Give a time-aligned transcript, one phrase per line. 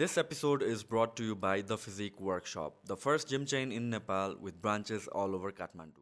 [0.00, 3.90] This episode is brought to you by The Physique Workshop, the first gym chain in
[3.90, 6.00] Nepal with branches all over Kathmandu.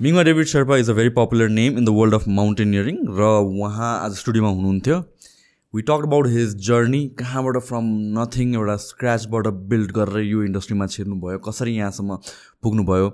[0.00, 3.30] मिङमा David Sharma is a very popular name in the world of mountaineering र
[3.62, 4.98] उहाँ आज स्टुडियोमा हुनुहुन्थ्यो
[5.74, 7.88] we talk about his journey कहाँबाट from
[8.18, 12.18] nothing एउटा स्क्रचबाट build गरेर यो इन्डस्ट्रीमा छिर्नुभयो कसरी यहाँसम्म
[12.62, 13.08] पुग्नुभयो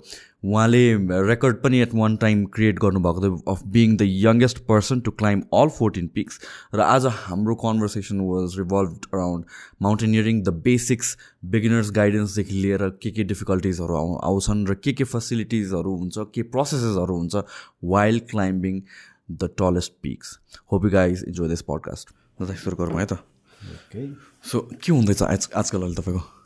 [0.44, 0.82] उहाँले
[1.26, 5.44] रेकर्ड पनि एट वान टाइम क्रिएट गर्नुभएको थियो of being the youngest person to climb
[5.54, 6.40] all fourteen peaks
[6.74, 9.44] र आज हाम्रो conversation was revolve around
[9.82, 11.16] mountaineering the basics
[11.54, 17.16] beginners गाइडेन्सदेखि लिएर के के डिफिकल्टिजहरू आउ आउँछन् र के के फेसिलिटिजहरू हुन्छ के प्रोसेसेसहरू
[17.16, 17.44] हुन्छ
[17.94, 18.82] wild climbing
[19.30, 20.38] the tallest peaks
[20.72, 22.14] hope you guys enjoy this podcast
[22.64, 23.18] सुरु गरौँ है त।
[24.44, 26.41] सो के हुँदैछ आज आजकल अहिले तपाईँको?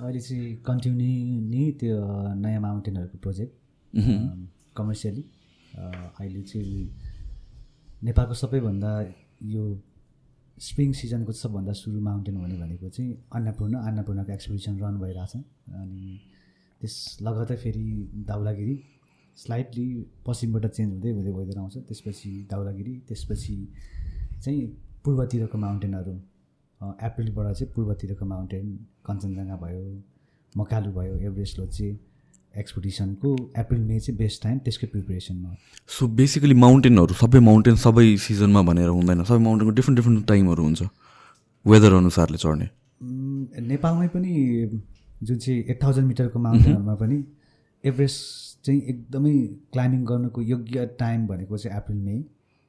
[0.00, 1.96] अहिले चाहिँ कन्टिन्यू नै त्यो
[2.42, 3.52] नयाँ माउन्टेनहरूको प्रोजेक्ट
[4.76, 5.22] कमर्सियली।
[6.20, 6.80] अहिले चाहिँ
[8.08, 8.90] नेपालको सबैभन्दा
[9.54, 9.64] यो
[10.58, 15.34] स्प्रिङ सिजनको सबभन्दा सुरु माउन्टेन हुने भनेको चाहिँ अन्नपूर्ण अन्नपूर्णको एक्सपिडिसन रन भइरहेछ।
[15.82, 16.02] अनि
[16.80, 17.86] त्यस लगतै फेरि
[18.30, 18.76] दाउलागिरी
[19.36, 19.86] स्लाइटली
[20.26, 23.56] पश्चिमबाट चेन्ज हुँदै हुँदै भइदिएर आउँछ त्यसपछि दाउलागिरी त्यसपछि
[24.42, 24.66] चाहिँ
[25.04, 26.14] पूर्वतिरको माउन्टेनहरू।
[26.80, 28.66] एप्रिलबाट चाहिँ पूर्वतिरको माउन्टेन
[29.06, 29.82] कञ्चनजङ्घा भयो
[30.54, 31.88] मकालु भयो एभरेस्ट लोचे
[32.54, 35.54] एक्सपिडिसनको एप्रिल मे चाहिँ बेस्ट टाइम त्यसकै प्रिपेरेसनमा
[35.96, 40.88] सो बेसिकली माउन्टेनहरू सबै माउन्टेन सबै सिजनमा भनेर हुँदैन सबै माउन्टेनको डिफ्रेन्ट डिफ्रेन्ट टाइमहरू हुन्छ
[41.66, 42.68] वेदर अनुसारले चढ्ने।
[43.68, 44.32] नेपालमै पनि
[45.22, 47.18] जुन चाहिँ एट थाउजन्ड मिटरको माउन्टेनहरूमा पनि
[47.84, 49.34] एभरेस्ट चाहिँ एकदमै
[49.72, 52.16] क्लाइम्बिङ गर्नुको योग्य टाइम भनेको चाहिँ एप्रिल मे।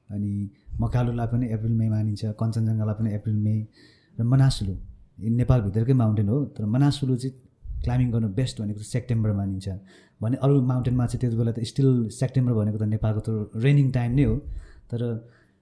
[0.09, 0.49] अनि
[0.81, 3.55] मकालुलाई पनि एप्रिल मे मानिन्छ कञ्चनजङ्घालाई पनि एप्रिल मे।
[4.17, 4.75] र मनासुलु।
[5.39, 7.35] नेपालभित्रकै माउन्टेन हो तर मनासुलु चाहिँ
[7.83, 9.67] क्लाइम्बिङ गर्नु बेस्ट भनेको चाहिँ सेप्टेम्बर मानिन्छ।
[10.21, 11.89] भने अरू माउन्टेनमा चाहिँ त्यति बेला त स्टिल
[12.21, 13.29] सेप्टेम्बर भनेको त नेपालको त
[13.65, 14.35] रेनिङ टाइम नै हो।
[14.91, 15.01] तर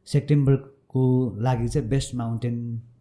[0.07, 1.03] सेप्टेम्बरको
[1.45, 2.55] लागि चाहिँ बेस्ट माउन्टेन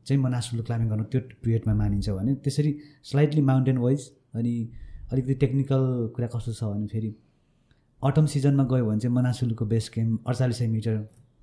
[0.06, 2.70] चाहिँ मनासुलु क्लाइम्बिङ गर्नु त्यो पिरियडमा मानिन्छ भने त्यसरी
[3.10, 4.00] स्लाइटली माउन्टेन वाइज
[4.34, 4.52] अनि
[5.12, 5.82] अलिकति टेक्निकल
[6.14, 7.10] कुरा कस्तो छ भने फेरि
[8.02, 10.96] अटम सिजनमा गयो भने चाहिँ मनासुलुको बेस क्याम्प अडचालिस सय मिटर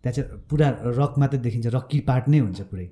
[0.04, 0.68] त्यहाँ चाहिँ पुरा
[1.00, 2.88] रक मात्रै देखिन्छ रक्की पार्ट नै हुन्छ पुरै।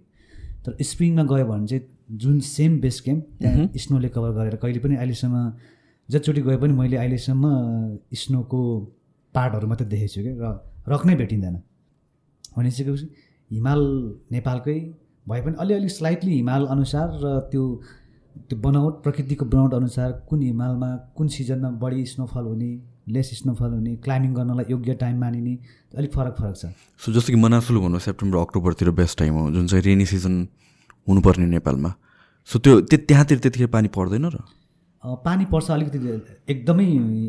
[0.65, 4.95] तर स्प्रिङमा गयो भने चाहिँ जुन सेम बेस क्याम्प त्यहाँ स्नोले कभर गरेर कहिले पनि
[4.95, 5.37] अहिलेसम्म
[6.09, 7.43] जतिचोटि गए पनि मैले अहिलेसम्म
[8.21, 8.61] स्नोको
[9.35, 10.45] पार्टहरू मात्रै देखेको छु कि र
[10.89, 11.55] रक नै भेटिँदैन।
[12.57, 13.07] भनिसकेपछि
[13.51, 13.81] हिमाल
[14.31, 14.79] नेपालकै
[15.27, 17.63] भए पनि अलिअलि स्लाइटली हिमाल अनुसार र त्यो
[18.49, 22.71] त्यो बनावट प्रकृतिको बनावट अनुसार कुन हिमालमा कुन सिजनमा बढी स्नोफल हुने
[23.07, 25.57] लेस स्नोफल हुने क्लाइम्बिङ गर्नलाई योग्य टाइम मानिने
[25.97, 26.65] अलिक फरक फरक छ।
[26.99, 30.47] सो जस्तो कि मनासुलु भन्नु सेप्टेम्बर अक्टोबरतिर बेस्ट टाइम हो जुन चाहिँ रेनी सिजन
[31.07, 31.93] हुनुपर्ने नेपालमा।
[32.45, 34.37] सो त्यो त्यो त्यहाँतिर त्यतिखेर पानी पर्दैन र?
[35.03, 35.97] पानी पर्छ अलिकति
[36.49, 36.85] एकदमै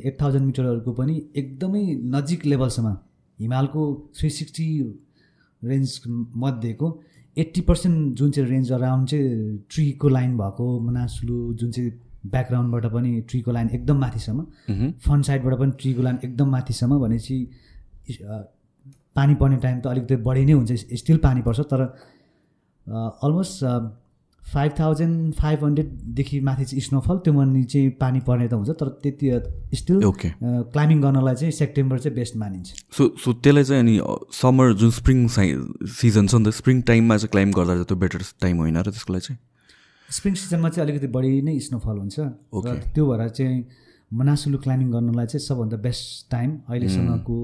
[0.06, 2.96] एट थाउजन्ड मिटरहरूको पनि एकदमै नजिक लेभलसम्म
[3.38, 3.82] हिमालको
[4.18, 4.66] थ्री सिक्सटी
[5.62, 6.00] रेन्ज
[6.36, 6.88] मध्येको
[7.36, 11.90] एट्टी पर्सेन्ट जुन चाहिँ रेन्ज अराउन्ड चाहिँ ट्रीको लाइन भएको मनासुलु जुन चाहिँ
[12.26, 14.44] ब्याकग्राउन्डबाट पनि ट्रीको लाइन एकदम माथिसम्म
[15.06, 17.36] फ्रन्ट साइडबाट पनि ट्रीको लाइन एकदम माथिसम्म भनेपछि
[19.16, 21.82] पानी पर्ने टाइम त अलिकति बढी नै हुन्छ स्टिल पानी पर्छ तर
[22.86, 23.64] अलमोस्ट
[24.42, 28.88] फाइभ थाउजन्ड फाइभ हन्ड्रेडदेखि माथि चाहिँ स्नोफल त्यो मनि चाहिँ पानी पर्ने त हुन्छ तर
[29.02, 29.30] त्यति
[29.76, 33.94] स्टिल ओके क्लाइम्बिङ गर्नलाई चाहिँ सेप्टेम्बर चाहिँ बेस्ट मानिन्छ। सो सो त्यसलाई चाहिँ अनि
[34.40, 38.20] समर जुन स्प्रिङ सिजन छ नि त स्प्रिङ टाइममा चाहिँ क्लाइम्ब गर्दा चाहिँ त्यो बेटर
[38.40, 39.38] टाइम होइन र त्यसको लागि चाहिँ?
[40.10, 43.64] स्प्रिङ सिजनमा चाहिँ अलिकति बढी नै स्नोफल हुन्छ। र त्यो भएर चाहिँ
[44.12, 47.36] मनासुलु क्लाइम्बिङ गर्नलाई चाहिँ सबभन्दा बेस्ट टाइम अहिलेसम्मको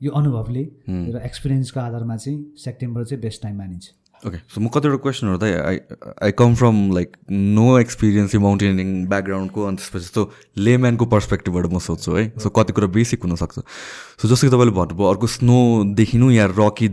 [0.00, 3.86] यो अनुभवले र एक्सपिरियन्सको आधारमा चाहिँ सेप्टेम्बर चाहिँ बेस्ट टाइम मानिन्छ।
[4.22, 5.78] ओके सो म कतिवटा क्वेसनहरू त I
[6.22, 10.22] I come from like no experience यो माउन्टेनिङ ब्याकग्राउन्डको अनि त्यसपछि जस्तो
[10.58, 12.22] लेम्यानको पर्सपेक्टिभबाट म सोध्छु है?
[12.38, 15.58] सो कति कुरा बेसिक हुनसक्छ सो जस्तो कि तपाईँले भन्नुभयो अर्को स्नो
[15.98, 16.88] देखिनु या रकी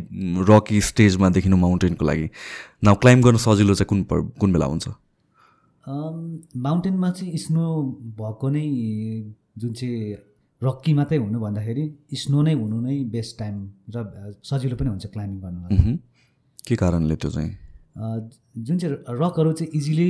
[0.50, 2.30] रकी स्टेजमा देखिनु माउन्टेनको लागि?
[2.84, 4.88] नाउ क्लाइम्ब गर्न सजिलो चाहिँ कुन कुन बेला हुन्छ?
[5.86, 7.66] माउन्टेनमा चाहिँ स्नो
[8.18, 8.66] भएको नै
[9.58, 10.18] जुन चाहिँ
[10.62, 11.84] रक्की मात्रै हुनु भन्दाखेरि
[12.26, 13.56] स्नो नै हुनु नै बेस्ट टाइम
[13.96, 14.06] र
[14.44, 15.98] सजिलो पनि हुन्छ क्लाइम्बिङ गर्नु
[16.70, 17.52] के कारणले त्यो चाहिँ?
[18.58, 20.10] जुन चाहिँ रकहरू चाहिँ इजिली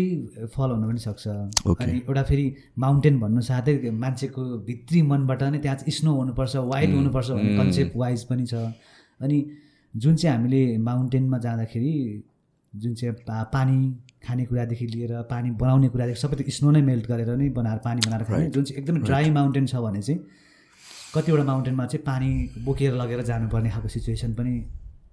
[0.56, 2.46] फल हुन पनि सक्छ। अनि एउटा फेरि
[2.80, 3.74] माउन्टेन भन्नु साथै
[4.04, 8.54] मान्छेको भित्री मनबाट नै त्यहाँ चाहिँ स्नो हुनुपर्छ वाइड हुनुपर्छ भन्ने कन्सेप्ट वाइज पनि छ।
[9.22, 9.38] अनि
[9.94, 11.94] जुन चाहिँ हामीले माउन्टेनमा जाँदाखेरि
[12.74, 13.14] जुन चाहिँ
[13.54, 13.78] पानी
[14.26, 18.24] खानेकुरादेखि लिएर पानी बनाउने कुरादेखि सबै त्यो स्नो नै मेल्ट गरेर नै बनाएर पानी बनाएर
[18.24, 20.20] खाने। जुन चाहिँ एकदमै ड्राई माउन्टेन छ भने चाहिँ
[21.16, 22.30] कतिवटा माउन्टेनमा चाहिँ पानी
[22.66, 24.54] बोकेर लगेर जानुपर्ने खालको सिचुएसन पनि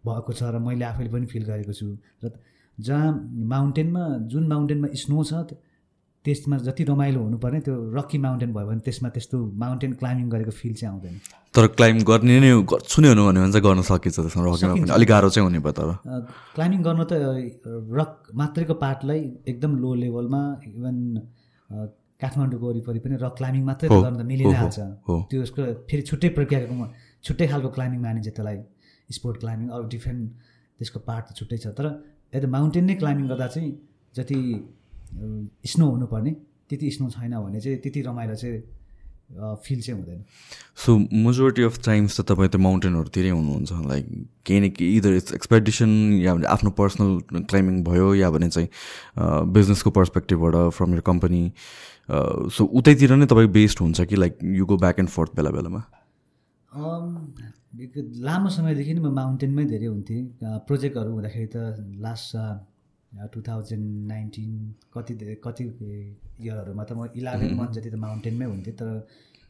[0.09, 1.87] भएको छ र मैले आफैले पनि फिल गरेको छु।
[2.25, 2.33] र
[2.79, 3.13] जहाँ
[3.55, 5.33] माउन्टेनमा जुन माउन्टेनमा स्नो छ
[6.25, 10.75] त्यसमा जति रमाइलो हुनुपर्ने त्यो रकी माउन्टेन भयो भने त्यसमा त्यस्तो माउन्टेन क्लाइम्बिङ गरेको फिल
[10.75, 11.15] चाहिँ आउँदैन।
[11.55, 14.91] तर क्लाइम्ब गर्ने नै गर्छु नै हुनु भन्यो भने चाहिँ गर्न सकिन्छ त्यसमा रकीमा पनि
[14.91, 15.91] अलिक गाह्रो चाहिँ हुने भयो तर।
[16.59, 17.13] क्लाइम्बिङ गर्नु त
[17.95, 19.21] रक मात्रैको पार्टलाई
[19.55, 20.97] एकदम लो लेभलमा इभन
[22.19, 25.63] काठमाडौँको वरिपरि पनि रक क्लाइम्बिङ मात्रै गर्न त मिलि नै हो, हाल्छ। हो। त्यो उसको
[25.87, 26.75] फेरि छुट्टै प्रक्रियाको
[27.23, 28.59] छुट्टै खालको क्लाइम्बिङ मानिन्छ त्यसलाई।
[29.11, 30.31] स्पोर्ट क्लाइम्बिङ अरू डिफ्रेन्ट
[30.79, 31.87] त्यसको पार्ट त छुट्टै छ। तर
[32.35, 33.73] यता माउन्टेन नै क्लाइम्बिङ गर्दा चाहिँ
[34.17, 34.39] जति
[35.73, 36.33] स्नो हुनुपर्ने
[36.69, 38.63] त्यति स्नो छैन भने चाहिँ त्यति रमाइलो चाहिँ
[39.63, 40.23] फिल चाहिँ हुँदैन।
[40.83, 44.07] सो मेजोरिटी अफ टाइम्स त तपाईँ त्यो माउन्टेनहरूतिरै हुनुहुन्छ लाइक
[44.47, 45.91] केही न केही इदर इट्स एक्सपेडिसन
[46.23, 48.69] या भने आफ्नो पर्सनल क्लाइम्बिङ भयो या भने चाहिँ
[49.53, 51.43] बिजनेसको पर्सपेक्टिभबाट फ्रम यर कम्पनी
[52.55, 55.83] सो उतैतिर नै तपाईँ बेस्ड हुन्छ कि like you go back and forth बेला बेलामा?
[56.73, 60.21] एक- लामो समयदेखि नै म माउन्टेनमै धेरै हुन्थेँ।
[60.69, 61.57] प्रोजेक्टहरू हुँदाखेरि त
[62.05, 62.31] लास्ट
[63.33, 64.51] टु थाउजन्ड नाइन्टिन
[64.95, 65.13] कति
[65.45, 65.65] कति
[66.41, 68.89] इयरहरूमा त म इलेभेन मन्थ जति त माउन्टेनमै हुन्थेँ। तर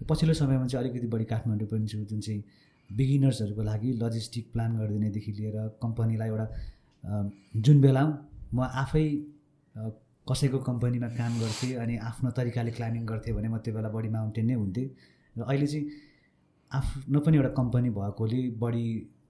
[0.08, 2.43] पछिल्लो समयमा चाहिँ अलिकति बढी काठमाडौँ पनि छु जुन चाहिँ
[2.90, 6.46] बिगिनर्सहरूको लागि लजिस्टिक प्लान गरिदिनेदेखि लिएर कम्पनीलाई एउटा
[7.64, 8.02] जुन बेला
[8.55, 9.06] म आफै
[10.26, 14.46] कसैको कम्पनीमा काम गर्थेँ अनि आफ्नो तरिकाले क्लाइम्बिङ गर्थेँ भने म त्यो बेला बढी माउन्टेन
[14.46, 14.87] नै हुन्थेँ।
[15.37, 15.84] र अहिले चाहिँ
[16.72, 18.86] आफ्नो पनि एउटा कम्पनी भएकोले बढी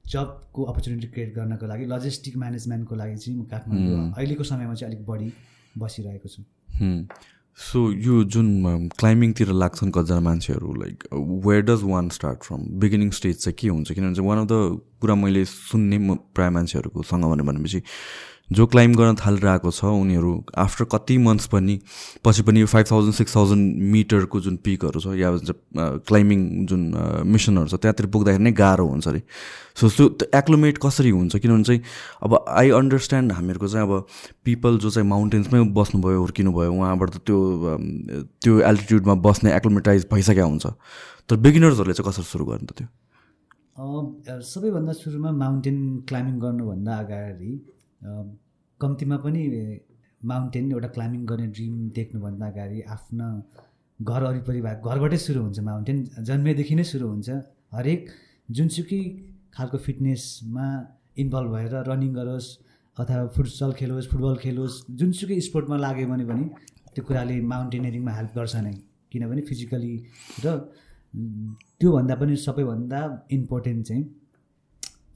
[0.07, 5.07] जबको अपर्च्युनिटी क्रिएट गर्नको लागि लजिस्टिक म्यानेजमेन्टको लागि चाहिँ म काठमाडौँ अहिलेको समयमा चाहिँ अलिक
[5.07, 5.33] बढी
[5.79, 6.43] बसिरहेको छु।
[7.59, 11.05] सो यो जुन क्लाइम्बिङतिर लाग्छन् कतिजना मान्छेहरू like
[11.47, 13.93] where does one start from beginning stage चाहिँ के हुन्छ?
[13.93, 17.83] किनभने चाहिँ वान अफ द कुरा मैले सुन्ने म प्रायः मान्छेहरूकोसँग भन्यो भनेपछि
[18.51, 21.75] जो क्लाइम्ब गर्न थालिरहेको छ उनीहरू आफ्टर कति मन्थ्स पनि
[22.25, 25.31] पछि पनि यो फाइभ थाउजन्ड सिक्स थाउजन्ड मिटरको जुन पिकहरू छ या
[26.11, 26.83] क्लाइम्बिङ जुन
[27.27, 29.23] मिसनहरू छ त्यहाँतिर पुग्दाखेरि नै गाह्रो हुन्छ अरे।
[29.77, 31.37] सो त्यो एक्लोमेट कसरी हुन्छ?
[31.37, 31.81] किनभने चाहिँ
[32.23, 34.07] अब आई अन्डरस्ट्यान्ड हामीहरूको चाहिँ अब
[34.47, 37.39] पिपल जो चाहिँ माउन्टेन्समै बस्नुभयो हुर्किनु भयो उहाँबाट त त्यो
[38.43, 40.67] त्यो एल्टिट्युडमा बस्ने एक्लोमेटाइज भइसकेको हुन्छ।
[41.29, 42.87] तर बिगिनर्सहरूले चाहिँ कसरी सुरु गर्नु त त्यो?
[44.55, 45.79] सबैभन्दा सुरुमा माउन्टेन
[46.09, 47.51] क्लाइम्बिङ गर्नुभन्दा अगाडि
[48.81, 49.43] कम्तीमा पनि
[50.31, 53.27] माउन्टेन एउटा क्लाइम्बिङ गर्ने ड्रिम देख्नुभन्दा अगाडि आफ्ना
[54.01, 55.99] घर वरिपरि भएको घरबाटै सुरु हुन्छ माउन्टेन।
[56.29, 57.29] जन्मेदेखि नै सुरु हुन्छ।
[57.77, 58.03] हरेक
[58.57, 59.03] जुनसुकै
[59.55, 60.67] खालको फिटनेसमा
[61.23, 62.49] इन्भल्भ भएर रनिङ गरोस्
[62.99, 66.45] अथवा फुटसल खेलोस् फुटबल खेलोस् जुनसुकै स्पोर्टमा लाग्यो भने पनि
[66.95, 68.75] त्यो कुराले माउन्टेनियरिङमा हेल्प गर्छ नै।
[69.13, 69.95] किनभने फिजिकली
[70.45, 70.47] र
[71.81, 73.01] त्योभन्दा पनि सबैभन्दा
[73.37, 74.05] इम्पोर्टेन्ट चाहिँ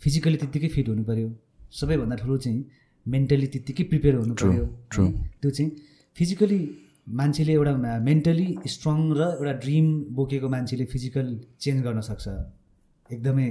[0.02, 1.28] फिजिकली त्यत्तिकै फिट हुनु पऱ्यो
[1.72, 2.60] सबैभन्दा ठुलो चाहिँ
[3.06, 4.64] मेन्टली त्यत्तिकै प्रिपेयर हुनु पऱ्यो?
[5.40, 5.70] त्यो चाहिँ
[6.16, 6.60] फिजिकली
[7.18, 7.72] मान्छेले एउटा
[8.08, 9.86] मेन्टली स्ट्रङ र एउटा ड्रिम
[10.16, 11.26] बोकेको मान्छेले फिजिकल
[11.62, 12.26] चेन्ज गर्न सक्छ।
[13.10, 13.46] एकदमै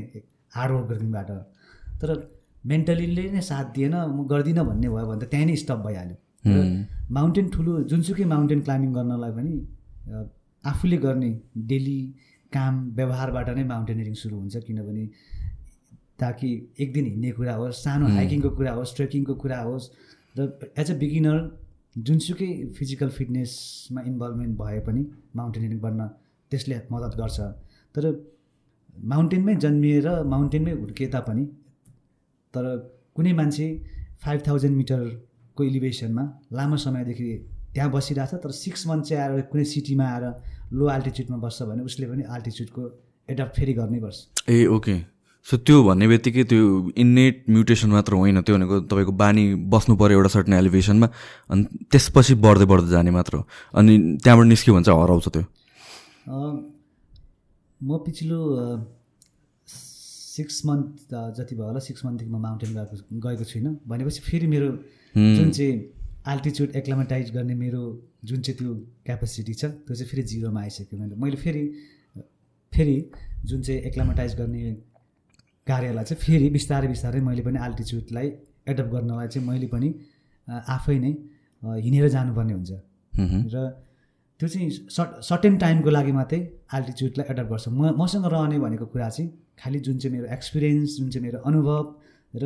[0.53, 1.29] हार्डवर्क गर्नेबाट
[2.01, 2.09] तर
[2.71, 6.17] मेन्टलीले नै साथ दिएन म गर्दिनँ भन्ने भयो भने त त्यहीँ नै स्टप भइहाल्यो
[7.17, 9.53] माउन्टेन ठुलो जुनसुकै माउन्टेन क्लाइम्बिङ गर्नलाई पनि
[10.63, 11.29] आफूले गर्ने
[11.71, 11.99] डेली
[12.51, 15.03] काम व्यवहारबाट नै माउन्टेनियरिङ सुरु हुन्छ। किनभने
[16.19, 16.49] ताकि
[16.79, 19.89] एक दिन हिँड्ने कुरा होस् सानो हाइकिङको कुरा होस् ट्रेकिङको कुरा होस्
[20.37, 20.39] र
[20.77, 21.37] एज अ बिगिनर
[21.95, 25.01] जुनसुकै फिजिकल फिटनेसमा इन्भल्भमेन्ट भए पनि
[25.35, 26.07] माउन्टेनियरिङ बन्न
[26.51, 27.39] त्यसले मद्दत गर्छ।
[27.95, 28.03] तर
[29.13, 31.45] माउन्टेनमै जन्मिएर माउन्टेनमै हुर्किए तापनि
[32.53, 32.65] तर
[33.15, 33.67] कुनै मान्छे
[34.23, 36.23] फाइभ थाउजन्ड मिटरको इलिभेसनमा
[36.53, 37.29] लामो समयदेखि
[37.73, 40.25] त्यहाँ बसिरहेछ तर सिक्स मन्थ चाहिँ आएर कुनै सिटीमा आएर
[40.79, 42.83] लो अल्टिच्युडमा बस्छ भने उसले पनि अल्टिच्युडको
[43.29, 44.17] एडप्ट फेरि गर्नै पर्छ
[44.49, 44.95] ए ओके
[45.45, 46.63] सो त्यो भन्ने बित्तिकै त्यो
[46.97, 51.07] इन्नेट म्युटेसन मात्र होइन त्यो भनेको तपाईँको बानी बस्नु पऱ्यो एउटा सर्टन एलिभेसनमा
[51.49, 55.43] अनि त्यसपछि बढ्दै बढ्दै जाने मात्र हो। अनि त्यहाँबाट निस्क्यो भने चाहिँ हराउँछ त्यो।
[57.81, 58.39] म पछिल्लो
[59.67, 64.69] सिक्स मन्थ जति भयो होला सिक्स मन्थदेखि म माउन्टेन गएको गएको छुइनँ। भनेपछि फेरि मेरो
[65.15, 65.73] जुन चाहिँ
[66.27, 67.81] अल्टिच्युड एक्लामेटाइज गर्ने मेरो
[68.25, 68.73] जुन चाहिँ त्यो
[69.05, 71.63] क्यापेसिटी छ त्यो चाहिँ फेरि जिरोमा आइसक्यो मैले मैले फेरि
[72.73, 72.97] फेरि
[73.45, 74.61] जुन चाहिँ एक्लामेटाइज गर्ने
[75.71, 78.27] कार्यलाई चाहिँ फेरि बिस्तारै बिस्तारै मैले पनि अल्टिच्युडलाई
[78.71, 79.89] एडप्ट गर्नलाई चाहिँ मैले पनि
[80.75, 81.13] आफै नै
[81.85, 82.71] हिँडेर जानुपर्ने हुन्छ।
[83.53, 83.57] र
[84.39, 86.39] त्यो चाहिँ सर्ट सर्टेन टाइमको लागि मात्रै
[86.77, 89.27] अल्टिच्युडलाई एडप्ट गर्छ। म मसँग रहने भनेको कुरा चाहिँ
[89.59, 91.83] खालि जुन चाहिँ मेरो एक्सपिरियन्स जुन चाहिँ मेरो अनुभव
[92.41, 92.43] र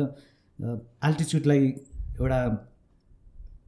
[1.08, 1.60] अल्टिच्युडलाई
[2.18, 2.38] एउटा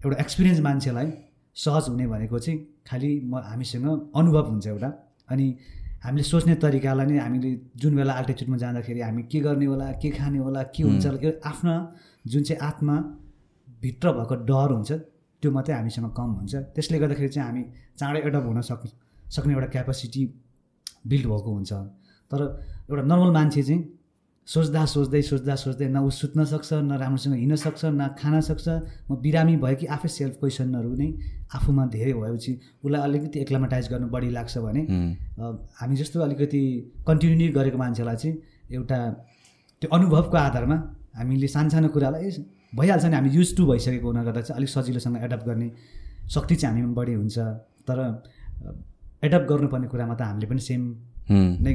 [0.04, 1.08] एउटा एक्सपिरियन्स मान्छेलाई
[1.56, 2.58] सहज हुने भनेको चाहिँ
[2.88, 3.86] खालि म हामीसँग
[4.20, 4.90] अनुभव हुन्छ एउटा।
[5.30, 5.46] अनि
[6.06, 7.50] हामीले सोच्ने तरिकालाई नै हामीले
[7.82, 11.74] जुन बेला अल्टिच्युडमा जाँदाखेरि हामी के गर्ने होला के खाने होला के हुन्छ होला, आफ्ना
[12.30, 12.94] जुन चाहिँ आत्मा
[13.82, 14.90] भित्र भएको डर हुन्छ
[15.42, 17.62] त्यो मात्रै हामीसँग कम हुन्छ। त्यसले गर्दाखेरि चाहिँ हामी
[17.98, 18.86] चाँडै एडप्ट हुन सक्
[19.34, 20.22] सक्ने एउटा क्यापासिटी
[21.10, 21.72] बिल्ड भएको हुन्छ।
[22.30, 22.40] तर
[22.86, 23.80] एउटा नर्मल मान्छे चाहिँ
[24.46, 28.66] सोच्दा सोच्दै सोच्दा सोच्दै न ऊ सुत्न सक्छ न राम्रोसँग हिँड्न सक्छ न खान सक्छ।
[29.10, 31.08] म बिरामी भयो कि आफै सेल्फ क्वेसनहरू नै
[31.56, 32.52] आफूमा धेरै भएपछि
[32.84, 34.82] उसलाई अलिकति एक्लामाटाइज गर्नु बढी लाग्छ भने
[35.78, 36.62] हामी जस्तो अलिकति
[37.08, 38.34] कन्टिन्यू गरेको मान्छेलाई चाहिँ
[38.70, 38.98] एउटा
[39.82, 40.76] त्यो अनुभवको आधारमा
[41.18, 42.30] हामीले सानसानो कुरालाई ए,
[42.78, 45.68] भइहाल्छ नि। हामी युज टु भइसकेको हुनाले गर्दा चाहिँ अलिक सजिलोसँग एडप्ट गर्ने
[46.34, 47.38] शक्ति चाहिँ हामीमा बढी हुन्छ।
[47.88, 47.98] तर
[49.26, 50.82] एडप्ट गर्नुपर्ने कुरामा त हामीले पनि सेम।
[51.30, 51.72] नै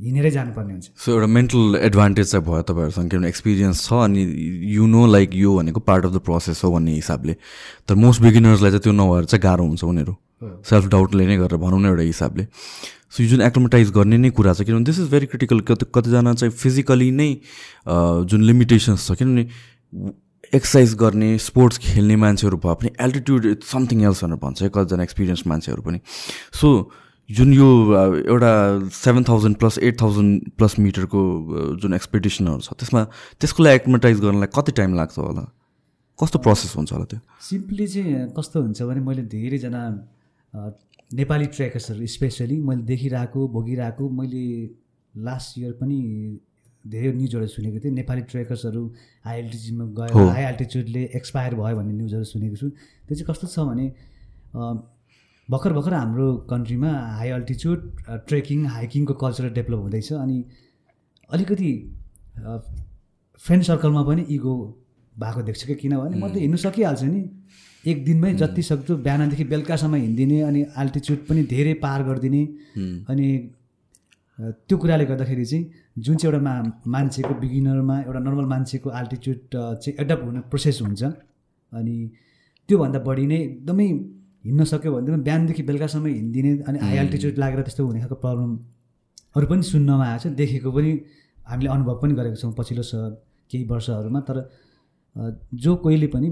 [0.00, 4.22] हिँडेरै जानुपर्ने हुन्छ। सो एउटा मेन्टल एडभान्टेज चाहिँ भयो तपाईँहरूसँग किनभने एक्सपिरियन्स छ अनि
[4.74, 7.36] यु नो लाइक यो भनेको पार्ट अफ द प्रोसेस हो भन्ने हिसाबले।
[7.88, 10.14] तर मोस्ट बिगिनर्सलाई चाहिँ त्यो नभएर चाहिँ गाह्रो हुन्छ उनीहरू।
[10.68, 12.46] सेल्फ डाउटले नै गरेर भनौँ न एउटा हिसाबले।
[13.10, 16.34] सो यो जुन एक्लोमेटाइज गर्ने नै कुरा छ किनभने दिस इज भेरी क्रिटिकल कति कतिजना
[16.34, 17.30] चाहिँ फिजिकली नै
[18.26, 19.44] जुन लिमिटेसन्स छ किनभने
[20.54, 25.02] एक्सर्साइज गर्ने स्पोर्ट्स खेल्ने मान्छेहरू भए पनि एल्टिट्युड इट्स समथिङ एल्स भनेर भन्छ है कतिजना
[25.02, 26.00] एक्सपिरियन्स मान्छेहरू पनि।
[26.52, 26.68] सो
[27.30, 27.66] जुन यो
[28.18, 28.52] एउटा
[28.92, 31.20] seven thousand plus eight thousand plus मिटरको
[31.82, 33.04] जुन एक्सपेक्टेसनहरू छ त्यसमा
[33.40, 35.44] त्यसको लागि एक्लोमेटाइज गर्नलाई कति टाइम लाग्छ होला?
[36.18, 37.20] कस्तो प्रोसेस हुन्छ होला त्यो?
[37.40, 39.82] सिम्पली चाहिँ कस्तो हुन्छ भने मैले धेरैजना
[41.14, 44.44] नेपाली ट्रेकर्सहरू स्पेसली मैले देखिरहेको भोगिरहेको मैले
[45.14, 45.98] लास्ट इयर पनि
[46.84, 48.82] धेरै न्युजहरू सुनेको थिएँ। नेपाली ट्रेकर्सहरू
[49.24, 53.46] हाई एल्टिच्युडमा गएर हो। हाई एल्टिच्युडले एक्सपायर भयो भन्ने न्युजहरू सुनेको छु। त्यो चाहिँ कस्तो
[53.48, 53.86] छ भने
[55.50, 57.80] भर्खर भर्खर हाम्रो कन्ट्रीमा हाई अल्टिच्युड
[58.28, 60.44] ट्रेकिङ हाइकिङको कल्चर डेभलप हुँदैछ अनि
[61.30, 61.72] अलिकति
[63.40, 64.54] फ्रेन्ड सर्कलमा पनि इगो
[65.14, 67.20] भएको देख्छु कि किनभने म त हिँड्नु सकिहाल्छु नि।
[67.84, 72.42] एक दिनमै जति सक्दो बिहानदेखि बेलुकासम्म हिँडिदिने अनि अल्टिच्युड पनि धेरै पार गरिदिने।
[73.10, 73.26] अनि
[74.68, 75.64] त्यो कुराले गर्दाखेरि चाहिँ
[75.98, 76.54] जुन चाहिँ एउटा मा
[76.94, 81.02] मान्छेको बिगिनरमा एउटा नर्मल मान्छेको अल्टिच्युड चाहिँ एडप्ट हुने प्रोसेस हुन्छ।
[81.72, 81.96] अनि
[82.68, 83.88] त्योभन्दा बढी नै एकदमै
[84.44, 89.46] हिँड्न सक्यो भने पनि बिहानदेखि बेलुकासम्म हिँडिदिने अनि हाई अल्टिच्युड लागेर त्यस्तो हुने खालको प्रब्लमहरू
[89.50, 90.90] पनि सुन्नमा आएको छ देखेको पनि
[91.48, 92.92] हामीले अनुभव पनि गरेको छौँ पछिल्लो स
[93.50, 94.36] केही वर्षहरूमा। तर
[95.62, 96.28] जो कोहीले पनि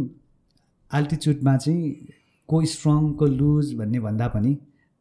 [0.90, 1.90] अल्टिच्युडमा चाहिँ
[2.48, 4.54] को स्ट्रङ को लुज भन्ने भन्दा पनि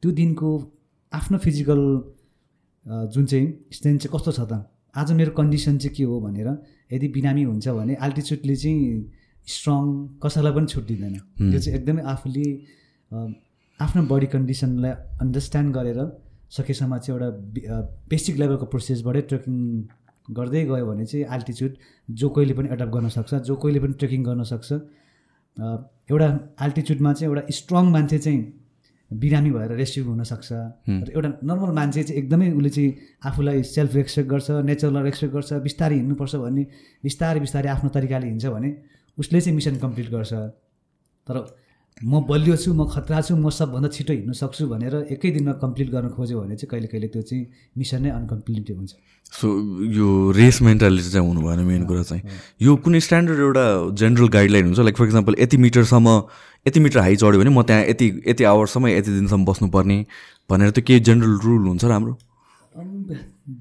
[0.03, 0.49] त्यो दिनको
[1.11, 1.81] आफ्नो फिजिकल
[3.13, 4.65] जुन चाहिँ स्ट्रेन्थ चाहिँ कस्तो छ त
[4.95, 6.47] आज मेरो कन्डिसन चाहिँ के हो भनेर
[6.93, 8.77] यदि बिरामी हुन्छ भने अल्टिच्युडले चाहिँ
[9.47, 9.83] स्ट्रङ
[10.23, 11.15] कसैलाई पनि छुट दिँदैन।
[11.51, 12.45] त्यो चाहिँ एकदमै आफूले
[13.11, 14.91] आफ्नो बडी कन्डिसनलाई
[15.21, 15.99] अन्डरस्ट्यान्ड गरेर
[16.57, 17.75] सकेसम्म चाहिँ एउटा
[18.11, 19.55] बेसिक लेभलको प्रोसेसबाटै ट्रेकिङ
[20.37, 21.73] गर्दै गयो भने चाहिँ अल्टिच्युड
[22.21, 24.69] जो कोहीले पनि एडप्ट गर्न सक्छ जो कोहीले पनि ट्रेकिङ गर्न सक्छ।
[26.11, 26.27] एउटा
[26.65, 28.39] अल्टिच्युडमा चाहिँ एउटा स्ट्रङ मान्छे चाहिँ
[29.11, 32.91] बिरामी भएर रेस्क्यु हुनसक्छ र एउटा नर्मल मान्छे चाहिँ एकदमै उसले चाहिँ
[33.27, 36.63] आफूलाई सेल्फ रेस्पेक्ट गर्छ नेचरलाई रेस्पेक्ट गर्छ बिस्तारै हिँड्नुपर्छ भन्ने
[37.03, 38.69] बिस्तारै बिस्तारै आफ्नो तरिकाले हिँड्छ भने
[39.17, 40.33] उसले चाहिँ मिसन कम्प्लिट गर्छ।
[41.27, 41.35] तर
[42.03, 45.89] म बलियो छु म खतरा छु म सबभन्दा छिटो हिँड्नु सक्छु भनेर एकै दिनमा कम्प्लिट
[45.91, 47.45] गर्न खोज्यो भने चाहिँ कहिले कहिले त्यो चाहिँ
[47.77, 48.91] मिसन नै अनकम्प्लिट हुन्छ
[49.31, 49.47] सो
[49.97, 52.21] यो रेस मेन्टालिटी चाहिँ हुनु भएन मेन कुरा चाहिँ।
[52.61, 53.65] यो कुनै स्ट्यान्डर्ड एउटा
[54.01, 54.79] जेनरल गाइडलाइन हुन्छ?
[54.79, 56.07] लाइक फर इक्जाम्पल यति मिटरसम्म
[56.67, 59.97] यति मिटर हाई चढ्यो भने म त्यहाँ यति यति आवरसम्म यति दिनसम्म बस्नुपर्ने
[60.49, 62.17] भनेर त्यो केही जेनरल रुल हुन्छ राम्रो?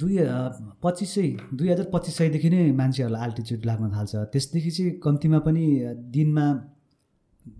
[0.00, 0.16] दुई
[0.82, 5.64] पच्चिस सय दुई हजार पच्चिस सयदेखि नै मान्छेहरूलाई अल्टिच्युड लाग्न थाल्छ। त्यसदेखि चाहिँ कम्तीमा पनि
[6.16, 6.46] दिनमा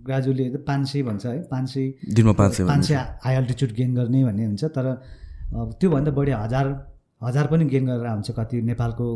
[0.05, 3.95] ग्रेजुअली पाँच सय भन्छ है पाँच सय दिनमा पाँच सय पाँच सय हाई अल्टिच्युड गेन
[3.95, 4.93] गर्ने भन्ने हुन्छ तर
[5.79, 6.67] त्योभन्दा बढी हजार
[7.21, 9.07] हजार पनि गेन गरेर हुन्छ कति नेपालको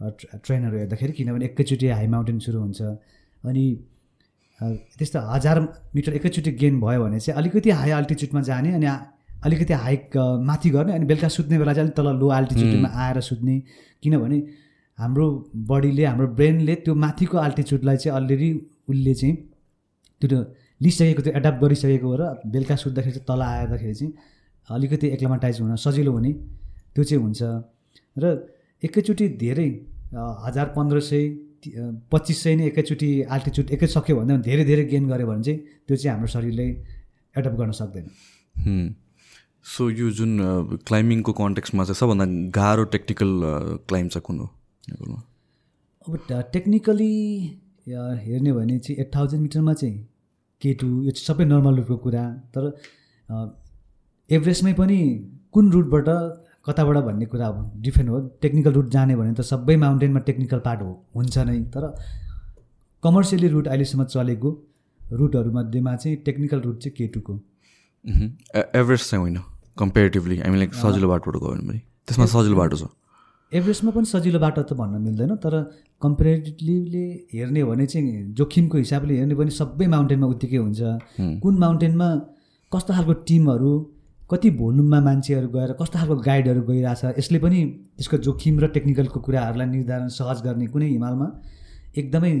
[0.00, 2.82] ट्रेनहरू हेर्दाखेरि किनभने एकैचोटि हाई माउन्टेन सुरु हुन्छ।
[3.44, 3.64] अनि
[4.98, 5.60] त्यस्तो हजार
[5.94, 8.86] मिटर एकैचोटि गेन भयो भने चाहिँ अलिकति हाई अल्टिच्युडमा जाने अनि
[9.44, 13.58] अलिकति हाइक माथि गर्ने अनि बेलुका सुत्ने बेला चाहिँ अलिक तल लो अल्टिच्युडमा आएर सुत्ने।
[14.02, 14.38] किनभने
[14.98, 15.26] हाम्रो
[15.70, 18.50] बडीले हाम्रो ब्रेनले त्यो माथिको अल्टिच्युडलाई चाहिँ अलरेडी
[18.88, 19.36] उसले चाहिँ
[20.20, 20.38] त्यो
[20.82, 22.22] लिइसकेको त्यो एडप्ट गरिसकेको हो र
[22.52, 24.12] बेलुका सुत्दाखेरि चाहिँ तल आउँदाखेरि चाहिँ
[24.68, 26.32] अलिकति एक्लामाटाइज हुन सजिलो हुने
[26.94, 27.42] त्यो चाहिँ हुन्छ।
[28.16, 28.24] र
[28.82, 29.68] एकैचोटि धेरै
[30.44, 31.22] हजार पन्ध्र सय
[32.12, 35.96] पच्चिस सय नै एकैचोटि अल्टिच्युड एकै सक्यो भने धेरै धेरै गेन गऱ्यो भने चाहिँ त्यो
[35.96, 36.66] चाहिँ हाम्रो शरीरले
[37.34, 38.06] एडप्ट गर्न सक्दैन।
[39.66, 40.30] सो यो जुन
[40.88, 42.26] क्लाइम्बिङको कन्टेक्समा चाहिँ सबभन्दा
[42.58, 43.30] गाह्रो टेक्निकल
[43.88, 44.46] क्लाइम्ब चाहिँ कुन हो?
[46.06, 46.12] अब
[46.52, 47.14] टेक्निकली
[47.88, 49.96] हेर्ने भने चाहिँ एट थाउजन्ड मिटरमा चाहिँ
[50.62, 52.24] के टू यो चाहिँ सबै नर्मल रुटको कुरा।
[52.54, 52.62] तर
[54.30, 54.98] एभरेस्टमै पनि
[55.52, 56.08] कुन रुटबाट
[56.66, 60.80] कताबाट भन्ने कुरा अब डिफ्रेन्ट हो। टेक्निकल रुट जाने भने त सबै माउन्टेनमा टेक्निकल पार्ट
[60.82, 61.84] हो हुन्छ नै। तर
[63.02, 64.50] कमर्सियली रुट अहिलेसम्म चलेको
[65.00, 67.34] रुटहरूमध्येमा चाहिँ टेक्निकल रुट चाहिँ के टूको
[68.74, 69.38] एभरेस्ट चाहिँ होइन
[69.78, 72.84] कम्पेरिटिभली हामी लाइक सजिलो बाटोबाट गयो भने त्यसमा सजिलो बाटो छ।
[73.52, 75.54] एभरेस्टमा पनि सजिलो बाटो त भन्न मिल्दैन तर
[76.02, 80.80] कम्पेरिटिभली हेर्ने भने चाहिँ जोखिमको हिसाबले हेर्ने भने सबै माउन्टेनमा उत्तिकै हुन्छ।
[81.42, 82.08] कुन माउन्टेनमा
[82.72, 83.70] कस्तो खालको टिमहरू
[84.30, 87.60] कति भोल्युममा मान्छेहरू गएर कस्तो खालको गाइडहरू गइरहेछ यसले पनि
[87.96, 91.28] त्यसको जोखिम र टेक्निकलको कुराहरूलाई निर्धारण सहज गर्ने कुनै हिमालमा
[91.96, 92.32] एकदमै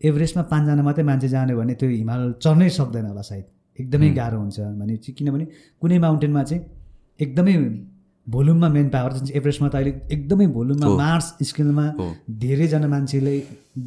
[0.00, 3.44] एभरेस्टमा पाँचजना मात्रै मान्छे जाने भने त्यो हिमाल चढ्नै सक्दैन होला सायद।
[3.80, 5.44] एकदमै गाह्रो हुन्छ भने चाहिँ किनभने
[5.80, 6.62] कुनै माउन्टेनमा चाहिँ
[7.20, 7.56] एकदमै
[8.26, 11.86] भोल्युममा मेन पावर जुन चाहिँ एभरेस्टमा त अहिले एकदमै भोल्युममा मार्स स्केलमा।
[12.42, 13.34] धेरैजना मान्छेले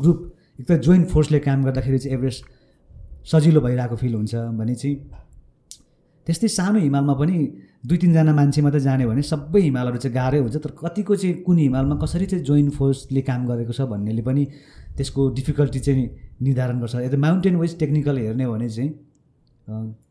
[0.01, 0.19] ग्रुप
[0.59, 2.41] एकदम जोइन्ट फोर्सले काम गर्दाखेरि चाहिँ एभरेस्ट
[3.31, 4.95] सजिलो भइरहेको फिल हुन्छ भने चाहिँ
[6.27, 7.37] त्यस्तै सानो हिमालमा पनि
[7.87, 11.57] दुई तिनजना मान्छे मात्रै जाने भने सबै हिमालहरू चाहिँ गाह्रै हुन्छ। तर कतिको चाहिँ कुन
[11.57, 14.43] हिमालमा कसरी चाहिँ जोइन्ट फोर्सले काम गरेको छ भन्नेले पनि
[14.97, 16.05] त्यसको डिफिकल्टी चाहिँ
[16.41, 18.91] निर्धारण गर्छ। यता माउन्टेन वाइज टेक्निकल हेर्ने हो भने चाहिँ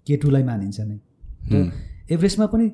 [0.06, 0.98] केटुलाई मानिन्छ नै।
[1.52, 1.70] र
[2.10, 2.66] एभरेस्टमा पनि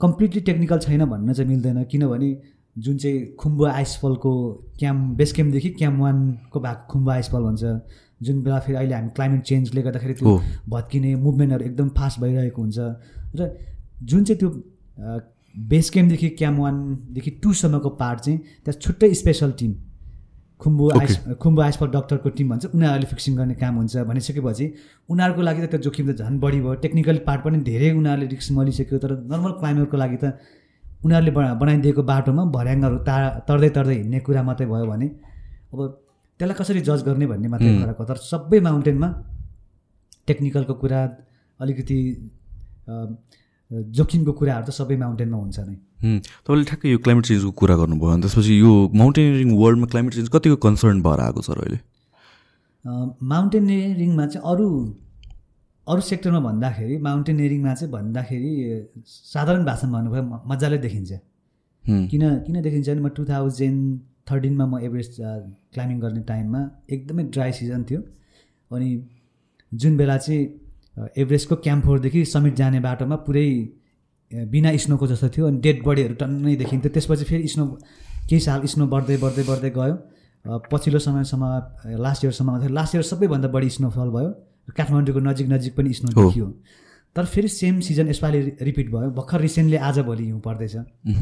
[0.00, 2.36] कम्प्लिटली टेक्निकल छैन भन्न चाहिँ मिल्दैन किनभने
[2.78, 4.32] जुन चाहिँ खुम्बु आइसफलको
[4.78, 7.64] क्याम्प बेस क्याम्पदेखि क्याम्प वानको भाग खुम्बु आइसफल भन्छ
[8.22, 12.78] जुन बेला फेरि अहिले हामी क्लाइमेट चेन्जले गर्दाखेरि त्यो। भत्किने मुभमेन्टहरू एकदम फास्ट भइरहेको हुन्छ
[13.36, 13.50] र
[14.02, 14.50] जुन चाहिँ त्यो
[15.58, 19.74] बेस क्याम्पदेखि क्याम्प वानदेखि टूसम्मको पार्ट चाहिँ त्यहाँ छुट्टै special team
[20.64, 24.66] Khumbu ice Khumbu icefall डक्टरको टिम भन्छ उनीहरूले फिक्सिङ गर्ने काम हुन्छ भनिसकेपछि
[25.12, 28.50] उनीहरूको लागि त त्यो जोखिम त झन् बढी भयो। टेक्निकल पार्ट पनि धेरै उनीहरूले रिक्स
[28.58, 30.24] मलिसक्यो तर नर्मल क्लाइम्बरको लागि त
[31.04, 33.14] उनीहरूले बना बनाइदिएको बाटोमा भर्याङ्गहरू ता
[33.48, 35.08] तर्दै तर्दै हिँड्ने कुरा मात्रै भयो भने
[35.72, 35.78] अब
[36.40, 39.08] त्यसलाई कसरी जज गर्ने भन्ने मात्रै फरक हो। तर सबै माउन्टेनमा
[40.28, 41.00] टेक्निकलको कुरा
[41.60, 41.98] अलिकति
[43.98, 48.22] जोखिमको कुराहरू त सबै माउन्टेनमा हुन्छ नै। तपाईँले ठ्याक्कै यो क्लाइमेट चेन्जको कुरा गर्नुभयो। अनि
[48.22, 51.78] त्यसपछि यो माउन्टेनियरिङ वर्ल्डमा क्लाइमेट चेन्ज कतिको कन्सर्न भएर आएको छ र अहिले?
[53.32, 54.68] माउन्टेनियरिङमा चाहिँ अरू
[55.86, 58.52] अरू सेक्टरमा भन्दाखेरि माउन्टेनियरिङमा चाहिँ भन्दाखेरि
[59.04, 61.12] साधारण भाषामा भन्नुभयो मजाले देखिन्छ।
[62.10, 63.80] किन किन देखिन्छ भने म टु थाउजन्ड
[64.30, 68.00] थर्टिनमा म एभरेस्ट क्लाइम्बिङ गर्ने टाइममा एकदमै ड्राई सिजन थियो।
[68.70, 68.88] अनि
[69.72, 70.42] जुन बेला चाहिँ
[71.16, 73.48] एभरेस्टको क्याम्फोरदेखि समिट जाने बाटोमा पुरै
[74.50, 77.64] बिना स्नोको जस्तो थियो अनि डेड बडीहरू टन्नै देखिन्थ्यो। त्यसपछि फेरि स्नो
[78.28, 79.94] केही साल स्नो बढ्दै बढ्दै बढ्दै गयो।
[80.70, 81.44] पछिल्लो समयसम्म
[82.00, 84.30] लास्ट इयरसम्म आउँथ्यो लास्ट इयर सबैभन्दा बढी स्नोफल भयो।
[84.76, 86.46] काठमाडौँको नजिक नजिक पनि स्नो। देखियो।
[87.16, 90.76] तर फेरि सेम सिजन यसपालि रिपिट भयो। भर्खर रिसेन्टली आजभोलि हिउँ पर्दैछ।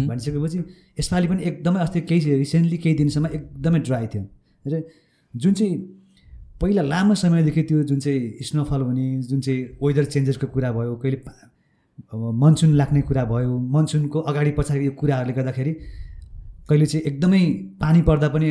[0.08, 0.58] भनिसकेपछि
[0.98, 4.24] यसपालि पनि एकदमै अस्ति केही रिसेन्टली केही दिनसम्म एकदमै ड्राई थियो।
[4.64, 4.82] र
[5.34, 5.76] जुन चाहिँ
[6.60, 11.18] पहिला लामो समयदेखि त्यो जुन चाहिँ स्नोफल हुने जुन चाहिँ वेदर चेन्जेसको कुरा भयो कहिले
[12.12, 15.72] अब मनसुन लाग्ने कुरा भयो मनसुनको अगाडि पछाडि यो कुराहरूले गर्दाखेरि
[16.68, 17.42] कहिले चाहिँ एकदमै
[17.80, 18.48] पानी पर्दा पनि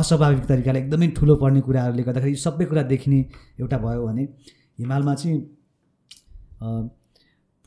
[0.00, 3.18] अस्वाभाविक तरिकाले एकदमै ठुलो पर्ने कुराहरूले गर्दाखेरि यो सबै कुरा देखिने
[3.60, 4.24] एउटा भयो भने
[4.80, 5.38] हिमालमा चाहिँ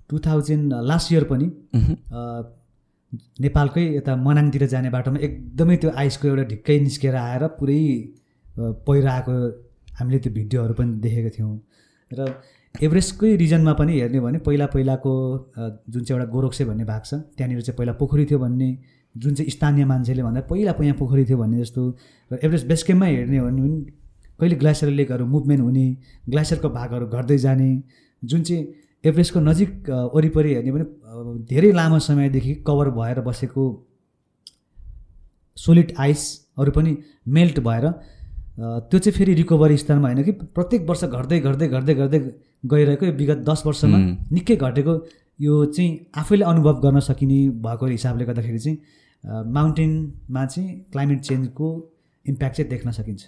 [0.09, 1.47] टु थाउजन्ड लास्ट इयर पनि
[3.41, 7.81] नेपालकै यता मनाङतिर जाने बाटोमा एकदमै त्यो आइसको एउटा ढिक्कै निस्केर आएर पुरै
[8.87, 9.35] पहिरो आएको
[9.99, 11.53] हामीले त्यो भिडियोहरू पनि देखेको थियौँ।
[12.11, 12.19] र
[12.77, 15.11] एभरेस्टकै रिजनमा पनि हेर्ने भने पहिला पहिलाको
[15.89, 18.69] जुन चाहिँ एउटा गोरोक्से भन्ने भाग छ त्यहाँनिर चाहिँ पहिला पोखरी थियो भन्ने
[19.15, 21.83] जुन चाहिँ स्थानीय मान्छेले भन्दा पहिला यहाँ पोखरी थियो भन्ने जस्तो
[22.31, 23.69] र एभरेस्ट बेस क्याम्पमै हेर्ने हो भने
[24.39, 25.85] कहिले ग्लासियर लेकहरू मुभमेन्ट हुने
[26.29, 27.69] ग्लासियरको भागहरू घट्दै जाने
[28.23, 28.63] जुन चाहिँ
[29.03, 30.85] एभरेस्टको नजिक वरिपरि हेर्ने भने
[31.49, 33.65] धेरै लामो समयदेखि कभर भएर बसेको
[35.57, 36.97] सोलिड आइसहरू पनि
[37.33, 37.89] मेल्ट भएर
[38.57, 42.19] त्यो चाहिँ फेरि रिकभरी स्तरमा होइन कि प्रत्येक वर्ष घट्दै घट्दै घट्दै घट्दै
[42.63, 43.97] गइरहेको यो विगत दस वर्षमा
[44.31, 44.93] निकै घटेको
[45.41, 48.77] यो चाहिँ आफैले अनुभव गर्न सकिने भएको हिसाबले गर्दाखेरि चाहिँ
[49.53, 51.67] माउन्टेनमा चाहिँ क्लाइमेट चेन्जको
[52.25, 53.25] इम्प्याक्ट चाहिँ देख्न सकिन्छ।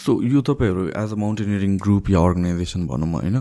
[0.00, 3.36] सो यो तपाईँहरू एज अ माउन्टेनियरिङ ग्रुप या अर्गनाइजेसन भनौँ होइन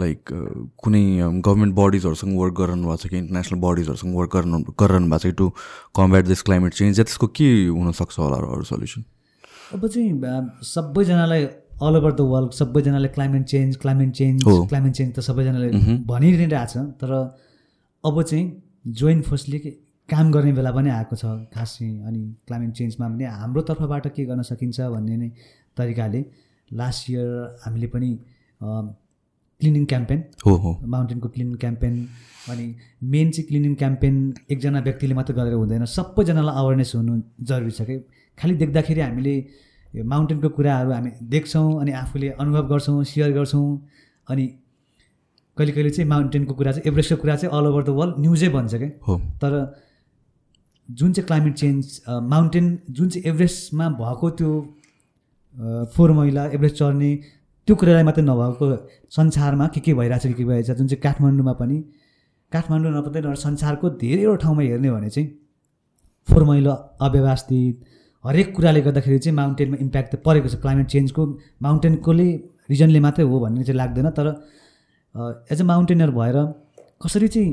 [0.00, 0.32] लाइक
[0.78, 1.04] कुनै
[1.46, 5.50] गभर्मेन्ट बडिजहरूसँग वर्क गरिरहनु भएको छ कि इन्टरनेसनल बडिजहरूसँग वर्क गरिरहनु गरिरहनु भएको छ to
[5.96, 9.04] combat this climate change या त्यसको के हुनसक्छ होला र अरू सल्युसन
[9.74, 10.10] अब चाहिँ
[10.72, 11.46] सबैजनालाई
[11.82, 14.42] अल ओभर द वर्ल्ड सबैजनाले climate change climate change.
[14.44, 15.68] Climate change त सबैजनाले
[16.08, 17.10] भनिरहेको छ तर
[18.04, 18.44] अब चाहिँ
[19.00, 19.58] जोइन्ट फोर्सले
[20.08, 24.24] काम गर्ने बेला पनि आएको छ। खास चाहिँ अनि क्लाइमेट चेन्जमा पनि हाम्रो तर्फबाट के
[24.24, 25.28] गर्न सकिन्छ भन्ने नै
[25.76, 26.24] तरिकाले
[26.70, 27.28] लास्ट इयर
[27.64, 28.10] हामीले पनि
[29.60, 31.94] क्लिनिङ क्याम्पेन हो हो। माउन्टेनको क्लिनिङ क्याम्पेन
[32.50, 32.66] अनि
[33.12, 34.14] मेन चाहिँ क्लिनिङ क्याम्पेन
[34.50, 37.96] एकजना व्यक्तिले मात्रै गरेर हुँदैन। सबैजनालाई अवेरनेस हुनु जरुरी छ कि?
[38.38, 39.34] खालि देख्दाखेरि हामीले
[39.94, 43.66] यो माउन्टेनको कुराहरू हामी देख्छौँ अनि आफूले अनुभव गर्छौँ सेयर गर्छौँ।
[44.28, 44.46] अनि
[45.56, 48.74] कहिले कहिले चाहिँ माउन्टेनको कुरा चाहिँ एभरेस्टको कुरा चाहिँ अल ओभर द वर्ल्ड न्युजै भन्छ
[48.74, 49.52] क्या। हो। तर
[50.88, 54.50] जुन चाहिँ क्लाइमेट चेन्ज माउन्टेन जुन चाहिँ एभरेस्टमा भएको त्यो
[55.94, 57.14] फोहोर मैला एभरेस्ट चढ्ने
[57.68, 58.66] त्यो कुरालाई मात्रै नभएको
[59.16, 61.78] संसारमा के के भइरहेछ के के भइरहेछ जुन चाहिँ काठमाडौँमा पनि
[62.52, 65.28] काठमाडौँ नभएर संसारको धेरैवटा ठाउँमा हेर्ने भने चाहिँ
[66.28, 66.72] फोहोर मैला
[67.06, 67.84] अव्यवस्थित
[68.26, 71.22] हरेक कुराले गर्दाखेरि चाहिँ माउन्टेनमा इम्प्याक्ट त परेको छ। क्लाइमेट चेन्जको
[71.62, 72.28] माउन्टेनकोले
[72.70, 74.26] रिजनले मात्रै हो भन्ने चाहिँ लाग्दैन तर
[75.52, 76.36] एज अ माउन्टेनर भएर
[77.02, 77.50] कसरी चाहिँ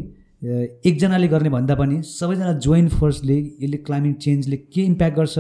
[0.90, 5.38] एकजनाले गर्ने भन्दा पनि सबैजना जोइन्ट फोर्सले यसले क्लाइमेट चेन्जले के इम्प्याक्ट गर्छ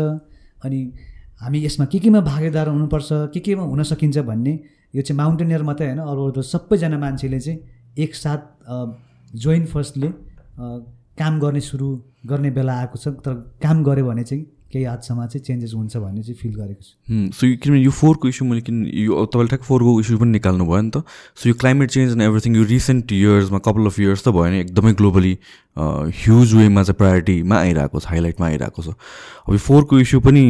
[0.65, 0.79] अनि
[1.41, 4.53] हामी यसमा के केमा भागीदार हुनुपर्छ के केमा हुन सकिन्छ भन्ने
[4.95, 7.59] यो चाहिँ माउन्टेनियर मात्रै होइन। अरू अरू सबैजना मान्छेले चाहिँ
[8.05, 8.41] एकसाथ
[9.43, 10.09] जोइन्ट फोर्सले
[11.19, 11.87] काम गर्ने सुरु
[12.25, 16.21] गर्ने बेला आएको छ। तर काम गऱ्यो भने चाहिँ केही हदसम्म चाहिँ चेन्जेस हुन्छ भन्ने
[16.23, 16.93] चाहिँ फिल गरेको छु।
[17.37, 20.65] सो यो किनभने यो फोरको इस्यु मैले किन यो तपाईँले ठ्याक्क फोरको इस्यु पनि निकाल्नु
[20.65, 21.05] भयो नि त।
[21.37, 24.59] सो यो क्लाइमेट चेन्ज एन्ड एभ्रिथिङ यो रिसेन्ट इयर्समा कपाल अफ इयर्स त भयो नि
[24.65, 25.33] एकदमै ग्लोबली
[25.77, 28.97] ह्युज वेमा चाहिँ प्रायोरिटीमा आइरहेको छ हाइलाइटमा आइरहेको छ।
[29.45, 30.43] अब यो फोरको इस्यु पनि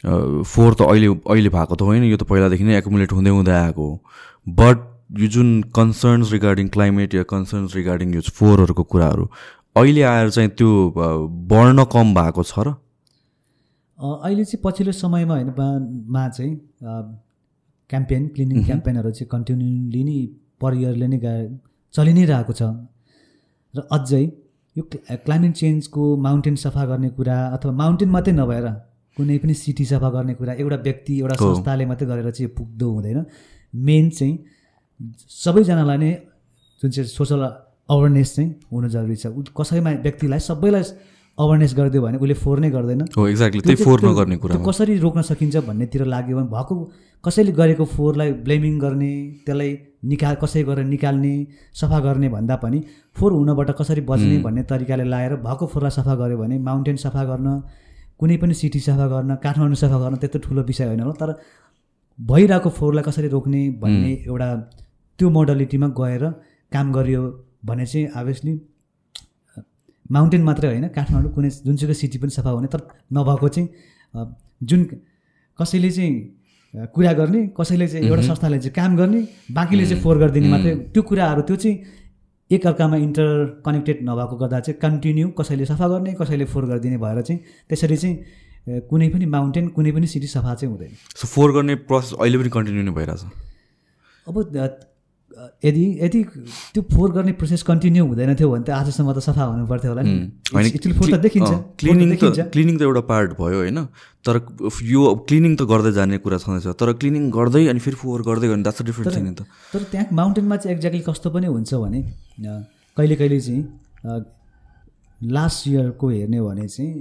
[0.00, 3.88] फोर त अहिले अहिले भएको त होइन यो त पहिलादेखि नै एकुमुलेट हुँदै हुँदै आएको
[4.46, 4.86] बट
[5.20, 9.24] यो जुन कन्सर्न्स रिगार्डिङ क्लाइमेट या कन्सर्न्स रिगार्डिङ यो फोरहरूको कुराहरू
[9.76, 10.70] अहिले आएर चाहिँ त्यो
[11.50, 12.74] बढ्न कम भएको छ र।
[14.00, 15.50] अहिले चाहिँ पछिल्लो समयमा होइन
[16.14, 16.52] मा- चाहिँ
[17.90, 20.18] क्याम्पेन क्लिनिङ क्याम्पेनहरू चाहिँ कन्टिन्युली नै
[20.60, 21.32] पर इयरले नै गा
[21.94, 22.62] चलि नै रहेको छ।
[23.74, 24.22] र अझै
[24.76, 28.66] यो क्ला- क्लाइमेट चेन्जको माउन्टेन सफा गर्ने कुरा अथवा माउन्टेन मात्रै नभएर
[29.16, 33.18] कुनै पनि सिटी सफा गर्ने कुरा एउटा व्यक्ति एउटा। संस्थाले मात्रै गरेर चाहिँ पुग्दो हुँदैन।
[33.74, 34.34] मेन चाहिँ
[35.44, 36.10] सबैजनालाई नै
[36.82, 37.42] जुन चाहिँ सोसल
[37.90, 39.26] अवेरनेस चाहिँ हुनु जरुरी छ।
[39.58, 40.82] कसैमा व्यक्तिलाई सबैलाई
[41.42, 44.96] अवेरनेस गरिदियो भने उसले फोहोर नै गर्दैन। हो एक्ज्याक्टली त्यो त्यही त्यो- नगर्ने कुरा कसरी
[45.04, 46.74] रोक्न सकिन्छ भन्नेतिर लाग्यो भने भएको
[47.24, 49.12] कसैले गरेको फोहोरलाई ब्लेमिङ गर्ने
[49.46, 49.70] त्यसलाई
[50.10, 51.32] निकाल कसै गरेर निकाल्ने
[51.80, 52.78] सफा गर्ने भन्दा पनि
[53.16, 57.48] फोहोर हुनबाट कसरी बच्ने भन्ने तरिकाले लाएर भएको फोहोरलाई सफा गऱ्यो भने माउन्टेन सफा गर्न
[58.20, 61.30] कुनै पनि सिटी सफा गर्न काठमाडौँ सफा गर्न त्यत्रो ठुलो विषय होइन होला। तर
[62.18, 64.48] भइरहेको फोहोरलाई कसरी रोक्ने भन्ने एउटा
[65.18, 66.24] त्यो मोडलिटीमा गएर
[66.72, 67.22] काम गरियो
[67.68, 68.52] भने चाहिँ अभियसली
[70.10, 72.80] माउन्टेन मात्रै होइन काठमाडौँ कुनै जुनसुकै सिटी पनि सफा हुने तर
[73.12, 73.68] नभएको चाहिँ
[74.62, 74.80] जुन
[75.58, 79.20] कसैले चाहिँ कुरा गर्ने कसैले चाहिँ एउटा संस्थाले चाहिँ काम गर्ने
[79.52, 81.76] बाँकीले चाहिँ फोहोर गरिदिने मात्रै त्यो कुराहरू त्यो चाहिँ
[82.50, 87.40] एकअर्कामा इन्टर कनेक्टेड नभएको गर्दा चाहिँ कन्टिन्यू कसैले सफा गर्ने कसैले फोहोर गरिदिने भएर चाहिँ
[87.70, 92.12] त्यसरी चाहिँ कुनै पनि माउन्टेन कुनै पनि सिटी सफा चाहिँ हुँदैन। सो फोर गर्ने प्रोसेस
[92.20, 93.22] अहिले पनि कन्टिन्यू नै भइरहेछ?
[94.26, 94.34] अब
[95.64, 96.20] यदि यदि
[96.74, 100.02] त्यो फोहोर गर्ने प्रोसेस कन्टिन्यू हुँदैन थियो भने त आजसम्म त सफा हुनु पर्थ्यो होला
[100.02, 100.14] नि।
[100.68, 103.78] स्टिल फोहोर त देखिन्छ क्लिनिङ त क्लिनिङ त एउटा पार्ट भयो होइन?
[104.26, 104.34] तर
[104.84, 108.64] यो क्लिनिङ त गर्दै जाने कुरा छँदैछ तर क्लिनिङ गर्दै अनि फेरि फोहोर गर्दै गर्ने
[108.66, 112.00] द्याट्स डिफ्रेन्ट थिङ नि त। तर त्यहाँ माउन्टेनमा चाहिँ एक्ज्याक्टली कस्तो पनि हुन्छ भने
[112.96, 113.62] कहिले कहिले चाहिँ
[115.20, 116.92] लास्ट इयरको हेर्ने हो भने चाहिँ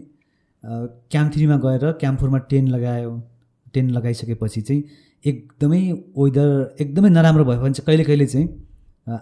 [1.12, 3.12] क्याम्प थ्रीमा गएर क्याम्प फोरमा टेन लगायो
[3.74, 4.82] टेन लगाइसकेपछि चाहिँ
[5.26, 5.82] एकदमै
[6.18, 6.50] वेदर
[6.82, 8.48] एकदमै नराम्रो भयो भने चाहिँ कहिले कहिले चाहिँ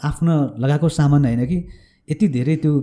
[0.03, 1.57] आफ्नो लगाएको सामान होइन कि
[2.07, 2.73] यति धेरै त्यो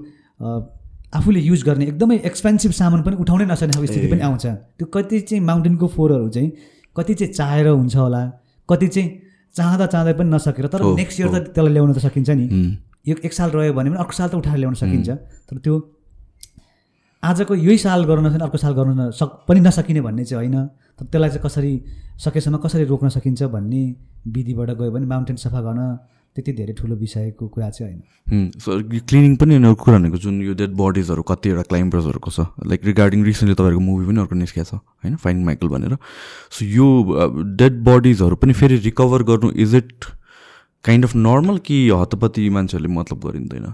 [1.14, 4.46] आफूले युज गर्ने एकदमै एक्सपेन्सिभ सामान पनि उठाउनै नसक्ने खालको स्थिति पनि आउँछ।
[4.79, 6.50] त्यो कति चाहिँ माउन्टेनको फोहोरहरू चाहिँ
[6.96, 8.22] कति चाहिँ चाहेर हुन्छ होला
[8.68, 9.09] कति चाहिँ
[9.57, 12.46] चाहँदा चाहँदै पनि नसकेर तर नेक्स्ट इयर त त्यसलाई ल्याउन त सकिन्छ नि।
[13.07, 15.09] यो एक साल रह्यो भने पनि अर्को साल त उठाएर ल्याउन सकिन्छ।
[15.48, 15.74] तर त्यो
[17.22, 20.57] आजको यही साल गर्नु नसक्ने अर्को साल गर्नु सक पनि नसकिने भन्ने चाहिँ होइन।
[20.98, 21.72] तर त्यसलाई चाहिँ कसरी
[22.24, 23.85] सकेसम्म कसरी रोक्न सकिन्छ भन्ने
[24.35, 25.80] विधिबाट गयो भने माउन्टेन सफा गर्न
[26.37, 28.00] त्यति धेरै ठुलो विषयको कुरा चाहिँ होइन।
[28.35, 32.66] उम्, सो यो क्लिनिङ पनि अर्को कुरा भनेको जुन यो डेड बडिजहरू कतिवटा क्लाइम्बर्सहरूको छ
[32.66, 35.16] लाइक रिगार्डिङ रिसेन्टली तपाईँहरूको मुभी पनि अर्को निस्किएको छ होइन?
[35.16, 35.96] फाइन माइकल भनेर।
[36.50, 36.87] सो यो
[37.54, 40.04] डेड बडिजहरू पनि फेरि रिकभर गर्नु is it
[40.85, 43.66] kind of normal कि हतपति मान्छेहरूले मतलब गरिँदैन?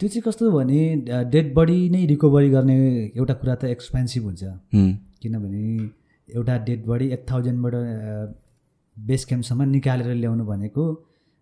[0.00, 0.80] त्यो चाहिँ कस्तो भने
[1.28, 2.76] डेड बडी नै रिकभरी गर्ने
[3.12, 4.42] एउटा कुरा त एक्सपेन्सिभ हुन्छ।
[5.22, 5.62] किनभने
[6.28, 7.74] एउटा डेड बडी एक थाउजन्डबाट
[8.96, 10.84] बेस क्याम्पसम्म निकालेर ल्याउनु भनेको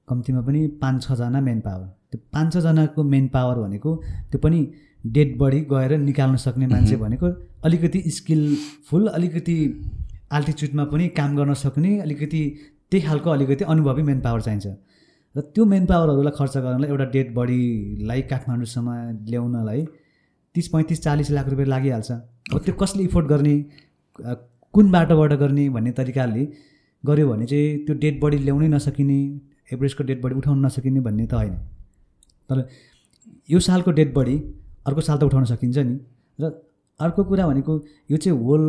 [0.08, 3.94] कम्तीमा पनि पाँच छजना मेन पावर त्यो पाँच छजनाको मेन पावर भनेको
[4.30, 4.60] त्यो पनि
[5.16, 7.26] डेड बडी गएर निकाल्न सक्ने मान्छे भनेको
[7.64, 9.56] अलिकति स्किलफुल अलिकति
[10.32, 12.42] आल्टिच्युडमा पनि काम गर्न सक्ने अलिकति
[12.90, 14.66] त्यही खालको अलिकति अनुभवी मेन पावर चाहिन्छ।
[15.36, 18.88] र त्यो मेन पावरहरूलाई खर्च गर्नलाई एउटा डेड बडीलाई काठमाडौँसम्म
[19.30, 19.84] ल्याउनलाई
[20.54, 22.10] तिस पैँतिस चालिस लाख रुपियाँ लागिहाल्छ।
[22.52, 23.54] अब त्यो कसले इफोर्ड गर्ने
[24.74, 26.44] कुन बाटोबाट गर्ने भन्ने तरिकाले
[27.04, 29.18] गऱ्यो भने चाहिँ त्यो डेड बडी ल्याउनै नसकिने
[29.72, 31.54] एभरेजको डेड बडी उठाउन नसकिने भन्ने त होइन।
[32.50, 32.56] तर
[33.50, 34.36] यो सालको डेड बडी
[34.86, 35.94] अर्को साल त उठाउन सकिन्छ नि।
[36.38, 36.50] र
[37.00, 37.72] अर्को कुरा भनेको
[38.10, 38.64] यो चाहिँ होल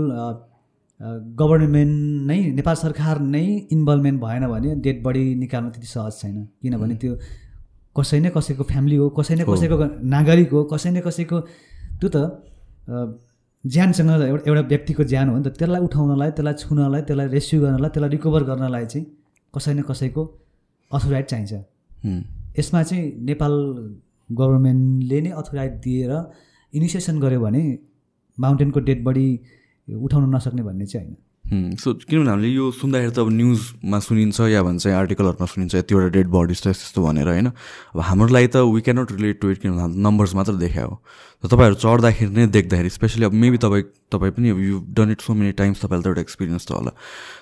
[1.39, 1.93] गभर्मेन्ट
[2.27, 7.15] नै नेपाल सरकार नै इन्भल्भमेन्ट भएन भने डेड बडी निकाल्न त्यति सहज छैन। किनभने त्यो
[7.95, 9.75] कसै न कसैको फ्यामिली हो कसै न कसैको
[10.15, 11.39] नागरिक हो कसै न कसैको
[11.99, 12.17] त्यो त
[13.65, 17.89] ज्यानसँग एउटा एउटा व्यक्तिको ज्यान हो नि त त्यसलाई उठाउनलाई त्यसलाई छुनलाई त्यसलाई रेस्क्यु गर्नलाई
[17.89, 19.05] त्यसलाई रिकभर गर्नलाई चाहिँ
[19.53, 20.23] कसै न कसैको
[20.91, 21.53] अथोराइट चाहिन्छ।
[22.59, 23.53] यसमा चाहिँ नेपाल
[24.29, 26.11] गभर्मेन्टले नै अथोराइट दिएर
[26.73, 27.63] इनिसिएसन गर्यो भने
[28.37, 29.27] माउन्टेनको डेड बडी
[29.87, 31.17] उठाउन नसक्ने भन्ने चाहिँ होइन।
[31.49, 36.27] सो किनभने हामीले यो सुन्दाखेरि त अब न्युजमा सुनिन्छ या भन्छ आर्टिकलहरूमा सुनिन्छ यतिवटा डेड
[36.29, 37.47] बडिज त यस्तो भनेर होइन?
[37.95, 40.89] अब हाम्रो लागि त we cannot relate to it किनभने हाम्रो नम्बर्स मात्र देखायो।
[41.41, 43.83] हो तपाईँहरू चढ्दाखेरि नै देख्दाखेरि स्पेसली अब मेबी तपाईँ
[44.13, 46.91] तपाईँ पनि अब you done it so many times तपाईँलाई त एउटा एक्सपिरियन्स त होला।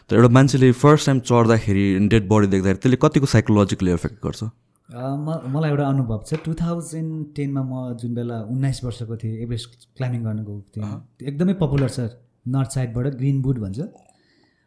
[0.08, 4.43] तर एउटा मान्छेले फर्स्ट टाइम चढ्दाखेरि डेड बडी देख्दाखेरि त्यसले कतिको साइकोलोजिकली एफेक्ट गर्छ?
[4.89, 9.70] म मलाई एउटा अनुभव छ। टु थाउजन्ड टेनमा म जुन बेला उन्नाइस वर्षको थिएँ एभरेस्ट
[9.98, 12.08] क्लाइम्बिङ गर्न गएको थिएँ एकदमै पपुलर छ
[12.48, 13.80] नर्थ साइडबाट ग्रिन बुट भन्छ।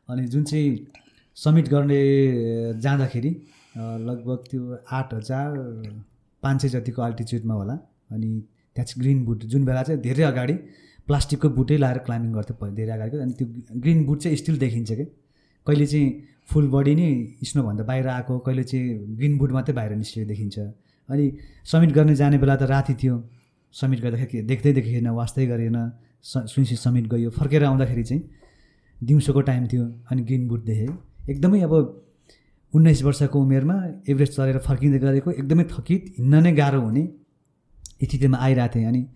[0.08, 0.68] अनि जुन चाहिँ
[1.36, 2.00] समिट गर्ने
[2.84, 3.30] जाँदाखेरि
[4.08, 5.48] लगभग त्यो आठ हजार
[6.42, 7.74] पाँच सय जतिको अल्टिच्युडमा होला।
[8.12, 8.30] अनि
[8.76, 10.54] त्यहाँ चाहिँ ग्रिन बुट जुन बेला चाहिँ धेरै अगाडि
[11.08, 13.46] प्लास्टिकको बुटै लाएर क्लाइम्बिङ गर्थ्यो धेरै अगाडिको। अनि त्यो
[13.80, 15.04] ग्रिन बुट चाहिँ स्टिल देखिन्छ कि?
[15.66, 16.08] कहिले चाहिँ
[16.50, 17.08] फुल बडी नै
[17.44, 20.58] स्नोभन्दा बाहिर आएको कहिले चाहिँ ग्रिन बुट मात्रै बाहिर निस्केको देखिन्छ।
[21.08, 21.24] अनि
[21.72, 23.16] समिट गर्ने जाने बेला त राति थियो।
[23.74, 25.78] समिट गर्दाखेरि देख्दै देखेन वास्तै गरेन।
[26.24, 28.22] सुनसी समिट गयो। फर्केर आउँदाखेरि चाहिँ
[29.00, 30.88] दिउँसोको टाइम थियो अनि ग्रिन बुट देखेँ
[31.30, 31.72] एकदमै अब
[32.74, 33.74] उन्नाइस वर्षको उमेरमा
[34.08, 37.08] एभरेस्ट चलेर फर्किँदै गरेको एकदमै थकित हिँड्न नै गाह्रो हुने
[38.02, 39.06] स्थितिमा आइरहेको थिएँ अनि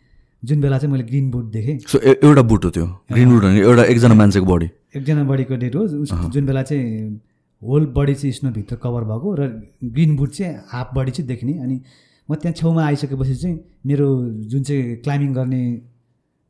[0.42, 3.60] जुन बेला चाहिँ मैले ग्रिन बुट देखेँ सो एउटा बुट हो त्यो। ग्रिन बुट भने
[3.60, 5.86] एउटा एकजना मान्छेको बडी एकजना बडीको डेट हो।
[6.30, 7.20] जुन बेला चाहिँ
[7.62, 9.48] होल बडी चाहिँ स्नोभित्र कभर भएको र
[9.84, 11.80] ग्रिन बुट चाहिँ हाफ बडी चाहिँ देख्ने अनि
[12.28, 14.08] म त्यहाँ छेउमा आइसकेपछि चाहिँ मेरो
[14.52, 15.62] जुन चाहिँ क्लाइम्बिङ गर्ने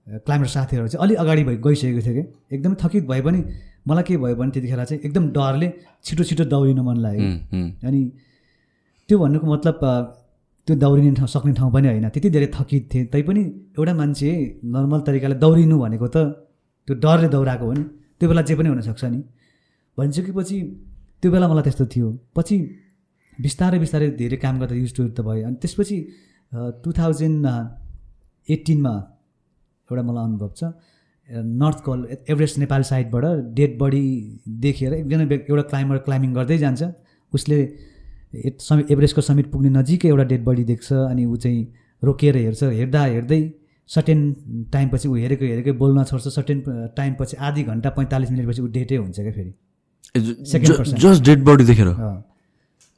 [0.07, 2.25] क्लाइम्बर साथीहरू चाहिँ अलिक अगाडि भइ गइसकेको थियो कि।
[2.57, 3.41] एकदमै थकित भए पनि
[3.89, 5.69] मलाई के भयो भने त्यतिखेर चाहिँ एकदम डरले
[6.05, 7.25] छिटो छिटो दौडिन मन लाग्यो।
[7.89, 8.01] अनि
[9.09, 9.77] त्यो भन्नुको मतलब
[10.69, 13.43] त्यो दौडिने ठाउँ सक्ने ठाउँ पनि होइन। त्यति धेरै थकित थिएँ तैपनि
[13.79, 14.31] एउटा मान्छे
[14.75, 16.17] नर्मल तरिकाले दौडिनु भनेको त
[16.89, 17.85] त्यो डरले दौडाएको हो नि।
[18.21, 19.21] त्यो बेला जे पनि हुनसक्छ नि।
[19.99, 20.57] भनिसकेपछि
[21.21, 22.57] त्यो बेला मलाई त्यस्तो थियो। पछि
[23.39, 25.97] बिस्तारै बिस्तारै धेरै काम गर्दा युज टु त भयो। अनि त्यसपछि
[26.83, 27.47] टु थाउजन्ड
[28.49, 28.95] एट्टिनमा
[29.95, 30.75] एउटा मलाई अनुभव छ।
[31.63, 33.25] नर्थ कल एभरेस्ट नेपाल साइडबाट
[33.57, 34.05] डेड बडी
[34.61, 36.83] देखेर एकजना एउटा क्लाइम्बर क्लाइम्बिङ गर्दै जान्छ।
[37.33, 37.59] उसले
[38.35, 41.63] एभरेस्टको समिट पुग्ने नजिकै एउटा डेड बडी देख्छ अनि ऊ चाहिँ
[42.03, 43.43] रोकिएर हेर्छ हेर्दा हेर्दै
[43.91, 44.21] सर्टेन
[44.73, 46.59] टाइमपछि ऊ हेरेको हेरेकै बोल्न छोड्छ सर्टेन
[46.97, 49.53] टाइमपछि आधी घन्टा पैँतालिस मिनटपछि ऊ डेटै हुन्छ क्या फेरि।
[50.45, 51.89] Second person just dead body देखेर?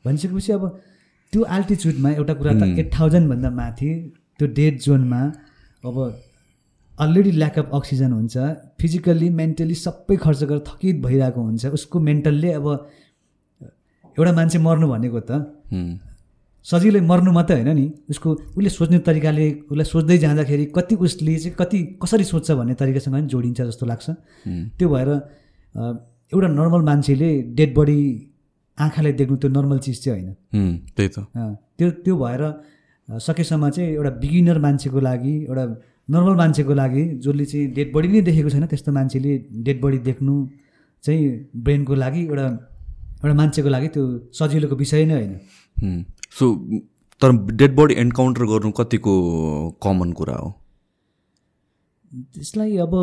[0.04, 0.62] भनिसकेपछि अब
[1.32, 3.90] त्यो आल्टिच्युडमा एउटा कुरा त एट थाउजन्डभन्दा माथि
[4.38, 5.20] त्यो डेड जोनमा
[5.84, 5.96] अब
[6.98, 8.34] अलरेडी ल्याक अफ अक्सिजन हुन्छ
[8.80, 12.66] फिजिकल्ली मेन्टली सबै खर्च गरेर थकित भइरहेको हुन्छ उसको मेन्टलले अब
[14.18, 15.30] एउटा मान्छे मर्नु भनेको त।
[16.66, 21.54] सजिलै मर्नु मात्रै होइन नि। उसको उसले सोच्ने तरिकाले उसलाई सोच्दै जाँदाखेरि कति उसले चाहिँ
[21.58, 24.06] कति कसरी सोध्छ भन्ने तरिकासँग पनि जोडिन्छ जस्तो लाग्छ।
[24.78, 25.10] त्यो भएर
[26.32, 28.00] एउटा नर्मल मान्छेले डेड बडी
[28.78, 30.32] आँखाले देख्नु त्यो नर्मल चिज चाहिँ होइन।
[30.96, 31.18] त्यही त।
[31.78, 32.42] त्यो त्यो भएर
[33.08, 35.64] सकेसम्म चाहिँ एउटा बिगिनर मान्छेको लागि एउटा
[36.08, 40.34] नर्मल मान्छेको लागि जसले चाहिँ डेड बडी नै देखेको छैन त्यस्तो मान्छेले डेड बडी देख्नु
[41.04, 41.24] चाहिँ
[41.56, 42.46] ब्रेनको लागि एउटा
[43.24, 46.44] एउटा मान्छेको लागि त्यो सजिलोको विषय नै होइन। सो
[47.22, 49.12] तर डेड बडी एन्काउन्टर गर्नु कतिको
[49.82, 50.48] कमन कुरा हो?
[52.34, 52.94] त्यसलाई अब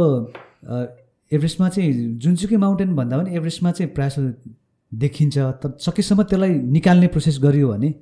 [1.31, 4.33] एभरेस्टमा चाहिँ जुनसुकै माउन्टेन भन्दा पनि एभरेस्टमा चाहिँ प्रायः
[4.91, 7.93] देखिन्छ तर सकेसम्म त्यसलाई निकाल्ने प्रोसेस गरियो भने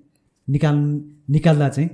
[0.47, 0.77] निकाल
[1.29, 1.89] निकाल्दा चाहिँ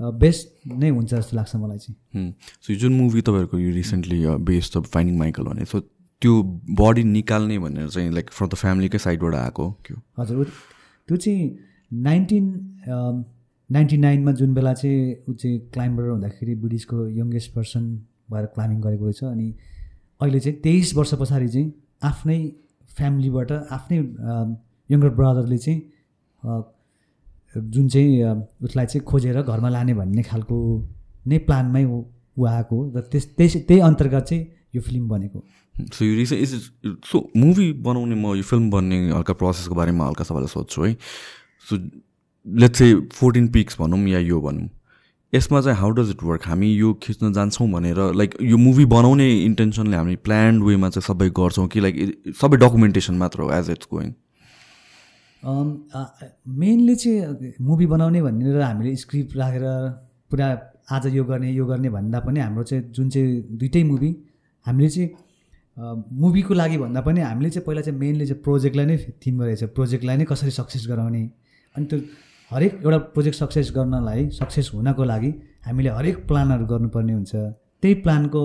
[0.00, 2.32] बेस्ट नै हुन्छ जस्तो लाग्छ मलाई चाहिँ।
[2.62, 5.80] सो जुन मुभी तपाईँहरूको यो रिसेन्टली बेस्ड अफ फाइनिङ माइकल भने सो
[6.22, 6.42] त्यो
[6.80, 10.44] बडी निकाल्ने भनेर चाहिँ लाइक फ्रम द फ्यामिलीकै साइडबाट आएको त्यो। हजुर
[11.08, 11.58] त्यो चाहिँ
[11.92, 12.46] नाइन्टिन
[13.70, 17.84] नाइन्टी नाइनमा जुन बेला चाहिँ ऊ चाहिँ क्लाइम्बर हुँदाखेरि बुढिसको यङ्गेस्ट पर्सन
[18.32, 19.52] भएर क्लाइम्बिङ गरेको रहेछ अनि
[20.20, 22.40] अहिले चाहिँ तेइस वर्ष पछाडि चाहिँ आफ्नै
[22.96, 23.98] फ्यामिलीबाट आफ्नै
[24.90, 25.80] यङ्गर ब्रदरले चाहिँ
[27.56, 28.24] जुन चाहिँ
[28.62, 30.56] उसलाई चाहिँ खोजेर घरमा लाने भन्ने खालको
[31.26, 35.44] नै प्लानमै ऊ आएको र त्यस त्यस त्यही अन्तर्गत चाहिँ यो फिल्म बनेको
[35.92, 36.54] सो यो रिस इज
[37.04, 40.92] सो मुभी बनाउने म यो फिल्म बन्ने हल्का प्रोसेसको बारेमा हल्का सबैलाई सोध्छु है।
[41.68, 41.76] सो
[42.46, 44.68] लेट चाहिँ फोर्टिन पिक्स भनौँ या यो भनौँ।
[45.32, 49.28] यसमा चाहिँ हाउ डज इट वर्क हामी यो खिच्न जान्छौँ भनेर लाइक यो मुभी बनाउने
[49.44, 53.88] इन्टेन्सनले हामी प्लान्ड वेमा चाहिँ सबै गर्छौँ कि लाइक सबै डकुमेन्टेसन मात्र हो एज इट्स
[53.92, 54.12] गोइङ
[55.44, 59.64] मेनली चाहिँ मुभी बनाउने भनेर हामीले स्क्रिप्ट राखेर
[60.30, 60.48] पुरा
[60.90, 64.10] आज यो गर्ने यो गर्ने भन्दा पनि हाम्रो चाहिँ जुन चाहिँ दुइटै मुभी
[64.66, 65.10] हामीले चाहिँ
[66.20, 68.96] मुभीको लागि भन्दा पनि हामीले चाहिँ पहिला चाहिँ मेनली चाहिँ प्रोजेक्टलाई नै
[69.26, 71.22] थिम गरेको छ। प्रोजेक्टलाई नै कसरी सक्सेस गराउने
[71.74, 71.98] अनि त्यो
[72.50, 75.30] हरेक एउटा प्रोजेक्ट सक्सेस गर्नलाई सक्सेस हुनको लागि
[75.66, 77.32] हामीले हरेक प्लानहरू गर्नुपर्ने हुन्छ।
[77.82, 78.42] त्यही प्लानको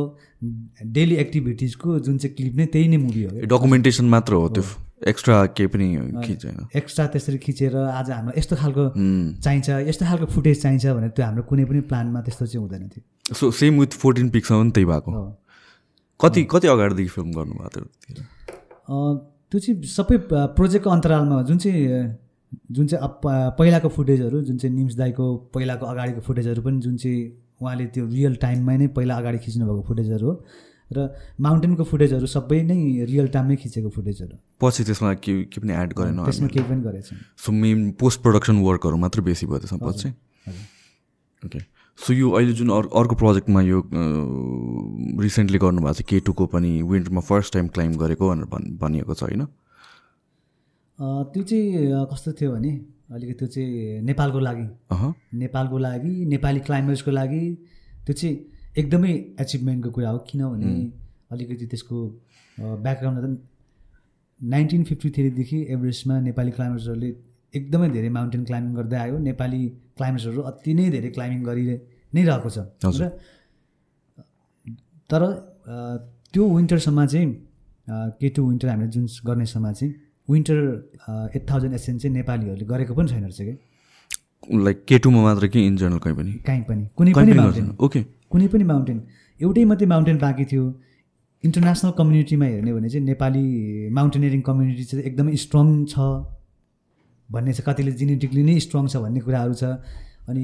[0.93, 4.63] डेली एक्टिभिटिजको जुन चाहिँ क्लिप नै त्यही नै मुभी हो। डकुमेन्टेसन मात्र हो त्यो।
[5.07, 5.87] एक्स्ट्रा केही पनि
[6.25, 8.83] खिचेन एक्स्ट्रा त्यसरी खिचेर आज हाम्रो यस्तो खालको
[9.43, 13.35] चाहिन्छ यस्तो खालको फुटेज चाहिन्छ भनेर त्यो हाम्रो कुनै पनि प्लानमा त्यस्तो चाहिँ हुँदैन थियो।
[13.35, 15.11] सो सेम विथ फोर्टिन पिक्समा पनि त्यही भएको।
[16.19, 17.85] कति कति अगाडिदेखि फिल्म गर्नुभएको थियो
[18.15, 19.59] त्यो?
[19.59, 22.17] चाहिँ सबै प्रोजेक्टको अन्तरालमा जुन चाहिँ
[22.71, 23.09] जुन चाहिँ
[23.57, 27.21] पहिलाको फुटेजहरू जुन चाहिँ निम्स दाईको पहिलाको अगाडिको फुटेजहरू पनि जुन चाहिँ
[27.61, 30.35] उहाँले त्यो रियल टाइममै नै पहिला अगाडि खिच्नुभएको फुटेजहरू हो
[30.95, 31.09] र
[31.41, 32.77] माउन्टेनको फुटेजहरू सबै नै
[33.09, 37.05] रियल टाइममै खिचेको फुटेजहरू। पछि त्यसमा के के पनि एड गरेन त्यसमा केही पनि गरेको
[37.09, 40.07] छैन। सो मेन पोस्ट प्रडक्सन वर्कहरू मात्र बेसी भयो त्यसमा पछि?
[41.43, 41.59] ओके
[41.97, 43.79] सो यो अहिले जुन अर्को अर्को प्रोजेक्टमा यो
[45.21, 49.23] रिसेन्टली गर्नुभएको छ के टूको पनि विन्टरमा फर्स्ट टाइम क्लाइम्ब गरेको भनेर भन् भनिएको छ
[49.23, 49.45] होइन?
[51.33, 52.71] त्यो चाहिँ कस्तो थियो भने
[53.13, 54.65] अलिकति त्यो चाहिँ नेपालको लागि।
[55.37, 57.43] नेपालको लागि नेपाली क्लाइम्बर्सको लागि
[58.05, 58.35] त्यो चाहिँ
[58.77, 60.69] एकदमै एचिभमेन्टको कुरा हो। किनभने
[61.31, 61.97] अलिकति त्यसको
[62.85, 63.25] ब्याकग्राउन्ड त
[64.39, 67.09] नाइन्टिन फिफ्टी थ्रीदेखि एभरेस्टमा नेपाली क्लाइम्बर्सहरूले
[67.53, 69.61] एकदमै धेरै माउन्टेन क्लाइम्बिङ गर्दै आयो। नेपाली
[69.97, 71.63] क्लाइम्बर्सहरू अति नै धेरै क्लाइम्बिङ गरि
[72.15, 72.57] नै रहेको छ।
[73.01, 73.09] र
[75.09, 75.21] तर
[76.33, 77.29] त्यो विन्टरसम्म चाहिँ
[78.19, 79.93] के टु विन्टर हामीले जुन गर्नेसम्म चाहिँ
[80.29, 80.57] विन्टर
[81.35, 83.55] एट थाउजन्ड एसएन चाहिँ नेपालीहरूले गरेको पनि छैन रहेछ कि?
[84.65, 86.31] लाइक के टूमा मात्र कि इन जेनरल कहीँ पनि?
[86.47, 87.31] काहीँ पनि। कुनै पनि
[87.79, 88.01] ओके
[88.33, 88.99] कुनै पनि माउन्टेन
[89.39, 90.65] एउटै मात्रै माउन्टेन बाँकी थियो।
[91.43, 93.45] इन्टरनेसनल कम्युनिटीमा हेर्ने भने चाहिँ नेपाली
[93.97, 95.95] माउन्टेनियरिङ कम्युनिटी चाहिँ एकदमै स्ट्रङ छ
[97.29, 99.63] भन्ने छ। कतिले जेनेटिकली नै स्ट्रङ छ भन्ने कुराहरू छ।
[100.29, 100.43] अनि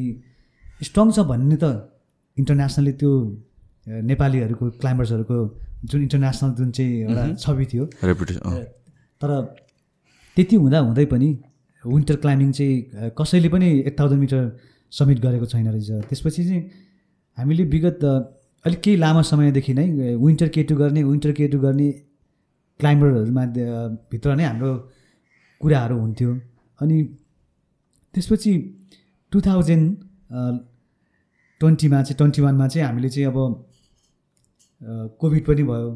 [0.87, 1.65] स्ट्रङ छ भन्ने त
[2.37, 3.11] इन्टरनेसनली त्यो
[4.11, 5.37] नेपालीहरूको क्लाइम्बर्सहरूको
[5.89, 7.83] जुन इन्टरनेसनल जुन चाहिँ एउटा छवि थियो।
[9.21, 9.31] तर
[10.37, 11.29] त्यति हुँदा हुँदै पनि
[11.83, 12.75] विन्टर क्लाइम्बिङ चाहिँ
[13.19, 14.41] कसैले पनि एट थाउजन्ड मिटर
[14.91, 16.61] समिट गरेको छैन रहेछ। त्यसपछि चाहिँ
[17.39, 18.03] हामीले विगत
[18.65, 19.85] अलिक केही लामो समयदेखि नै
[20.23, 21.87] विन्टर केटु गर्ने विन्टर केटु गर्ने
[22.79, 23.43] क्लाइम्बरहरूमा
[24.11, 24.71] भित्र नै हाम्रो
[25.61, 26.31] कुराहरू हुन्थ्यो।
[26.79, 26.97] अनि
[28.13, 28.51] त्यसपछि
[29.31, 29.85] टु थाउजन्ड
[31.61, 33.37] ट्वेन्टीमा चाहिँ ट्वेन्टी वानमा चाहिँ हामीले चाहिँ अब
[35.21, 35.89] कोभिड पनि भयो।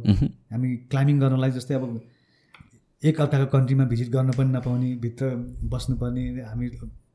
[0.52, 1.84] हामी क्लाइम्बिङ गर्नलाई जस्तै अब
[3.04, 5.24] एक अर्काको कन्ट्रीमा भिजिट गर्न पनि नपाउने भित्र
[5.74, 6.68] बस्नुपर्ने हामी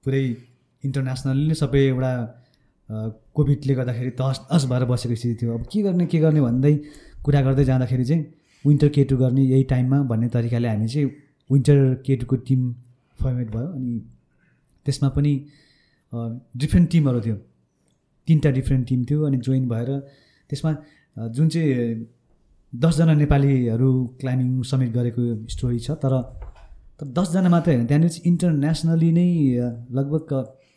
[0.04, 0.22] पुरै
[0.84, 2.12] इन्टरनेसनल्ली नै सबै एउटा
[2.90, 6.74] कोभिडले गर्दाखेरि तस तस भएर बसेको स्थिति थियो। अब के गर्ने के गर्ने भन्दै
[7.24, 8.22] कुरा गर्दै जाँदाखेरि चाहिँ
[8.64, 11.06] विन्टर केटु गर्ने यही टाइममा भन्ने तरिकाले हामी चाहिँ
[11.50, 12.60] विन्टर केटुको टिम
[13.18, 13.94] फर्मेट भयो अनि
[14.86, 15.32] त्यसमा पनि
[16.56, 17.36] डिफ्रेन्ट टिमहरू थियो।
[18.28, 19.90] तिनवटा डिफ्रेन्ट टिम थियो अनि जोइन भएर
[20.50, 20.72] त्यसमा
[21.16, 22.06] जुन चाहिँ
[22.72, 26.14] दसजना नेपालीहरू क्लाइम्बिङ समिट गरेको स्टोरी छ तर
[27.00, 29.28] दसजना मात्रै होइन त्यहाँनिर चाहिँ इन्टरनेसनली नै
[29.98, 30.30] लगभग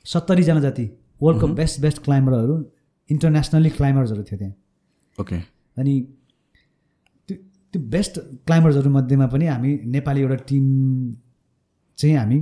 [0.06, 0.86] सत्तरीजना जति
[1.22, 2.56] वर्ल्डको बेस्ट बेस्ट क्लाइम्बरहरू
[3.10, 4.56] इन्टरनेसनली क्लाइम्बर्सहरू थियो त्यहाँ।
[5.18, 5.38] ओके।
[5.78, 5.94] अनि
[7.30, 7.36] त्यो
[7.74, 10.66] त्यो बेस्ट क्लाइम्बर्सहरू मध्येमा पनि हामी नेपाली एउटा टिम
[11.98, 12.40] चाहिँ हामी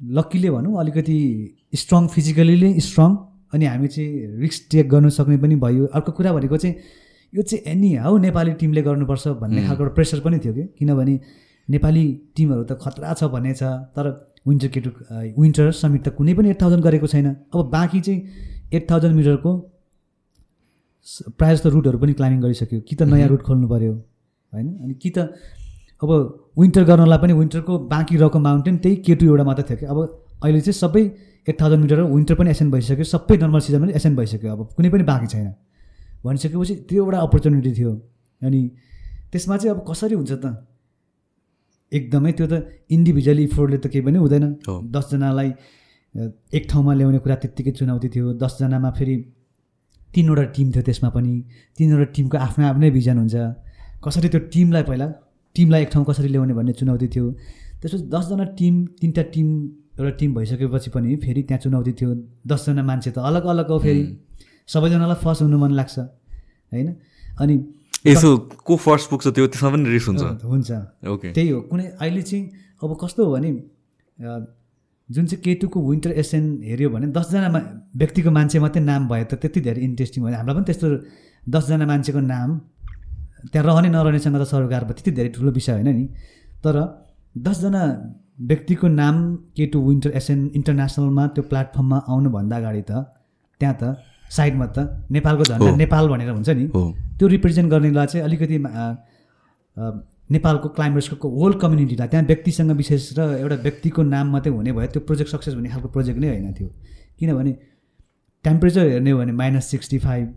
[0.00, 1.18] लक्कीले भनौँ अलिकति
[1.74, 3.16] स्ट्रङ फिजिकली नै स्ट्रङ
[3.54, 6.74] अनि हामी चाहिँ रिस्क टेक गर्नु सक्ने पनि भयो। अर्को कुरा भनेको चाहिँ
[7.32, 11.14] यो चाहिँ एनी हाउ नेपाली टिमले गर्नुपर्छ भन्ने खालको एउटा प्रेसर पनि थियो कि। किनभने
[11.68, 12.04] नेपाली
[12.36, 13.62] टिमहरू त खतरा छ भन्ने छ
[13.96, 14.06] तर
[14.46, 14.90] विन्टर केटु
[15.40, 18.20] विन्टर समिट त कुनै पनि एट थाउजन्ड गरेको छैन। अब बाँकी चाहिँ
[18.72, 19.50] एट थाउजन्ड मिटरको
[21.38, 23.92] प्रायः जस्तो रुटहरू पनि क्लाइम्बिङ गरिसक्यो। कि त नयाँ रुट खोल्नु पऱ्यो
[24.52, 24.66] होइन?
[24.84, 25.18] अनि कि त
[26.02, 26.10] अब
[26.58, 29.98] विन्टर गर्नलाई पनि विन्टरको बाँकी रहेको माउन्टेन त्यही केटु एउटा मात्रै थियो कि। अब
[30.44, 31.02] अहिले चाहिँ सबै
[31.48, 34.88] एट थाउजन्ड मिटर विन्टर पनि एसेन्ट भइसक्यो सबै नर्मल सिजन पनि एसेन्ट भइसक्यो। अब कुनै
[34.94, 35.48] पनि बाँकी छैन।
[36.24, 37.92] भनिसकेपछि त्यो एउटा अपर्च्युनिटी थियो।
[38.42, 38.60] अनि
[39.32, 40.46] त्यसमा चाहिँ अब कसरी हुन्छ त?
[41.92, 42.54] एकदमै त्यो त
[42.90, 44.44] इन्डिभिजुअली इफोर्टले त केही पनि हुँदैन।
[44.94, 45.48] दसजनालाई
[46.56, 49.14] एक ठाउँमा ल्याउने कुरा त्यत्तिकै चुनौती थियो। दसजनामा फेरि
[50.10, 51.34] तिनवटा टिम थियो त्यसमा पनि।
[51.78, 53.36] तिनवटा टिमको आफ्नो आफ्नै भिजन हुन्छ।
[54.04, 55.06] कसरी त्यो टिमलाई पहिला
[55.56, 57.26] टिमलाई एक ठाउँ कसरी ल्याउने भन्ने चुनौती थियो।
[57.80, 59.48] त्यसपछि दसजना टिम तिनवटा टिम
[59.98, 62.10] एउटा टिम भइसकेपछि पनि फेरि त्यहाँ चुनौती थियो।
[62.46, 64.02] दसजना मान्छे त अलग अलग हो फेरि।
[64.68, 65.96] सबैजनालाई फर्स्ट हुनु मन लाग्छ
[66.72, 66.88] होइन?
[67.40, 67.54] अनि
[68.06, 68.28] यसो
[68.66, 70.70] को फर्स्ट पुग्छ त्यो त्यसमा पनि रिस हुन्छ। हुन्छ
[71.08, 72.44] ओके त्यही हो। कुनै अहिले चाहिँ
[72.82, 73.50] अब कस्तो हो भने
[75.08, 77.48] जुन चाहिँ केटुको विन्टर एसएन हेऱ्यो भने दसजना
[77.96, 80.88] व्यक्तिको मान्छे मात्रै नाम भयो त त्यति धेरै इन्ट्रेस्टिङ भयो। हामीलाई पनि त्यस्तो
[81.44, 82.48] दसजना मान्छेको नाम
[83.52, 86.06] त्यहाँ रहने नरहनेसँग त सरोकार त्यति धेरै ठुलो विषय होइन नि।
[86.64, 86.76] तर
[87.34, 87.82] दसजना
[88.50, 89.16] व्यक्तिको नाम
[89.56, 92.92] केटु विन्टर एसएन इन्टरनेसनलमा त्यो प्लेटफर्ममा आउनुभन्दा अगाडि त
[93.60, 93.82] त्यहाँ त
[94.30, 94.78] साइडमा त
[95.10, 96.66] नेपालको झन्डा। नेपाल भनेर हुन्छ नि।
[97.18, 98.58] त्यो रिप्रेजेन्ट गर्नेलाई चाहिँ अलिकति
[100.30, 105.00] नेपालको क्लाइम्बर्सको होल कम्युनिटीलाई त्यहाँ व्यक्तिसँग विशेष र एउटा व्यक्तिको नाम मात्रै हुने भयो त्यो
[105.06, 106.68] प्रोजेक्ट सक्सेस हुने खालको प्रोजेक्ट नै होइन थियो
[107.18, 107.52] किनभने
[108.44, 110.34] टेम्परेचर हेर्ने हो भने minus sixty five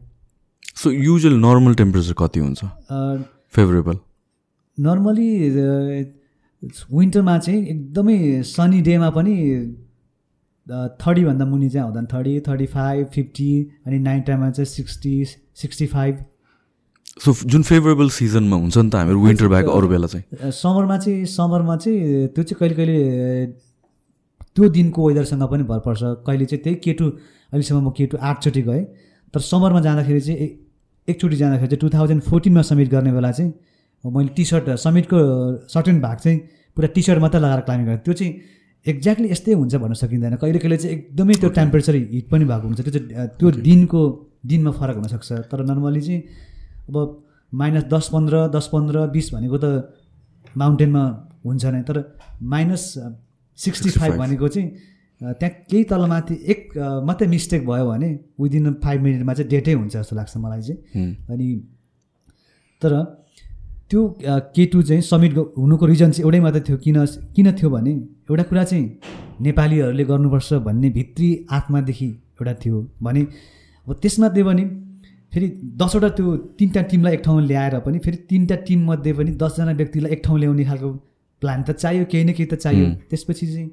[0.84, 2.60] so usual normal temperature कति हुन्छ?
[3.54, 3.98] फेभरेबल
[4.78, 5.30] नर्मली
[6.94, 9.36] विन्टरमा चाहिँ एकदमै सनी डेमा पनि
[10.72, 13.52] थर्टीभन्दा मुनि चाहिँ आउँदैन थर्टी थर्टी फाइभ फिफ्टी
[13.88, 15.14] अनि नाइट टाइममा चाहिँ सिक्सटी
[15.62, 16.24] सिक्सटी फाइभ।
[17.24, 20.52] सो जुन फेभरेबल सिजनमा हुन्छ नि त हामीहरू विन्टर ब्याक अरू बेला चाहिँ?
[20.52, 23.46] समरमा चाहिँ समरमा चाहिँ त्यो चाहिँ कहिले कहिले
[24.56, 27.06] त्यो दिनको वेदरसँग पनि भर पर्छ। कहिले चाहिँ त्यही केटु
[27.52, 28.84] अहिलेसम्म म केटु आठचोटि गएँ।
[29.34, 30.48] तर समरमा जाँदाखेरि चाहिँ
[31.08, 33.52] एकचोटि जाँदाखेरि चाहिँ टु थाउजन्ड फोर्टिनमा सब्मिट गर्ने बेला चाहिँ
[34.04, 35.18] मैले टी सर्ट समिटको
[35.68, 36.38] सर्टेन भाग चाहिँ
[36.78, 38.34] पुरा टी सर्ट मात्रै लगाएर क्लाइम्बिङ गरेँ। त्यो चाहिँ
[38.86, 42.82] एक्ज्याक्टली यस्तै हुन्छ भन्न सकिँदैन। कहिले कहिले चाहिँ एकदमै त्यो टेम्परेचर हिट पनि भएको हुन्छ।
[42.82, 44.02] त्यो चाहिँ त्यो दिनको
[44.42, 46.22] दिनमा फरक हुनसक्छ तर नर्मली चाहिँ
[46.90, 46.96] अब
[47.54, 49.66] माइनस दस पन्ध्र दस पन्ध्र बिस भनेको त
[50.58, 51.04] माउन्टेनमा
[51.46, 51.98] हुन्छ नै। तर
[52.42, 52.84] माइनस
[53.58, 54.70] सिक्सटी फाइभ भनेको चाहिँ
[55.22, 56.62] त्यहाँ केही तलमाथि एक
[57.06, 58.10] मात्रै मिस्टेक भयो भने
[58.42, 60.80] विदिन फाइभ मिनटमा चाहिँ डेटै हुन्छ जस्तो लाग्छ मलाई चाहिँ।
[61.30, 61.48] अनि
[62.82, 62.94] तर
[63.92, 64.02] त्यो
[64.56, 66.98] केटु चाहिँ सब्मिट हुनुको रिजन चाहिँ एउटै मात्रै थियो। किन
[67.36, 67.94] किन थियो भने
[68.32, 68.86] एउटा कुरा चाहिँ
[69.42, 73.22] नेपालीहरूले गर्नुपर्छ भन्ने भित्री आत्मादेखि एउटा थियो भने
[73.88, 74.64] अब त्यसमा त्यो भने
[75.34, 75.48] फेरि
[75.82, 80.22] दसवटा त्यो तिनवटा टिमलाई एक ठाउँमा ल्याएर पनि फेरि तिनवटा टिममध्ये पनि दसजना व्यक्तिलाई एक
[80.26, 80.90] ठाउँ ल्याउने खालको
[81.42, 83.70] प्लान त चाहियो केही न केही त चाहियो। त्यसपछि चाहिँ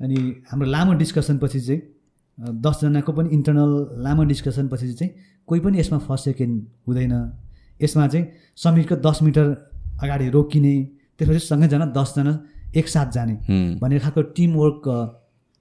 [0.00, 0.18] अनि
[0.50, 1.80] हाम्रो लामो डिस्कसनपछि चाहिँ
[2.64, 3.72] दसजनाको पनि इन्टरनल
[4.04, 5.12] लामो डिस्कसनपछि चाहिँ
[5.48, 6.54] कोही पनि यसमा फर्स्ट सेकेन्ड
[6.86, 7.14] हुँदैन।
[7.80, 8.26] यसमा चाहिँ
[8.56, 9.46] समिटको दस मिटर
[10.02, 10.74] अगाडि रोकिने
[11.18, 12.32] त्यसपछि सँगैजना दसजना
[12.74, 13.34] एकसाथ जाने।
[13.80, 14.82] भन्ने खालको टिमवर्क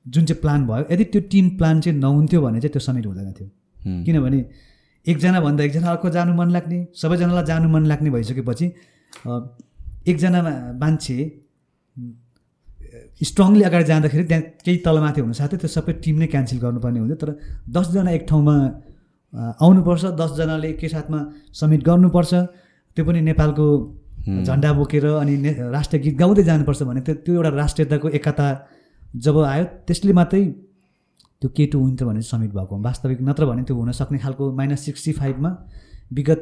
[0.06, 3.32] जुन चाहिँ प्लान भयो यदि त्यो टिम प्लान चाहिँ नहुन्थ्यो भने चाहिँ त्यो समिट हुँदैन
[3.34, 3.50] थियो।
[4.06, 4.40] किनभने
[5.06, 8.66] एकजना भन्दा एकजना अर्को जानु मन लाग्ने सबैजनालाई जानु मन लाग्ने भइसकेपछि
[10.12, 10.40] एकजना
[10.82, 11.18] मान्छे
[13.24, 17.18] स्ट्रङली अगाडि जाँदाखेरि त्यहाँ केही तलमाथि हुनु साथै त्यो सबै टिम नै क्यान्सल गर्नुपर्ने हुन्थ्यो।
[17.24, 17.30] तर
[17.76, 18.56] दसजना एक ठाउँमा
[19.64, 21.20] आउनुपर्छ दसजनाले एकै साथमा
[21.60, 22.34] सब्मिट गर्नुपर्छ।
[22.98, 23.66] त्यो पनि नेपालको
[24.28, 25.36] झन्डा बोकेर अनि
[25.72, 28.48] राष्ट्रिय गीत गाउँदै जानुपर्छ भने त्यो त्यो एउटा राष्ट्रियताको एकता
[29.16, 30.44] जब आयो त्यसले मात्रै
[31.42, 35.12] त्यो के टु विन्टर भने सब्मिट भएको वास्तविक नत्र भने त्यो हुनसक्ने खालको माइनस सिक्सटी
[35.20, 35.50] फाइभमा
[36.14, 36.42] विगत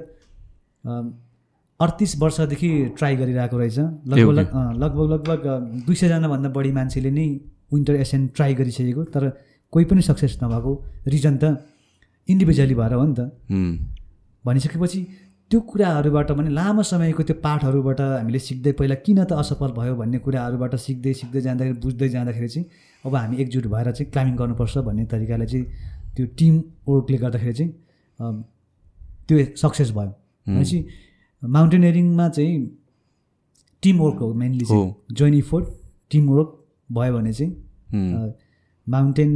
[1.80, 4.38] अडतिस वर्षदेखि ट्राई गरिरहेको रहेछ। लगभग
[4.84, 5.42] लगभग लगभग
[5.86, 7.28] दुई सयजनाभन्दा बढी मान्छेले नै
[7.74, 9.24] विन्टर एसेन ट्राई गरिसकेको तर
[9.74, 10.72] कोही पनि सक्सेस नभएको।
[11.08, 11.44] रिजन त
[12.30, 13.20] इन्डिभिजुअली भएर हो नि त।
[14.46, 15.00] भनिसकेपछि
[15.52, 20.18] त्यो कुराहरूबाट पनि लामो समयको त्यो पाठहरूबाट हामीले सिक्दै पहिला किन त असफल भयो भन्ने
[20.26, 22.66] कुराहरूबाट सिक्दै सिक्दै जाँदाखेरि बुझ्दै जाँदाखेरि चाहिँ
[23.06, 25.66] अब हामी एकजुट भएर चाहिँ क्लाइम्बिङ गर्नुपर्छ भन्ने तरिकाले चाहिँ
[26.16, 26.56] त्यो टिम
[26.88, 27.72] वर्कले गर्दाखेरि चाहिँ
[29.28, 30.12] त्यो सक्सेस भयो।
[30.48, 30.78] भनेपछि
[31.44, 32.58] माउन्टेनियरिङमा चाहिँ
[33.84, 35.66] टिम वर्क हो मेनली चाहिँ। जोइन इफोर्ट
[36.12, 36.50] टिम वर्क
[36.92, 37.52] भयो भने चाहिँ
[38.88, 39.32] माउन्टेन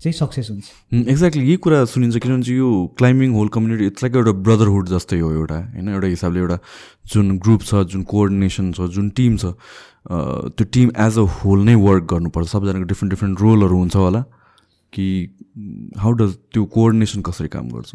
[0.00, 0.66] चाहिँ सक्सेस हुन्छ।
[1.08, 5.18] एक्ज्याक्टली यही कुरा सुनिन्छ किनभने चाहिँ यो climbing whole community it's like एउटा ब्रदरहुड जस्तै
[5.20, 5.88] हो एउटा होइन?
[5.88, 6.58] एउटा हिसाबले एउटा
[7.12, 9.54] जुन ग्रुप छ जुन कोअर्डिनेसन छ जुन टिम छ
[10.56, 14.24] त्यो टिम एज अ होल नै वर्क गर्नुपर्छ। सबैजनाको डिफ्रेन्ट डिफ्रेन्ट रोलहरू हुन्छ होला।
[14.92, 15.06] कि
[15.98, 17.90] हाउ डज त्यो कोअर्डिनेसन कसरी काम गर्छ?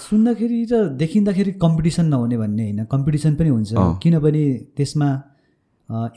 [0.00, 4.44] सुन्दाखेरि र देखिँदाखेरि कम्पिटिसन नहुने भन्ने होइन कम्पिटिसन पनि हुन्छ। किनभने
[4.76, 5.08] त्यसमा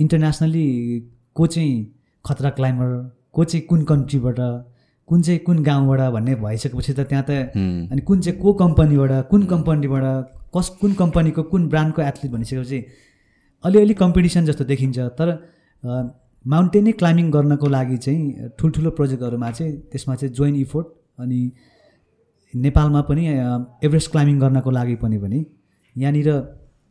[0.01, 0.67] इन्टरनेसनली
[1.35, 1.73] को चाहिँ
[2.25, 2.87] खतरा क्लाइम्बर
[3.33, 4.39] को चाहिँ कुन कन्ट्रीबाट
[5.11, 7.31] कुन चाहिँ कुन गाउँबाट भन्ने भइसकेपछि त त्यहाँ त
[7.91, 10.05] अनि कुन चाहिँ को कम्पनीबाट कुन कम्पनीबाट
[10.55, 12.79] कस कुन कम्पनीको कुन ब्रान्डको एथलिट भनिसकेपछि
[13.63, 15.27] अलिअलि कम्पिटिसन जस्तो देखिन्छ। तर
[16.45, 20.87] माउन्टेनै क्लाइम्बिङ गर्नको लागि चाहिँ ठुल्ठुलो प्रोजेक्टहरूमा चाहिँ त्यसमा चाहिँ जोइन इफोर्ट
[21.19, 21.39] अनि
[22.53, 23.23] नेपालमा पनि
[23.85, 25.39] एभरेस्ट क्लाइम्बिङ गर्नको लागि पनि पनि
[25.95, 26.29] यहाँनिर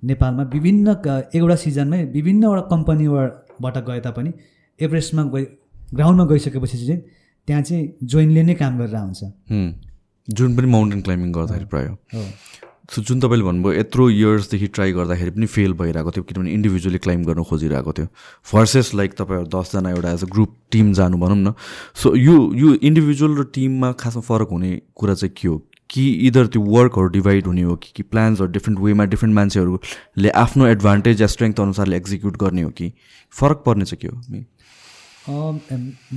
[0.03, 0.97] नेपालमा विभिन्न
[1.35, 4.33] एउटा सिजनमै विभिन्नवटा कम्पनीबाट गए तापनि
[4.81, 5.45] एभरेस्टमा गइ
[5.95, 7.01] ग्राउन्डमा गइसकेपछि चाहिँ
[7.51, 9.21] त्यहाँ चाहिँ जोइनले नै काम गरेर आउँछ।
[10.39, 11.95] जुन पनि माउन्टेन क्लाइम्बिङ गर्दाखेरि प्रायः।
[12.91, 17.27] सो जुन तपाईँले भन्नुभयो यत्रो इयर्सदेखि ट्राई गर्दाखेरि पनि फेल भइरहेको थियो किनभने इन्डिभिजुअली क्लाइम्ब
[17.27, 18.07] गर्न खोजिरहेको थियो।
[18.51, 21.55] फर्सेस लाइक तपाईँहरू दसजना एउटा एज अ ग्रुप टिम जानु भनौँ न।
[21.95, 25.57] सो यो यो इन्डिभिजुअल र टिममा खासमा फरक हुने कुरा चाहिँ के हो?
[25.91, 30.67] कि इदर त्यो वर्कहरू डिभाइड हुने हो कि कि प्लान्सहरू डिफ्रेन्ट वेमा डिफ्रेन्ट मान्छेहरूले आफ्नो
[30.67, 32.93] एडभान्टेज या स्ट्रेङ्थ अनुसारले एक्जिक्युट गर्ने हो कि?
[33.35, 34.45] फरक पर्ने चाहिँ के हो?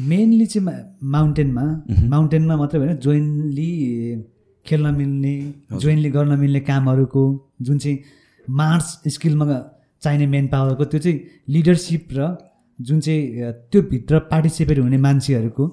[0.09, 0.65] मेनली चाहिँ
[1.03, 1.65] माउन्टेनमा
[2.09, 3.69] माउन्टेनमा मात्रै होइन जोइन्टली
[4.65, 5.35] खेल्न मिल्ने
[5.81, 7.23] जोइन्टली गर्न मिल्ने कामहरूको
[7.61, 7.97] जुन चाहिँ
[8.49, 9.45] मार्च स्किलमा
[10.01, 12.37] चाहिने मेन पावरको त्यो चाहिँ लिडरसिप र
[12.81, 15.63] जुन चाहिँ त्योभित्र पार्टिसिपेट हुने मान्छेहरूको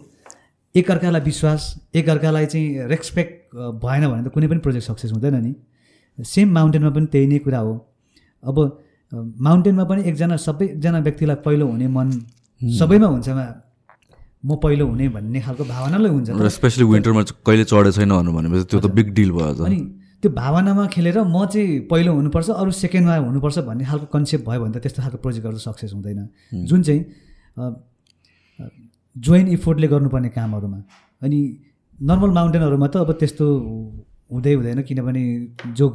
[0.75, 1.63] एकअर्कालाई विश्वास
[1.95, 5.55] एकअर्कालाई चाहिँ रेस्पेक्ट भएन भने त कुनै पनि प्रोजेक्ट सक्सेस हुँदैन नि।
[6.19, 7.73] सेम माउन्टेनमा पनि त्यही नै कुरा हो।
[8.45, 8.57] अब
[9.41, 12.11] माउन्टेनमा पनि एकजना सबैजना व्यक्तिलाई पहिलो हुने मन
[12.61, 13.29] सबैमा हुन्छ
[14.41, 18.87] म पहिलो हुने भन्ने खालको भावनालाई हुन्छ। स्पेसली विन्टरमा कहिले चढेको छैन भनेपछि त्यो त
[18.97, 19.79] बिग डिल भयो अनि
[20.23, 24.73] त्यो भावनामा खेलेर म चाहिँ पहिलो हुनुपर्छ अरू सेकेन्डमा हुनुपर्छ भन्ने खालको कन्सेप्ट भयो भने
[24.73, 26.21] त त्यस्तो खालको प्रोजेक्टहरू सक्सेस हुँदैन।
[26.69, 27.03] जुन चाहिँ
[29.17, 30.79] जोइन इफोर्टले गर्नुपर्ने कामहरूमा।
[31.23, 31.39] अनि
[31.99, 33.45] नर्मल माउन्टेनहरूमा त अब त्यस्तो
[34.33, 35.23] हुँदै हुँदैन किनभने
[35.77, 35.87] जो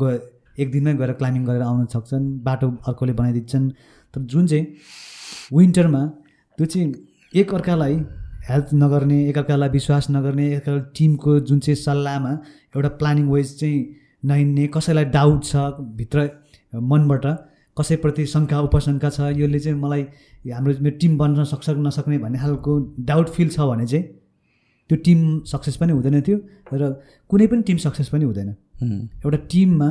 [0.62, 3.66] एक दिनमै गएर क्लाइम्बिङ गरेर आउन सक्छन् बाटो अर्कोले बनाइदिन्छन्।
[4.14, 4.66] तर जुन चाहिँ
[5.54, 6.02] विन्टरमा
[6.58, 6.94] त्यो चाहिँ
[7.34, 7.96] एकअर्कालाई
[8.50, 12.32] हेल्प नगर्ने एकअर्कालाई विश्वास नगर्ने एकअर्का टिमको जुन चाहिँ सल्लाहमा
[12.76, 13.80] एउटा प्लानिङ वाइज चाहिँ
[14.26, 15.56] नहिँड्ने कसैलाई डाउट छ
[16.00, 16.30] भित्र
[16.92, 17.26] मनबाट
[17.78, 20.04] कसैप्रति शङ्का उपशङ्का छ यसले चाहिँ मलाई
[20.52, 24.04] हाम्रो मेरो टिम बन्न सक्छ कि नसक्ने भन्ने खालको डाउट फिल छ भने चाहिँ
[24.90, 26.38] त्यो टिम सक्सेस पनि हुँदैन थियो
[26.74, 26.92] र
[27.30, 28.50] कुनै पनि टिम सक्सेस पनि हुँदैन।
[29.26, 29.90] एउटा टिममा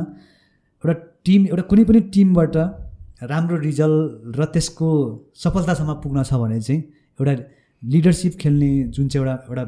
[0.83, 0.93] एउटा
[1.25, 2.57] टिम एउटा कुनै पनि टिमबाट
[3.29, 4.89] राम्रो रिजल्ट र त्यसको
[5.43, 6.81] सफलतासम्म पुग्न छ भने चाहिँ
[7.19, 7.33] एउटा
[7.83, 9.63] लिडरसिप खेल्ने जुन चाहिँ एउटा एउटा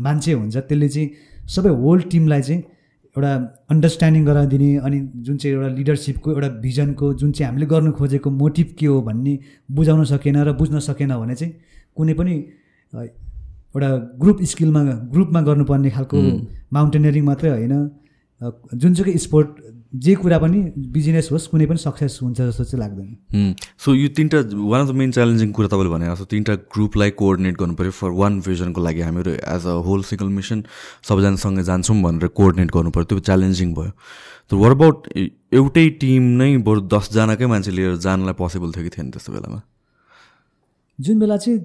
[0.00, 1.08] मान्छे हुन्छ त्यसले चाहिँ
[1.54, 2.60] सबै होल टिमलाई चाहिँ
[3.16, 3.32] एउटा
[3.70, 8.74] अन्डरस्ट्यान्डिङ गराइदिने अनि जुन चाहिँ एउटा लिडरसिपको एउटा भिजनको जुन चाहिँ हामीले गर्नु खोजेको मोटिभ
[8.78, 9.38] के हो भन्ने
[9.70, 11.52] बुझाउन सकेन र बुझ्न सकेन भने चाहिँ
[11.96, 12.34] कुनै पनि
[12.92, 13.90] एउटा
[14.22, 14.82] ग्रुप स्किलमा
[15.14, 16.16] ग्रुपमा गर्नुपर्ने खालको
[16.72, 17.74] माउन्टेनियरिङ मात्रै होइन।
[18.74, 19.48] जुन चाहिँ स्पोर्ट
[19.92, 20.58] जे कुरा पनि
[20.92, 24.94] बिजनेस होस् कुनै पनि सक्सेस हुन्छ जस्तो चाहिँ लाग्दैन। सो यो तिनवटा one of the
[25.00, 29.00] main challenging कुरा तपाईँले भने जस्तो तिनवटा ग्रुपलाई कोअर्डिनेट गर्नु पऱ्यो फर वान भिजनको लागि
[29.00, 30.58] हामीहरू as a whole single mission
[31.08, 33.92] सबैजनासँगै जान्छौँ भनेर कोअर्डिनेट गर्नु पऱ्यो त्यो च्यालेन्जिङ भयो।
[34.50, 39.10] तर वर अबाउट एउटै टिम नै बरु दसजनाकै मान्छे लिएर जानलाई पोसिबल थियो कि थिएन
[39.16, 39.60] त्यस्तो बेलामा?
[40.98, 41.58] जुन बेला चाहिँ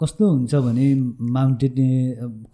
[0.00, 0.86] कस्तो हुन्छ भने
[1.32, 1.76] माउन्टेन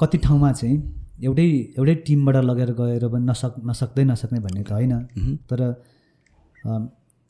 [0.01, 0.79] कति ठाउँमा चाहिँ
[1.23, 1.49] एउटै
[1.79, 4.93] एउटै टिमबाट लगेर गएर पनि नसक् नसक्दै नसक्ने भन्ने त होइन।
[5.49, 5.61] तर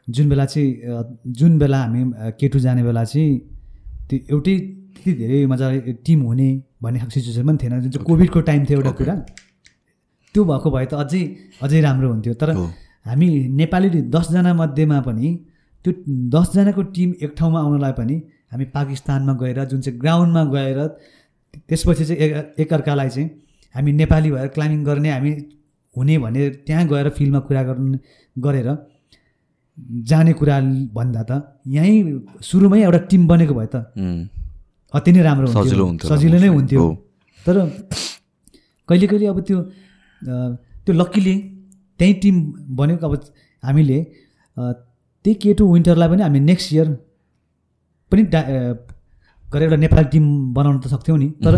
[0.09, 0.71] जुन बेला चाहिँ
[1.39, 2.03] जुन बेला हामी
[2.41, 3.31] केटु जाने बेला चाहिँ
[4.09, 4.55] त्यो एउटै
[4.95, 6.49] त्यति धेरै मजाले टिम हुने
[6.83, 9.15] भन्ने खालको सिचुएसन पनि थिएन। जुन चाहिँ कोभिडको टाइम थियो एउटा कुरा
[10.35, 11.23] त्यो भएको भए त अझै
[11.63, 12.51] अझै राम्रो हुन्थ्यो। तर
[13.07, 13.29] हामी
[13.61, 15.29] नेपाली दसजना मध्येमा पनि
[15.85, 15.93] त्यो
[16.35, 18.17] दसजनाको टिम एक ठाउँमा आउनलाई पनि
[18.53, 20.79] हामी पाकिस्तानमा गएर जुन चाहिँ ग्राउन्डमा गएर
[21.69, 22.19] त्यसपछि चाहिँ
[22.63, 23.29] एकअर्कालाई चाहिँ
[23.77, 25.33] हामी नेपाली भएर क्लाइम्बिङ गर्ने हामी
[25.95, 27.99] हुने भने त्यहाँ गएर फिल्डमा कुरा गर्ने
[28.37, 28.69] गरेर
[30.11, 30.57] जाने कुरा
[30.97, 31.33] भन्दा त
[31.77, 31.97] यहीँ
[32.49, 33.77] सुरुमै एउटा टिम बनेको भए त
[34.95, 36.83] अति नै राम्रो हुन्थ्यो। सजिलो नै हुन्थ्यो।
[37.47, 37.57] तर
[38.89, 39.59] कहिले कहिले अब त्यो
[40.85, 41.35] त्यो लक्कीले
[42.01, 42.37] त्यहीँ टिम
[42.81, 43.15] बनेको अब
[43.63, 43.99] हामीले
[45.25, 46.89] त्यही केटु विन्टरलाई पनि हामी नेक्स्ट इयर
[48.13, 48.41] पनि डा
[49.53, 50.25] गरेर एउटा नेपाली टिम
[50.57, 51.55] बनाउन त सक्थ्यौँ नि। तर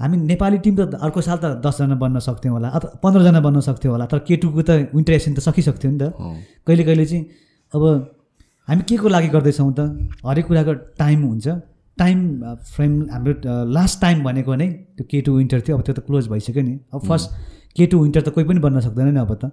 [0.00, 3.92] हामी नेपाली टिम त अर्को साल त दसजना बन्न सक्थ्यौँ होला अथवा पन्ध्रजना बन्न सक्थ्यौँ
[3.94, 6.04] होला तर केटुको त विन्टर एसन त सकिसक्थ्यो नि त।
[6.66, 7.24] कहिले कहिले चाहिँ
[7.74, 7.82] अब
[8.68, 9.80] हामी के को लागि गर्दैछौँ त?
[10.26, 11.46] हरेक कुराको टाइम हुन्छ।
[11.98, 12.18] टाइम
[12.72, 13.32] फ्रेम हाम्रो
[13.68, 17.00] लास्ट टाइम भनेको नै त्यो केटु विन्टर थियो अब त्यो त क्लोज भइसक्यो नि। अब
[17.08, 17.28] फर्स्ट
[17.76, 19.52] केटु विन्टर त कोही पनि बन्न सक्दैन नि अब त।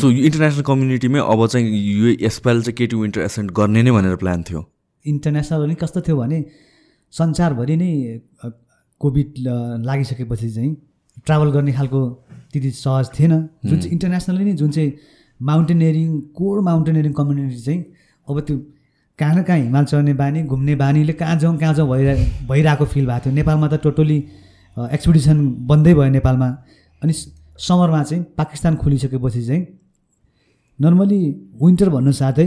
[0.00, 4.42] सो इन्टरनेसनल कम्युनिटीमै अब चाहिँ यो यसपालि चाहिँ केटु विन्टर एसेन्ट गर्ने नै भनेर प्लान
[4.48, 4.60] थियो।
[5.04, 6.38] इन्टरनेसनल पनि कस्तो थियो भने
[7.12, 7.90] संसारभरि नै
[9.00, 9.34] कोभिड
[9.86, 10.76] लागिसकेपछि चाहिँ
[11.26, 12.00] ट्राभल गर्ने खालको
[12.52, 13.32] त्यति सहज थिएन।
[13.66, 14.92] जुन चाहिँ इन्टरनेसनली नै जुन चाहिँ
[15.40, 17.80] माउन्टेनियरिङ कोर माउन्टेनियरिङ कम्युनिटी चाहिँ
[18.28, 18.56] अब त्यो
[19.18, 23.06] कहाँ न कहाँ हिमाल चढ्ने बानी घुम्ने बानीले कहाँ जाउँ कहाँ जाउँ भइरह भइरहेको फिल
[23.06, 24.18] भएको थियो। नेपालमा त टोटली
[24.76, 25.38] एक्सपिडिसन
[25.68, 26.48] बन्दै भयो नेपालमा।
[27.02, 29.66] अनि समरमा चाहिँ पाकिस्तान खोलिसकेपछि चाहिँ
[30.78, 31.20] नर्मली
[31.62, 32.46] विन्टर भन्नु साथै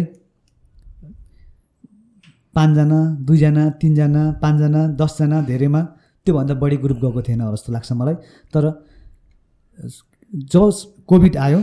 [2.55, 5.81] पाँचजना दुईजना तिनजना पाँचजना दसजना धेरैमा
[6.27, 8.15] त्योभन्दा बढी ग्रुप गएको थिएन जस्तो लाग्छ मलाई।
[8.53, 8.63] तर
[10.33, 10.71] जब
[11.07, 11.59] कोभिड आयो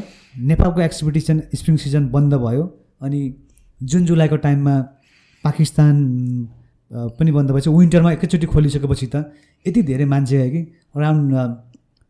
[0.51, 2.63] नेपालको एक्सपिडिसन स्प्रिङ सिजन बन्द भयो
[3.03, 3.21] अनि
[3.81, 4.77] जुन जुलाईको टाइममा
[5.45, 5.95] पाकिस्तान
[7.19, 9.17] पनि बन्द भएछ विन्टरमा एकैचोटि खोलिसकेपछि त
[9.67, 10.61] यति धेरै मान्छे आयो कि
[10.97, 11.29] अराउन्ड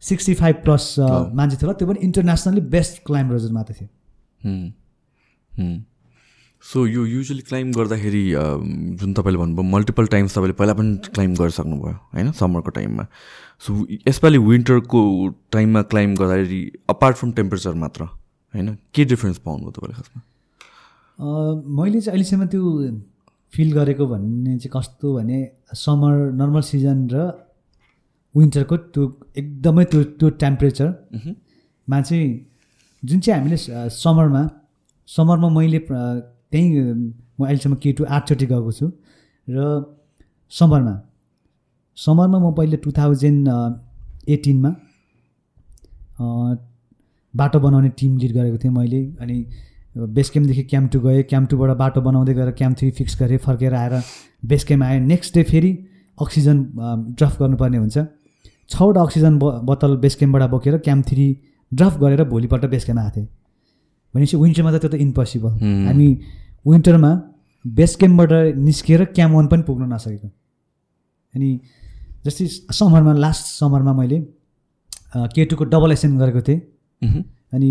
[0.03, 0.85] सिक्सटी फाइभ प्लस
[1.35, 3.89] मान्छे थियो त्यो पनि इन्टरनेसनली बेस्ट क्लाइम्बर्स मात्र थियो।
[6.65, 8.25] सो यो युजली क्लाइम्ब गर्दाखेरि
[9.01, 12.31] जुन तपाईँले भन्नुभयो मल्टिपल टाइम्स तपाईँले पहिला पनि क्लाइम्ब गरिसक्नुभयो होइन?
[12.33, 13.07] समरको टाइममा
[13.67, 15.01] सो यसपालि विन्टरको
[15.53, 16.61] टाइममा क्लाइम्ब गर्दाखेरि
[16.91, 18.75] अपार्ट फ्रम टेम्परेचर मात्र होइन?
[18.95, 20.21] के डिफ्रेन्स पाउनुभयो तपाईँले खासमा?
[21.79, 22.63] मैले चाहिँ अहिलेसम्म त्यो
[23.53, 25.39] फिल गरेको भन्ने चाहिँ कस्तो भने
[25.85, 27.31] समर नर्मल सिजन र
[28.35, 29.03] विन्टरको त्यो
[29.39, 32.29] एकदमै त्यो त्यो टेम्परेचरमा चाहिँ
[33.03, 33.59] जुन चाहिँ हामीले
[34.03, 34.43] समरमा
[35.09, 35.79] समरमा मैले
[36.55, 36.71] त्यहीँ
[37.41, 38.87] म अहिलेसम्म के टु आठचोटि गएको छु।
[39.49, 39.59] र
[40.53, 40.95] समरमा
[41.99, 43.49] समरमा म पहिले टु थाउजन्ड
[44.31, 44.71] एटिनमा
[47.35, 49.37] बाटो बनाउने टिम लिड गरेको थिएँ मैले। अनि
[50.15, 53.75] बेस क्याम्पदेखि क्याम्प टू गएँ। क्याम्प टूबाट बाटो बनाउँदै गएर क्याम्प थ्री फिक्स गरेँ फर्केर
[53.75, 53.95] आएर
[54.43, 55.73] बेस क्याम्प आएँ। नेक्स्ट डे फेरि
[56.19, 56.57] अक्सिजन
[57.19, 57.99] ड्रफ गर्नुपर्ने हुन्छ।
[58.71, 61.27] छवटा अक्सिजन बोतल बेस क्याम्पबाट बोकेर क्याम्प थ्री
[61.73, 63.29] ड्रफ गरेर भोलिपल्ट बेस क्याम्प आएको थिएँ।
[64.15, 65.53] भनेपछि विन्टरमा त त्यो त इम्पोसिबल
[65.87, 66.09] हामी
[66.65, 67.11] विन्टरमा
[67.65, 70.29] बेस क्याम्पबाट निस्किएर क्याम्प वान पनि पुग्न नसकेको।
[71.35, 71.49] अनि
[72.25, 74.19] जस्तै समरमा लास्ट समरमा मैले
[75.35, 76.61] केटुको डबल एसएन गरेको थिएँ।
[77.53, 77.71] अनि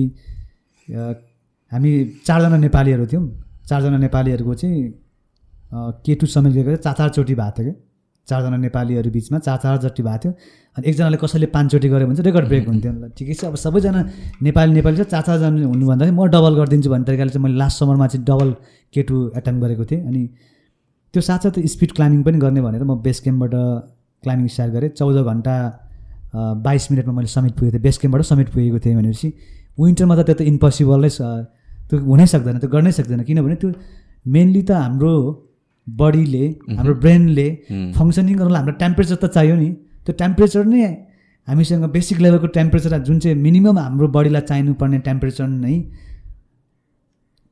[1.72, 1.92] हामी
[2.26, 3.26] चारजना नेपालीहरू थियौँ।
[3.68, 4.94] चारजना नेपालीहरूको चाहिँ
[6.06, 7.93] के टू समेत गएको चार चारचोटि भएको थियो। क्या
[8.28, 10.32] चारजना नेपालीहरू बिचमा चार चारचोटि भएको थियो।
[10.78, 14.02] अनि एकजनाले कसैले पाँचचोटि गऱ्यो भने चाहिँ रेकर्ड ब्रेक हुन्थ्यो। ल ठिकै छ। अब सबैजना
[14.42, 17.76] नेपाली नेपाली चाहिँ चार चारजना हुनु भन्दाखेरि म डबल गरिदिन्छु भन्ने तरिकाले चाहिँ मैले लास्ट
[17.80, 18.50] समरमा चाहिँ डबल
[18.94, 20.22] के टू एटेम्प गरेको थिएँ। अनि
[21.14, 23.54] त्यो साथसाथै स्पिड क्लाइम्बिङ पनि गर्ने भनेर म बेस क्याम्पबाट
[24.24, 25.56] क्लाइम्बिङ स्टार्ट गरेँ। चौध घन्टा
[26.64, 29.28] बाइस मिनटमा मैले समिट पुगेको थिएँ। बेस क्याम्पबाट समिट पुगेको थिएँ भनेपछि
[29.78, 33.70] विन्टरमा त त्यो त इम्पोसिबलै त्यो हुनै सक्दैन त्यो गर्नै सक्दैन। किनभने त्यो
[34.26, 35.14] मेनली त हाम्रो
[35.88, 36.46] बडीले
[36.78, 37.48] हाम्रो ब्रेनले
[37.98, 39.70] फङ्सनिङ गर्नुलाई हाम्रो टेम्परेचर त चाहियो नि।
[40.06, 40.82] त्यो टेम्परेचर नै
[41.48, 45.76] हामीसँग बेसिक लेभलको टेम्परेचर जुन चाहिँ मिनिमम हाम्रो बडीलाई चाहिनुपर्ने टेम्परेचर नै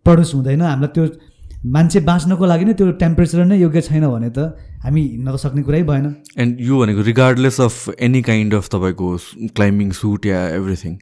[0.05, 1.05] प्रड्युस हुँदैन। हामीलाई त्यो
[1.75, 4.39] मान्छे बाँच्नको लागि नै त्यो टेम्परेचर नै योग्य छैन भने त
[4.83, 6.05] हामी हिँड्न त सक्ने कुरै भएन।
[6.41, 9.07] एन्ड यो भनेको regardless of any kind of तपाईँको
[9.55, 10.93] क्लाइम्बिङ सुट या एभ्रिथिङ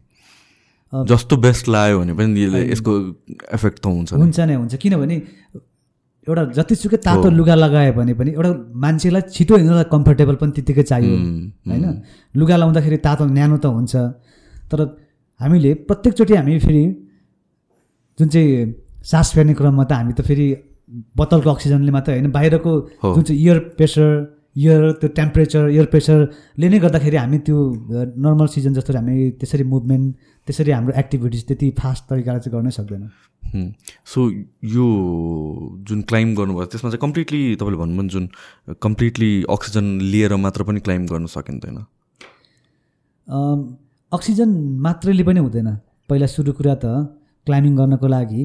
[0.94, 2.42] जस्तो बेस्ट लाग्यो भने पनि
[2.74, 2.94] यसको
[3.54, 5.16] एफेक्ट त हुन्छ हुन्छ नै हुन्छ। किनभने
[6.30, 8.52] एउटा जतिसुकै तातो लुगा लगायो भने पनि एउटा
[8.84, 11.16] मान्छेलाई छिटो हिँड्नलाई कम्फर्टेबल पनि त्यत्तिकै चाहियो।
[11.70, 11.86] होइन?
[12.36, 13.94] लुगा लाउँदाखेरि तातो न्यानो त हुन्छ।
[14.70, 14.80] तर
[15.40, 16.84] हामीले प्रत्येकचोटि हामी फेरि
[18.20, 18.50] जुन चाहिँ
[19.12, 20.48] सास फेर्ने क्रममा त हामी त फेरि
[21.18, 22.72] बोतलको अक्सिजनले मात्रै होइन बाहिरको
[23.16, 24.10] जुन चाहिँ इयर प्रेसर
[24.58, 27.58] इयर त्यो टेम्परेचर इयर प्रेसरले नै गर्दाखेरि हामी त्यो
[28.26, 30.08] नर्मल सिजन जस्तो हामी त्यसरी मुभमेन्ट
[30.50, 33.04] त्यसरी हाम्रो एक्टिभिटिज त्यति फास्ट तरिकाले चाहिँ गर्नै सक्दैन।
[34.06, 34.20] सो
[34.74, 34.86] यो
[35.88, 38.26] जुन क्लाइम्ब गर्नुभयो त्यसमा चाहिँ कम्प्लिटली तपाईँले भन्नुभयो जुन
[38.82, 41.78] कम्प्लिटली अक्सिजन लिएर मात्र पनि क्लाइम्ब गर्न सकिँदैन
[44.12, 44.50] अक्सिजन
[44.86, 45.70] मात्रैले पनि हुँदैन।
[46.10, 46.86] पहिला सुरु कुरा त
[47.48, 48.44] क्लाइम्बिङ गर्नको लागि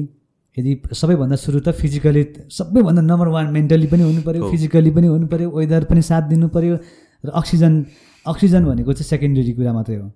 [0.57, 2.23] यदि सबैभन्दा सुरु त फिजिकली
[2.57, 6.47] सबैभन्दा नम्बर वान मेन्टली पनि हुनु पऱ्यो फिजिकली पनि हुनु पऱ्यो वेदर पनि साथ दिनु
[6.55, 6.75] पऱ्यो
[7.23, 7.73] र अक्सिजन
[8.25, 10.07] अक्सिजन भनेको चाहिँ सेकेन्डरी कुरा मात्रै हो।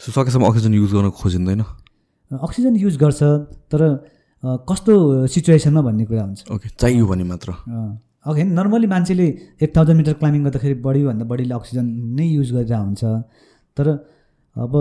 [0.00, 1.60] सो सकेसम्म अक्सिजन युज गर्न खोजिँदैन?
[2.30, 3.20] अक्सिजन युज गर्छ
[3.68, 3.80] तर
[4.64, 4.92] कस्तो
[5.28, 7.48] सिचुएसनमा भन्ने कुरा हुन्छ। ओके चाहियो भने मात्र।
[8.24, 9.26] अघि नर्मली मान्छेले
[9.60, 11.84] एक थाउजन्ड मिटर क्लाइम्बिङ गर्दाखेरि बढीभन्दा बढीले अक्सिजन
[12.16, 13.02] नै युज गरिरहेको हुन्छ।
[13.76, 13.86] तर
[14.56, 14.72] अब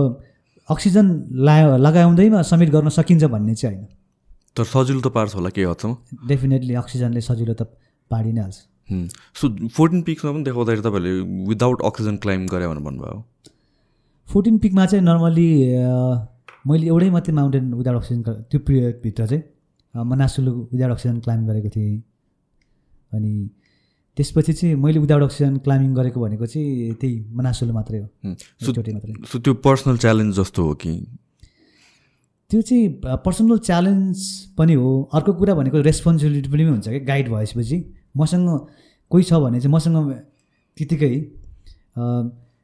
[0.70, 1.06] अक्सिजन
[1.36, 3.88] ला लगाउँदैमा समिट गर्न सकिन्छ भन्ने चाहिँ होइन।
[4.56, 5.94] तर सजिलो त पार्छ होला केही हदसम्म।
[6.32, 7.68] डेफिनेटली अक्सिजनले सजिलो त
[8.12, 8.60] पारि नै हाल्छ
[9.36, 11.14] सो फोर्टिन पिक्समा पनि देखाउँदाखेरि तपाईँहरूले
[11.48, 13.18] विदाउट अक्सिजन क्लाइम्ब गरे भनेर भन्नुभयो।
[14.30, 15.50] फोर्टिन पिकमा चाहिँ नर्मली
[16.68, 21.96] मैले एउटै मात्रै माउन्टेन विदाउट अक्सिजन त्यो पिरियडभित्र चाहिँ मनासुलु विदाउट अक्सिजन क्लाइम्ब गरेको थिएँ।
[23.12, 23.34] अनि
[24.18, 28.08] त्यसपछि चाहिँ मैले विदाउट अक्सिजन क्लाइम्बिङ गरेको भनेको चाहिँ त्यही मनासुलु मात्रै हो।
[28.94, 30.94] मात्रै। सो त्यो पर्सनल च्यालेन्ज जस्तो हो कि?
[32.50, 32.86] त्यो चाहिँ
[33.26, 34.18] पर्सनल च्यालेन्ज
[34.58, 37.78] पनि हो। अर्को कुरा भनेको रेस्पोन्सिबिलिटी पनि हुन्छ क्या गाइड भएपछि।
[38.18, 38.48] मसँग
[39.12, 40.12] कोही छ भने चाहिँ मसँग
[40.78, 41.14] त्यतिकै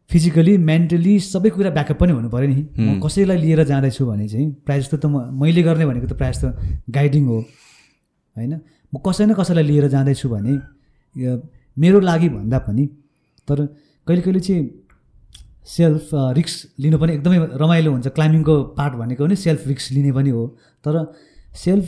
[0.10, 4.48] फिजिकली मेन्टली सबै कुरा ब्याकअप पनि हुनु पऱ्यो नि। म कसैलाई लिएर जाँदैछु भने चाहिँ
[4.66, 6.48] प्रायः जस्तो त म मैले गर्ने भनेको त प्रायः जस्तो
[6.94, 7.40] गाइडिङ हो
[8.36, 8.54] होइन?
[8.94, 10.54] म कसै न कसैलाई लिएर जाँदैछु भने
[11.78, 12.86] मेरो लागि भन्दा पनि
[13.48, 13.58] तर
[14.08, 14.64] कहिले कहिले चाहिँ
[15.68, 20.30] सेल्फ रिक्स लिनु पनि एकदमै रमाइलो हुन्छ। क्लाइम्बिङको पार्ट भनेको पनि सेल्फ रिक्स लिने पनि
[20.30, 20.44] हो।
[20.86, 20.94] तर
[21.56, 21.86] सेल्फ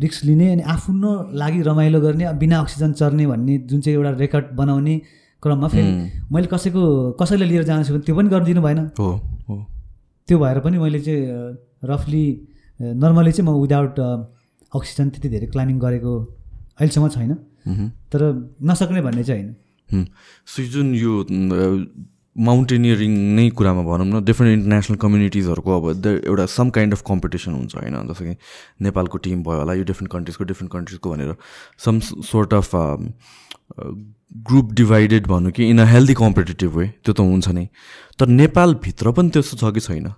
[0.00, 4.46] रिक्स लिने अनि आफ्नो लागि रमाइलो गर्ने बिना अक्सिजन चर्ने भन्ने जुन चाहिँ एउटा रेकर्ड
[4.56, 4.94] बनाउने
[5.42, 5.90] क्रममा फेरि
[6.32, 6.82] मैले कसैको
[7.20, 9.08] कसैलाई लिएर जान्छु भने त्यो पनि गरिदिनु भएन। हो
[10.28, 11.22] त्यो भएर पनि मैले चाहिँ
[11.84, 12.24] रफली
[12.80, 13.98] नर्मली चाहिँ म विदाउट
[14.72, 16.12] अक्सिजन त्यति धेरै क्लाइम्बिङ गरेको
[16.78, 17.34] अहिलेसम्म छैन।
[18.12, 18.20] तर
[18.62, 19.44] नसक्ने भन्ने चाहिँ
[19.88, 20.06] होइन।
[20.46, 21.12] सो जुन यो
[22.36, 27.74] माउन्टेनियरिङ नै कुरामा भनौँ न डिफ्रेन्ट इन्टरनेसनल कम्युनिटिजहरूको अब एउटा सम काइन्ड अफ कम्पिटिसन हुन्छ
[27.76, 28.34] होइन। जस्तो कि
[28.86, 31.34] नेपालको टिम भयो होला यो डिफ्रेन्ट कन्ट्रिजको डिफ्रेन्ट कन्ट्रिजको भनेर
[31.84, 31.98] some
[32.30, 32.68] sort of
[34.32, 37.66] group divided भनौँ कि in a healthy competitive way त्यो त हुन्छ नै।
[38.18, 40.08] तर नेपालभित्र पनि त्यस्तो छ कि छैन?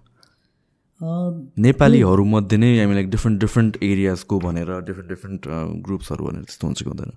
[1.59, 5.41] नेपालीहरूमध्ये नै हामी लाइक डिफ्रेन्ट डिफ्रेन्ट एरियाजको भनेर डिफ्रेन्ट डिफ्रेन्ट
[5.87, 7.11] ग्रुप्सहरू भनेर त्यस्तो हुन्छ कि हुँदैन?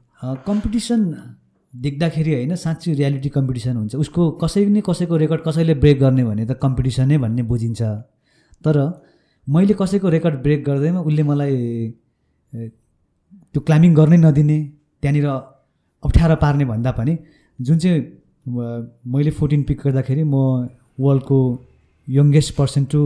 [0.48, 1.02] कम्पिटिसन
[1.74, 6.46] देख्दाखेरि होइन साँच्ची रियालिटी कम्पिटिसन हुन्छ। उसको कसै नै कसैको रेकर्ड कसैले ब्रेक गर्ने भने
[6.46, 7.82] त कम्पिटिसनै भन्ने बुझिन्छ।
[8.64, 8.76] तर
[9.48, 11.56] मैले कसैको रेकर्ड ब्रेक गर्दैमा उसले मलाई
[12.54, 14.58] त्यो क्लाइम्बिङ गर्नै नदिने
[15.04, 15.28] त्यहाँनिर
[16.06, 17.18] अप्ठ्यारो पार्ने भन्दा पनि
[17.60, 18.02] जुन चाहिँ
[19.14, 20.36] मैले फोर्टिन पिक गर्दाखेरि म
[21.00, 21.40] वर्ल्डको
[22.08, 23.02] यङ्गेस्ट पर्सन टु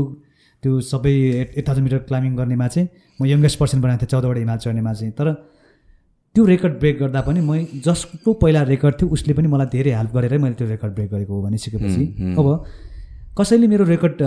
[0.63, 2.87] त्यो सबै एट थाउजन्ड मिटर क्लाइम्बिङ गर्नेमा चाहिँ
[3.21, 5.27] म यङ्गेस्ट पर्सन बनाएको थिएँ चौधवटा हिमाल चढ्नेमा चाहिँ। तर
[6.35, 10.11] त्यो रेकर्ड ब्रेक गर्दा पनि म जसको पहिला रेकर्ड थियो उसले पनि मलाई धेरै हेल्प
[10.15, 12.03] गरेरै मैले त्यो रेकर्ड ब्रेक गरेको हो भनिसकेपछि।
[12.39, 12.47] अब
[13.39, 14.21] कसैले मेरो रेकर्ड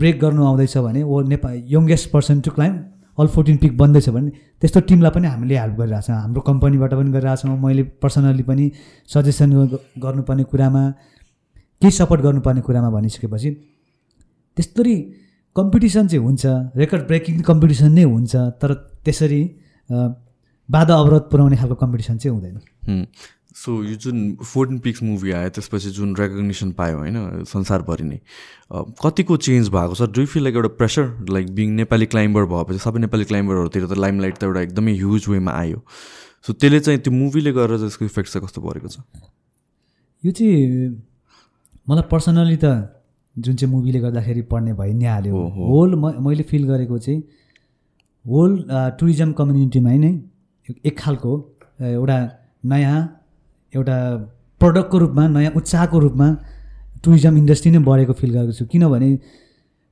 [0.00, 2.78] ब्रेक गर्नु आउँदैछ भने ओ Nepal youngest person to climb
[3.18, 4.30] all fourteen peak बन्दैछ भने
[4.60, 8.70] त्यस्तो टिमलाई पनि हामीले हेल्प गरिरहेछौँ हाम्रो कम्पनीबाट पनि गरिरहेछौँ मैले पर्सनली पनि
[9.08, 9.50] सजेसन
[10.04, 10.82] गर्नुपर्ने कुरामा
[11.82, 13.50] केही सपोर्ट गर्नुपर्ने कुरामा भनिसकेपछि
[14.56, 14.96] त्यस्तरी
[15.56, 16.46] कम्पिटिसन चाहिँ हुन्छ।
[16.76, 18.70] रेकर्ड ब्रेकिङ कम्पिटिसन नै हुन्छ तर
[19.04, 19.42] त्यसरी
[20.68, 23.06] बाधा अवरोध पुऱ्याउने खालको कम्पिटिसन चाहिँ हुँदैन।
[23.56, 28.18] सो यो जुन फोर्टिन पिक्स मुभी आयो त्यसपछि जुन रेकग्नेसन पायो होइन संसारभरि नै
[29.02, 30.02] कतिको चेन्ज भएको छ?
[30.10, 34.38] डु फिल लाइक एउटा pressure like being Nepali climber भएपछि सबै नेपाली क्लाइम्बरहरूतिर त लाइमलाइट
[34.38, 35.82] त एउटा एकदमै ह्युज वेमा आयो।
[36.46, 38.98] सो त्यसले चाहिँ त्यो मुभीले गरेर चाहिँ यसको इफेक्ट चाहिँ कस्तो परेको छ?
[40.24, 40.88] यो चाहिँ
[41.88, 42.96] मलाई पर्सनली त
[43.36, 47.20] जुन चाहिँ मुभीले गर्दाखेरि पढ्ने भइ नै हाल्यो। होल म मैले फिल गरेको चाहिँ
[48.24, 48.50] होल
[49.00, 50.12] टुरिज्म कम्युनिटीमा नै
[50.86, 51.32] एक खालको
[51.80, 52.18] एउटा
[52.64, 52.98] नयाँ
[53.74, 53.96] एउटा
[54.60, 56.26] प्रडक्टको रूपमा नयाँ उत्साहको रूपमा
[57.04, 59.08] टुरिज्म इन्डस्ट्री नै बढेको फिल गरेको छु। किनभने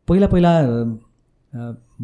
[0.09, 0.53] पहिला पहिला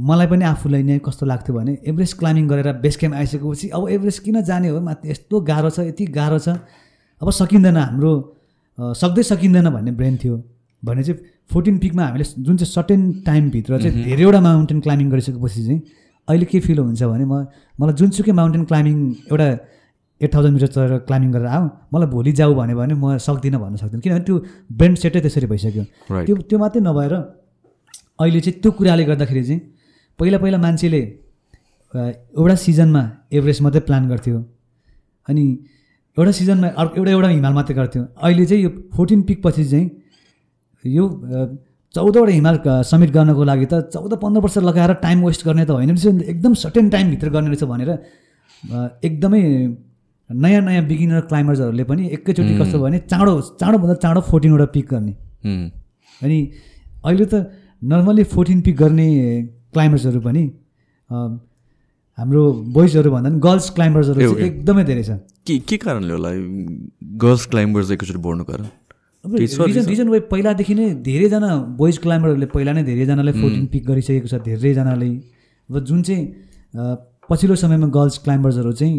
[0.08, 4.22] मलाई पनि आफूलाई नै कस्तो लाग्थ्यो भने एभरेस्ट क्लाइम्बिङ गरेर बेस क्याम्प आइसकेपछि अब एभरेस्ट
[4.24, 4.80] किन जाने हो?
[4.80, 6.48] माथि यस्तो गाह्रो छ यति गाह्रो छ।
[7.20, 8.12] अब सकिँदैन हाम्रो
[8.78, 10.36] सक्दै सकिँदैन भन्ने ब्रेन थियो।
[10.82, 11.20] भने चाहिँ
[11.52, 15.80] फोर्टिन पिकमा हामीले जुन चाहिँ सर्टेन टाइमभित्र चाहिँ धेरैवटा माउन्टेन क्लाइम्बिङ गरिसकेपछि चाहिँ
[16.28, 17.46] अहिले के फिल हुन्छ भने म
[17.80, 18.98] मलाई जुनसुकै माउन्टेन क्लाइम्बिङ
[19.30, 19.48] एउटा
[20.24, 23.76] एट थाउजन्ड मिटर चढेर क्लाइम्बिङ गरेर आऊ। मलाई भोलि जाऊ भन्यो भने म सक्दिनँ भन्न
[23.82, 24.36] सक्दिनँ। किनभने त्यो
[24.78, 25.84] ब्रेन सेटै त्यसरी भइसक्यो।
[26.26, 27.12] त्यो त्यो मात्रै नभएर
[28.20, 29.60] अहिले चाहिँ त्यो कुराले गर्दाखेरि चाहिँ
[30.18, 31.00] पहिला पहिला मान्छेले
[31.94, 33.02] एउटा सिजनमा
[33.32, 34.38] एभरेस्ट मात्रै प्लान गर्थ्यो।
[35.28, 35.44] अनि
[36.16, 39.86] एउटा सिजनमा अर्को एउटा एउटा हिमाल मात्रै गर्थ्यो। अहिले चाहिँ यो फोर्टिन पिक पछि चाहिँ
[40.84, 41.04] यो
[41.94, 42.56] चौधवटा हिमाल
[42.90, 46.54] समिट गर्नको लागि त चौध पन्ध्र वर्ष लगाएर टाइम वेस्ट गर्ने त होइन रहेछ एकदम
[46.62, 47.90] सर्टेन टाइमभित्र गर्ने रहेछ भनेर
[49.06, 49.42] एकदमै
[50.30, 55.12] नयाँ नयाँ बिगिनर क्लाइम्बर्सहरूले पनि एकैचोटि कस्तो भयो भने चाँडो चाँडोभन्दा चाँडो फोर्टिनवटा पिक गर्ने।
[56.20, 56.38] अनि
[57.04, 57.34] अहिले त
[57.82, 59.08] नर्मली फोर्टिन पिक गर्ने
[59.72, 60.44] क्लाइम्बर्सहरू पनि
[62.18, 62.42] हाम्रो
[62.74, 65.10] बोइजहरू भन्दा पनि गर्ल्स क्लाइम्बर्सहरू। एकदमै धेरै छ।
[65.46, 66.30] के के कारणले होला?
[67.24, 68.66] गर्ल्स क्लाइम्बर्स एकैचोटि बढ्नु कारण?
[69.24, 69.84] रिजन?
[69.90, 75.10] रिजन वे पहिलादेखि नै धेरैजना बोइज क्लाइम्बरहरूले पहिला नै धेरैजनाले फोर्टिन पिक गरिसकेको छ धेरैजनाले
[75.68, 76.22] अब जुन चाहिँ
[77.30, 78.96] पछिल्लो समयमा गर्ल्स क्लाइम्बर्सहरू चाहिँ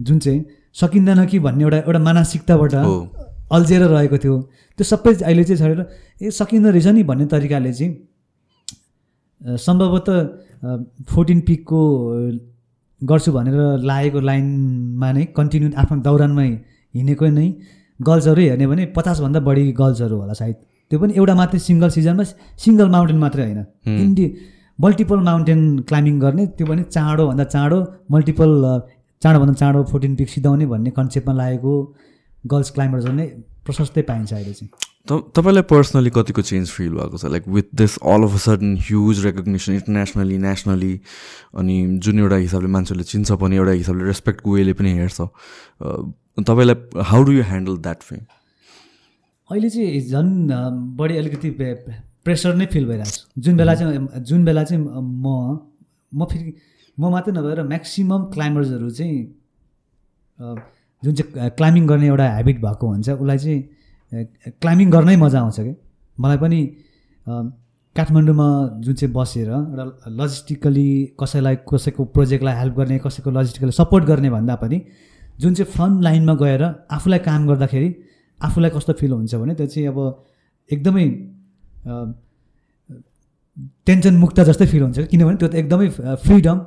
[0.00, 0.40] जुन चाहिँ
[0.80, 2.94] सकिँदैन कि भन्ने एउटा एउटा मानसिकताबाट हो।
[3.52, 4.36] अल्झिएर रहेको थियो।
[4.78, 5.80] त्यो सबै अहिले चाहिँ छोडेर
[6.22, 10.16] ए सकिँदो रहेछ नि भन्ने तरिकाले चाहिँ सम्भवतः
[11.10, 11.80] फोर्टिन पिकको
[13.02, 13.56] गर्छु भनेर
[13.90, 16.42] लागेको लाइनमा नै कन्टिन्यू आफ्नो दौरानमा
[16.94, 17.46] हिँडेको नै
[18.00, 20.56] गर्ल्सहरू हेर्ने भने पचासभन्दा बढी गर्ल्सहरू होला सायद।
[20.90, 22.24] त्यो पनि एउटा मात्रै सिङ्गल सिजनमा
[22.64, 23.60] सिङ्गल माउन्टेन मात्रै होइन।
[24.04, 24.24] इन्डि
[24.78, 27.78] मल्टिपल माउन्टेन क्लाइम्बिङ गर्ने त्यो पनि चाँडोभन्दा चाँडो
[28.12, 28.50] मल्टिपल
[29.22, 31.72] चाँडोभन्दा चाँडो फोर्टिन पिक सिधाउने भन्ने कन्सेप्टमा लागेको
[32.52, 33.26] गर्ल्स क्लाइम्बर्सहरू नै
[33.64, 34.70] प्रशस्तै पाइन्छ अहिले चाहिँ।
[35.08, 37.24] त- तपाईँलाई पर्सनली कतिको चेन्ज फिल भएको छ?
[37.28, 40.92] Like with this all of a sudden huge recognition internationally nationally
[41.52, 45.20] अनि जुन एउटा हिसाबले मान्छेले चिन्छ पनि एउटा हिसाबले रेस्पेक्टको वेले पनि हेर्छ।
[46.48, 48.16] तपाईँलाई how do you handle that फे
[49.50, 50.32] अहिले चाहिँ झन्
[50.96, 51.50] बढी अलिकति
[52.24, 55.60] प्रेसर नै फिल भइरहेको छ। जुन बेला चाहिँ जुन बेला चाहिँ म
[56.16, 56.56] म फेरि
[56.98, 59.18] म मात्रै नभएर म्याक्सिमम् क्लाइम्बर्सहरू चाहिँ
[61.02, 64.24] जुन चाहिँ क्लाइम्बिङ गर्ने एउटा ह्याबिट भएको हुन्छ उसलाई चाहिँ
[64.62, 65.74] क्लाइम्बिङ गर्नै मजा आउँछ कि?
[66.18, 66.60] मलाई पनि
[67.96, 68.48] काठमाडौँमा
[68.84, 70.88] जुन चाहिँ बसेर एउटा लजिस्टिकली
[71.20, 74.80] कसैलाई कसैको प्रोजेक्टलाई हेल्प गर्ने कसैको लजिस्टिकली सपोर्ट गर्ने भन्दा पनि
[75.40, 77.90] जुन चाहिँ फ्रन्ट लाइनमा गएर आफूलाई काम गर्दाखेरि
[78.40, 79.98] आफूलाई कस्तो फिल हुन्छ भने त्यो चाहिँ अब
[80.70, 81.06] एकदमै
[83.86, 85.88] टेन्सन मुक्त जस्तै फिल हुन्छ। किनभने त्यो त एकदमै
[86.24, 86.58] फ्रिडम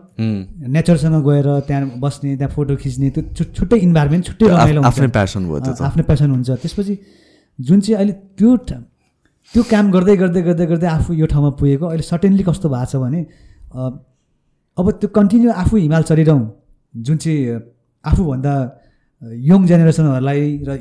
[0.75, 5.73] नेचरसँग गएर त्यहाँ बस्ने त्यहाँ फोटो खिच्ने त्यो छुट्टै इन्भाइरोमेन्ट छुट्टै रमाइलो आफ्नै प्यासन भयो
[5.89, 6.93] आफ्नै पेसन हुन्छ। त्यसपछि
[7.59, 12.05] जुन चाहिँ अहिले त्यो त्यो काम गर्दै गर्दै गर्दै गर्दै आफू यो ठाउँमा पुगेको अहिले
[12.11, 13.19] सटेनली कस्तो भएको छ भने
[14.77, 16.41] अब त्यो कन्टिन्यू आफू हिमाल चढिरहँ।
[16.93, 17.39] जुन चाहिँ
[18.05, 18.53] आफूभन्दा
[19.24, 20.78] यङ जेनेरेसनहरूलाई र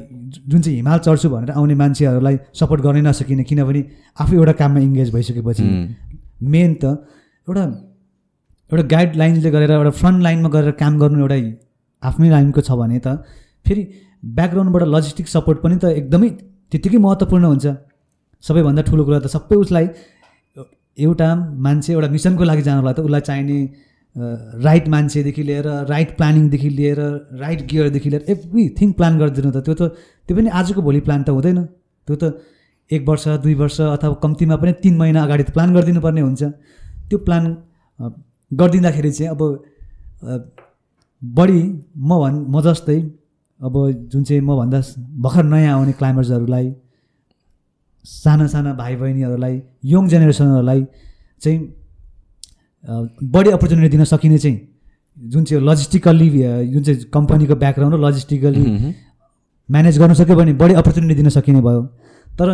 [0.50, 3.82] जुन चाहिँ हिमाल चढ्छु भनेर आउने मान्छेहरूलाई सपोर्ट गर्नै नसकिने किनभने
[4.22, 5.64] आफू एउटा काममा इङ्गेज भइसकेपछि
[6.52, 6.84] मेन त
[7.46, 7.64] एउटा
[8.70, 11.38] एउटा गाइडलाइन्सले गरेर एउटा फ्रन्ट लाइनमा गरेर काम गर्नु एउटा
[12.02, 13.08] आफ्नै लाइनको छ भने त
[13.66, 13.82] फेरि
[14.38, 16.28] ब्याकग्राउन्डबाट लजिस्टिक सपोर्ट पनि त एकदमै
[16.72, 17.66] त्यत्तिकै महत्त्वपूर्ण हुन्छ।
[18.44, 19.86] सबैभन्दा ठुलो कुरा त सबै उसलाई
[20.98, 21.28] एउटा
[21.64, 23.58] मान्छे एउटा मिसनको लागि जानलाई त उसलाई चाहिने
[24.16, 26.98] राइट मान्छेदेखि लिएर राइट प्लानिङदेखि लिएर
[27.40, 29.82] राइट गियरदेखि लिएर एभ्रिथिङ प्लान गरिदिनु त। त्यो त
[30.28, 31.58] त्यो पनि आजको भोलि प्लान त हुँदैन।
[32.08, 32.24] त्यो त
[32.90, 36.42] एक वर्ष दुई वर्ष अथवा कम्तीमा पनि तिन महिना अगाडि त प्लान गरिदिनु पर्ने हुन्छ।
[37.08, 37.44] त्यो प्लान
[38.50, 39.40] गरिदिँदाखेरि चाहिँ अब
[41.22, 41.60] बढी
[41.96, 42.98] म भन् म जस्तै
[43.60, 43.74] अब
[44.12, 44.80] जुन चाहिँ मभन्दा
[45.24, 46.66] भर्खर नयाँ आउने क्लाइम्बर्सहरूलाई
[48.04, 49.54] साना साना भाइ बहिनीहरूलाई
[49.84, 50.80] यङ जेनेरेसनहरूलाई
[51.42, 51.58] चाहिँ
[52.84, 54.58] बढी अपर्च्युनिटी दिन सकिने चाहिँ
[55.16, 56.28] जुन चाहिँ लजिस्टिकल्ली
[56.72, 58.94] जुन चाहिँ कम्पनीको ब्याकग्राउन्ड र लजिस्टिकल्ली
[59.68, 61.82] म्यानेज गर्न सक्यो भने बढी अपर्च्युनिटी दिन सकिने भयो।
[62.38, 62.48] तर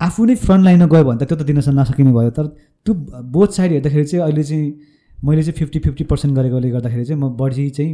[0.00, 2.46] आफू नै फ्रन्ट लाइनमा गयो भने त त्यो त दिन नसकिने भयो। तर
[2.86, 2.94] त्यो
[3.34, 4.66] बोथ साइड हेर्दाखेरि चाहिँ अहिले चाहिँ
[5.24, 7.92] मैले चाहिँ फिफ्टी फिफ्टी पर्सेन्ट गरेकोले गर्दाखेरि चाहिँ म बढी चाहिँ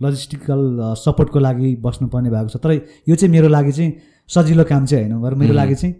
[0.00, 0.60] लजिस्टिकल
[0.96, 2.72] सपोर्टको लागि बस्नुपर्ने भएको छ। तर
[3.08, 3.92] यो चाहिँ मेरो लागि चाहिँ
[4.28, 5.94] सजिलो काम चाहिँ होइन। मेरो लागि चाहिँ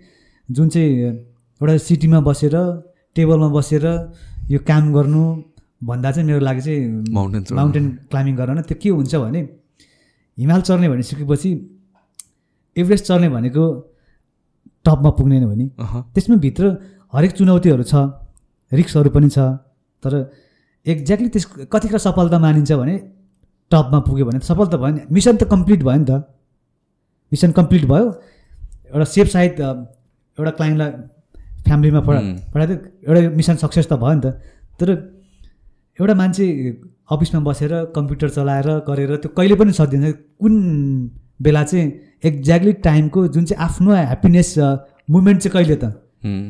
[0.49, 0.91] जुन चाहिँ
[1.61, 2.57] एउटा सिटीमा बसेर
[3.17, 3.85] टेबलमा बसेर
[4.51, 5.23] यो काम गर्नु
[5.89, 6.81] भन्दा चाहिँ मेरो लागि चाहिँ
[7.17, 9.41] माउन्टेन माउन्टेन क्लाइम्बिङ गर्न त्यो के हुन्छ भने
[10.39, 11.51] हिमाल चढ्ने भनिसकेपछि
[12.77, 13.65] एभरेस्ट चढ्ने भनेको
[14.87, 15.67] टपमा पुग्ने हो नि।
[16.15, 16.65] त्यसमा भित्र
[17.13, 17.95] हरेक चुनौतीहरू छ
[18.73, 19.39] रिक्सहरू पनि छ
[20.03, 20.13] तर
[20.87, 22.97] एक्ज्याक्टली त्यस कतिखेर सफलता मानिन्छ भने
[23.71, 26.23] टपमा पुग्यो भने सफलता भयो नि। मिसन त कम्प्लिट भयो नि त।
[27.33, 28.07] मिसन कम्प्लिट भयो।
[28.95, 30.91] एउटा सेफ साइड एउटा क्लाइन्टलाई
[31.67, 32.21] फ्यामिलीमा पढा
[32.55, 34.27] पढाइदियो एउटा मिसन सक्सेस त भयो नि त।
[34.79, 34.89] तर
[35.99, 36.45] एउटा मान्छे
[37.15, 40.07] अफिसमा बसेर कम्प्युटर चलाएर गरेर त्यो कहिले पनि सकिन्छ
[40.43, 40.55] कुन
[41.43, 41.87] बेला चाहिँ
[42.25, 44.51] एक्ज्याक्टली टाइमको जुन चाहिँ आफ्नो ह्याप्पिनेस
[45.11, 45.85] मुमेन्ट चाहिँ कहिले त?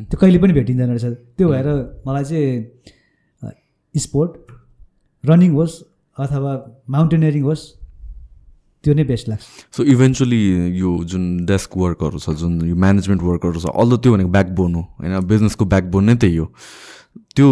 [0.09, 1.05] त्यो कहिले पनि भेटिँदैन रहेछ।
[1.37, 1.67] त्यो भएर
[2.07, 4.31] मलाई चाहिँ स्पोर्ट
[5.23, 5.75] रनिङ होस्
[6.17, 6.51] अथवा
[6.89, 7.63] माउन्टेनियरिङ होस्
[8.87, 9.43] त्यो नै बेस्ट लाग्छ।
[9.75, 10.41] सो इभेन्चुली
[10.79, 14.83] यो जुन डेस्क वर्कहरू छ जुन यो म्यानेजमेन्ट वर्कहरू छ अल त्यो भनेको ब्याकबोन हो।
[15.03, 16.47] होइन बिजनेसको ब्याकबोन नै त्यही हो।
[17.35, 17.47] त्यो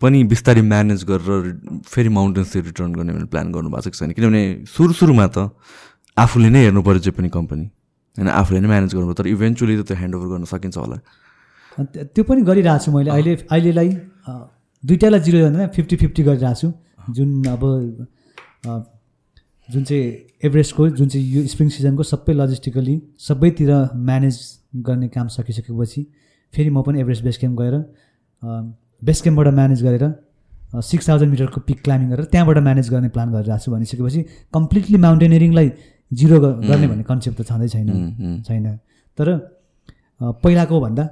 [0.00, 1.42] पनि बिस्तारै म्यानेज गरेर
[1.86, 4.10] फेरि माउन्टेन्सतिर रिटर्न गर्ने भने प्लान गर्नु भएको छैन?
[4.16, 5.50] किनभने सुरु सुरुमा त
[6.16, 7.66] आफूले नै हेर्नु पऱ्यो जे पनि कम्पनी
[8.18, 10.96] होइन आफूले नै म्यानेज गर्नु तर इभेन्चुली त त्यो ह्यान्डओभर गर्न सकिन्छ होला।
[12.14, 13.90] त्यो पनि गरिरहेको छु मैले। अहिले अहिलेलाई
[14.82, 16.68] दुइटालाई जिरो जाँदैन फिफ्टी फिफ्टी गरिरहेको छु।
[17.14, 17.62] जुन अब
[19.70, 20.04] जुन चाहिँ
[20.44, 26.06] एभरेस्टको जुन चाहिँ यो स्प्रिङ सिजनको सबै लजिस्टिकली सबैतिर म्यानेज गर्ने काम सकिसकेपछि
[26.54, 27.74] फेरि म पनि एभरेस्ट बेस क्याम्प गएर
[29.04, 30.14] बेस क्याम्पबाट म्यानेज गरेर
[30.80, 34.22] सिक्स थाउजन्ड मिटरको पिक क्लाइम्बिङ गरेर त्यहाँबाट म्यानेज गर्ने प्लान गरिरहेको छु भनिसकेपछि
[34.54, 35.72] कम्प्लिटली माउन्टेनियरिङलाई
[36.12, 38.76] जिरो गर्ने भन्ने कन्सेप्ट त छँदै छैन। छैन।
[39.18, 39.26] तर
[40.22, 41.04] पहिलाको भन्दा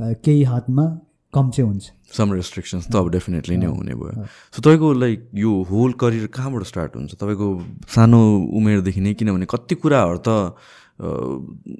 [0.00, 0.84] केही हदमा
[1.32, 5.50] कम चाहिँ हुन्छ। सम रेस्ट्रिक्सन्स त अब डेफिनेटली नै हुने भयो। सो तपाईँको लाइक यो
[5.70, 7.14] होल करियर कहाँबाट स्टार्ट हुन्छ?
[7.16, 7.48] तपाईँको
[7.88, 8.20] सानो
[8.52, 10.28] उमेरदेखि नै किनभने कति कुराहरू त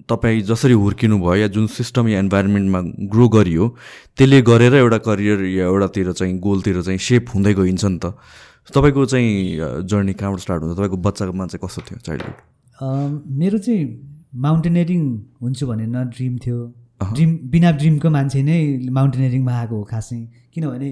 [0.09, 2.80] तपाईँ जसरी हुर्किनु भयो या जुन सिस्टम या इन्भाइरोमेन्टमा
[3.12, 3.68] ग्रो गरियो
[4.16, 8.16] त्यसले गरेर एउटा करियर या एउटातिर चाहिँ गोलतिर चाहिँ सेप हुँदै गइन्छ नि त।
[8.72, 10.74] तपाईँको चाहिँ जर्नी कहाँबाट स्टार्ट हुन्छ?
[10.74, 12.36] तपाईँको बच्चामा चाहिँ कस्तो थियो चाइल्डहुड
[13.36, 13.84] मेरो चाहिँ
[14.32, 15.03] माउन्टेनियरिङ
[15.42, 16.59] हुन्छु भन्ने न ड्रिम थियो।
[17.14, 18.59] ड्रिम बिना ड्रिमको मान्छे नै
[18.96, 20.18] माउन्टेनियरिङमा आएको हो खासै।
[20.53, 20.88] किनभने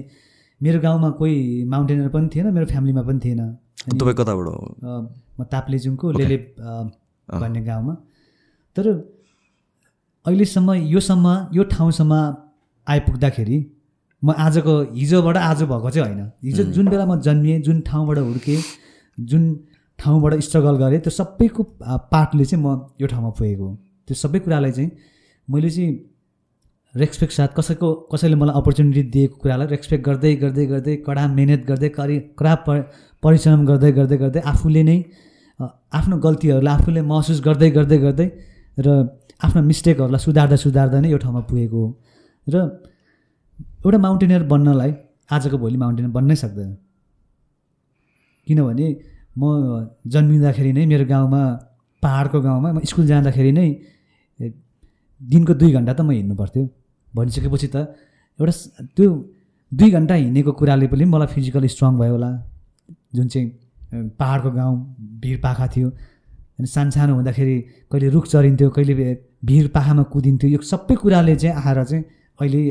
[0.61, 1.35] मेरो गाउँमा कोही
[1.65, 3.41] माउन्टेनर पनि थिएन मेरो फ्यामिलीमा पनि थिएन।
[3.97, 4.47] तपाईँ कताबाट?
[5.37, 6.37] म ताप्लेजुङको लेले
[7.27, 7.93] भन्ने गाउँमा।
[8.75, 8.85] तर
[10.25, 12.13] अहिलेसम्म योसम्म यो ठाउँसम्म
[12.87, 13.57] आइपुग्दाखेरि
[14.23, 18.59] म आजको हिजोबाट आज भएको चाहिँ होइन। हिजो जुन बेला म जन्मिएँ जुन ठाउँबाट हुर्केँ
[19.17, 19.43] जुन
[19.99, 21.63] ठाउँबाट स्ट्रगल गरेँ त्यो सबैको
[22.13, 22.67] पार्टले चाहिँ म
[23.01, 23.75] यो ठाउँमा पुगेको हो।
[24.07, 24.89] त्यो सबै कुरालाई चाहिँ
[25.47, 25.91] मैले चाहिँ
[26.95, 31.89] रेस्पेक्ट साथ कसैको कसैले मलाई अपर्च्युनिटी दिएको कुरालाई रेस्पेक्ट गर्दै गर्दै गर्दै कडा मिहिनेत गर्दै
[31.97, 32.53] करि कडा
[33.23, 34.97] परिश्रम गर्दै गर्दै गर्दै आफूले नै
[35.99, 38.27] आफ्नो गल्तीहरूलाई आफूले महसुस गर्दै गर्दै गर्दै
[38.85, 38.87] र
[39.45, 41.87] आफ्नो मिस्टेकहरूलाई सुधार्दा सुधार्दा नै यो ठाउँमा पुगेको हो।
[42.47, 42.55] र
[43.85, 44.91] एउटा माउन्टेनियर बन्नलाई
[45.35, 46.71] आजको भोलि माउन्टेनियर बन्नै सक्दैन।
[48.47, 48.87] किनभने
[49.37, 49.43] म
[50.13, 51.41] जन्मिँदाखेरि नै मेरो गाउँमा
[52.03, 53.69] पाहाडको गाउँमा म स्कुल जाँदाखेरि नै
[55.21, 56.63] दिनको दुई घन्टा त म हिँड्नु पर्थ्यो।
[57.13, 57.75] भनिसकेपछि त
[58.39, 58.53] एउटा
[58.95, 59.09] त्यो
[59.71, 62.31] दुई घन्टा हिँडेको कुराले पनि मलाई फिजिकली स्ट्रङ भयो होला।
[63.15, 63.47] जुन चाहिँ
[64.19, 64.75] पाहाडको गाउँ
[65.21, 65.89] भिर पाखा थियो।
[66.59, 67.55] अनि सानसानो हुँदाखेरि
[67.91, 68.93] कहिले रुख चरिन्थ्यो कहिले
[69.45, 72.03] भिर पाखामा कुदिन्थ्यो यो सबै कुराले चाहिँ आएर चाहिँ
[72.39, 72.61] अहिले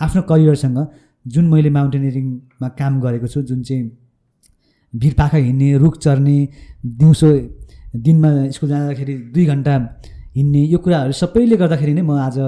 [0.00, 0.78] आफ्नो करियरसँग
[1.26, 3.84] जुन मैले माउन्टेनियरिङमा काम गरेको छु जुन चाहिँ
[4.92, 6.36] भिर पाखा हिँड्ने रुख चर्ने
[6.98, 7.28] दिउँसो
[7.96, 9.74] दिनमा स्कुल जाँदाखेरि दुई घन्टा
[10.36, 12.38] हिँड्ने यो कुराहरू सबैले गर्दाखेरि नै म आज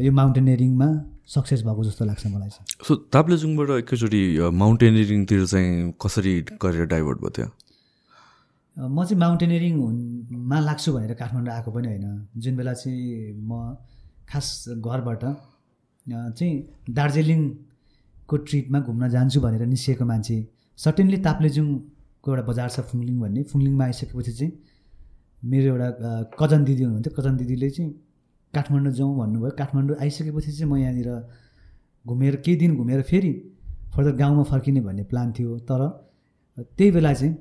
[0.00, 0.88] यो माउन्टेनियरिङमा
[1.28, 4.22] सक्सेस भएको जस्तो लाग्छ मलाई चाहिँ। सो ताप्लेजुङबाट एकैचोटि
[4.62, 7.48] माउन्टेनियरिङतिर चाहिँ कसरी गरेर डाइभर्ट भयो थियो
[8.76, 12.06] म चाहिँ माउन्टेनियरिङमा लाग्छु भनेर काठमाडौँ आएको पनि होइन।
[12.40, 13.76] जुन बेला चाहिँ म
[14.30, 14.46] खास
[14.80, 15.22] घरबाट
[16.06, 16.52] चाहिँ
[16.98, 20.36] दार्जिलिङको ट्रिपमा घुम्न जान्छु भनेर निस्किएको मान्छे
[20.78, 24.52] सर्टेन्ली ताप्लेजुङको एउटा बजार छ फुङलिङ भन्ने। फुङलिङमा आइसकेपछि चाहिँ
[25.42, 27.90] मेरो एउटा कजन दिदी हुनुहुन्थ्यो। कजन दिदीले चाहिँ
[28.54, 31.10] काठमाडौँ जाउँ भन्नुभयो। काठमाडौँ आइसकेपछि चाहिँ म यहाँनिर
[32.04, 33.32] घुमेर केही दिन घुमेर फेरि
[33.94, 35.80] फर्दर गाउँमा फर्किने भन्ने प्लान थियो। तर
[36.76, 37.34] त्यही बेला चाहिँ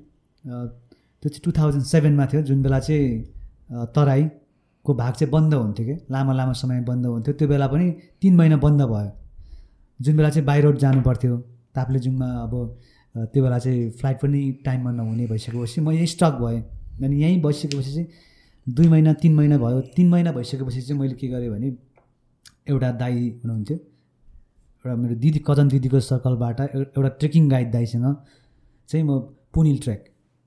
[0.43, 5.95] त्यो चाहिँ टु थाउजन्ड सेभेनमा थियो। जुन बेला चाहिँ तराईको भाग चाहिँ बन्द हुन्थ्यो कि?
[6.11, 7.91] लामो लामो समय बन्द हुन्थ्यो। त्यो बेला पनि
[8.21, 9.11] तिन महिना बन्द भयो।
[9.99, 11.37] जुन बेला चाहिँ बाई रोड जानु पर्थ्यो
[11.75, 12.53] ताप्लेजुङमा अब
[13.15, 16.63] त्यो बेला चाहिँ फ्लाइट पनि टाइममा नहुने भइसकेपछि म यहीँ स्टक भएँ।
[17.03, 18.07] अनि यहीँ बसिसकेपछि चाहिँ
[18.67, 21.67] दुई महिना तिन महिना भयो। तिन महिना भइसकेपछि चाहिँ मैले के गरेँ भने
[22.69, 28.05] एउटा दाई हुनुहुन्थ्यो एउटा मेरो दिदी कजन दिदीको सर्कलबाट एउ- एउटा ट्रेकिङ गाइड दाईसँग
[28.89, 29.19] चाहिँ म
[29.53, 30.03] पुनिल ट्रेक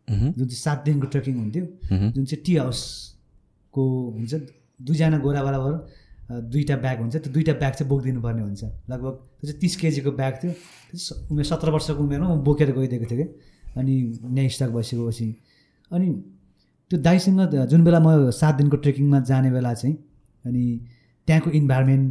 [0.08, 1.64] जुन चाहिँ सात दिनको ट्रेकिङ हुन्थ्यो
[2.14, 3.82] जुन चाहिँ टी हाउसको
[4.18, 4.34] हुन्छ
[4.80, 5.72] दुईजना गोरा बराबर
[6.52, 10.10] दुईवटा ब्याग हुन्छ त्यो दुईवटा ब्याग चाहिँ बोकिदिनु पर्ने हुन्छ। लगभग त्यो चाहिँ तिस केजीको
[10.20, 10.52] ब्याग थियो।
[11.32, 13.26] उमेर सत्र वर्षको उमेरमा म बोकेर गइदिएको थिएँ कि
[13.80, 13.94] अनि
[14.36, 15.28] न्याय स्टक भइसकेपछि
[15.90, 16.06] अनि
[16.92, 17.40] त्यो दाइसँग
[17.72, 19.96] जुन बेला म सात दिनको ट्रेकिङमा जाने बेला चाहिँ
[20.44, 20.64] अनि
[21.28, 22.06] त्यहाँको इन्भाइरोमेन्ट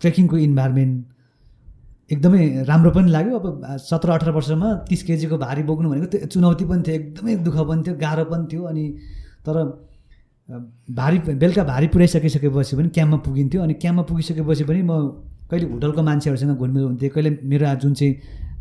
[0.00, 6.06] ट्रेकिङको इन्भाइरोमेन्ट एकदमै राम्रो पनि लाग्यो। अब सत्र अठार वर्षमा तिस केजीको भारी बोक्नु भनेको
[6.06, 8.84] त्यो चुनौती पनि थियो एकदमै दुःख पनि थियो गाह्रो पनि थियो अनि
[9.46, 9.56] तर
[10.98, 14.92] भारी बेलुका भारी पुऱ्याइसकिसकेपछि पनि क्याम्पमा पुगिन्थ्यो अनि क्याम्पमा पुगिसकेपछि पनि म
[15.50, 18.12] कहिले होटलको मान्छेहरूसँग घुलमिल हुन्थेँ कहिले मेरो जुन चाहिँ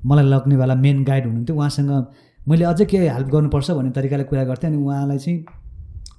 [0.06, 1.92] मलाई लग्नेवाला मेन गाइड हुनुहुन्थ्यो उहाँसँग
[2.48, 5.38] मैले अझै के हेल्प गर्नुपर्छ भन्ने तरिकाले कुरा गर्थेँ अनि उहाँलाई चाहिँ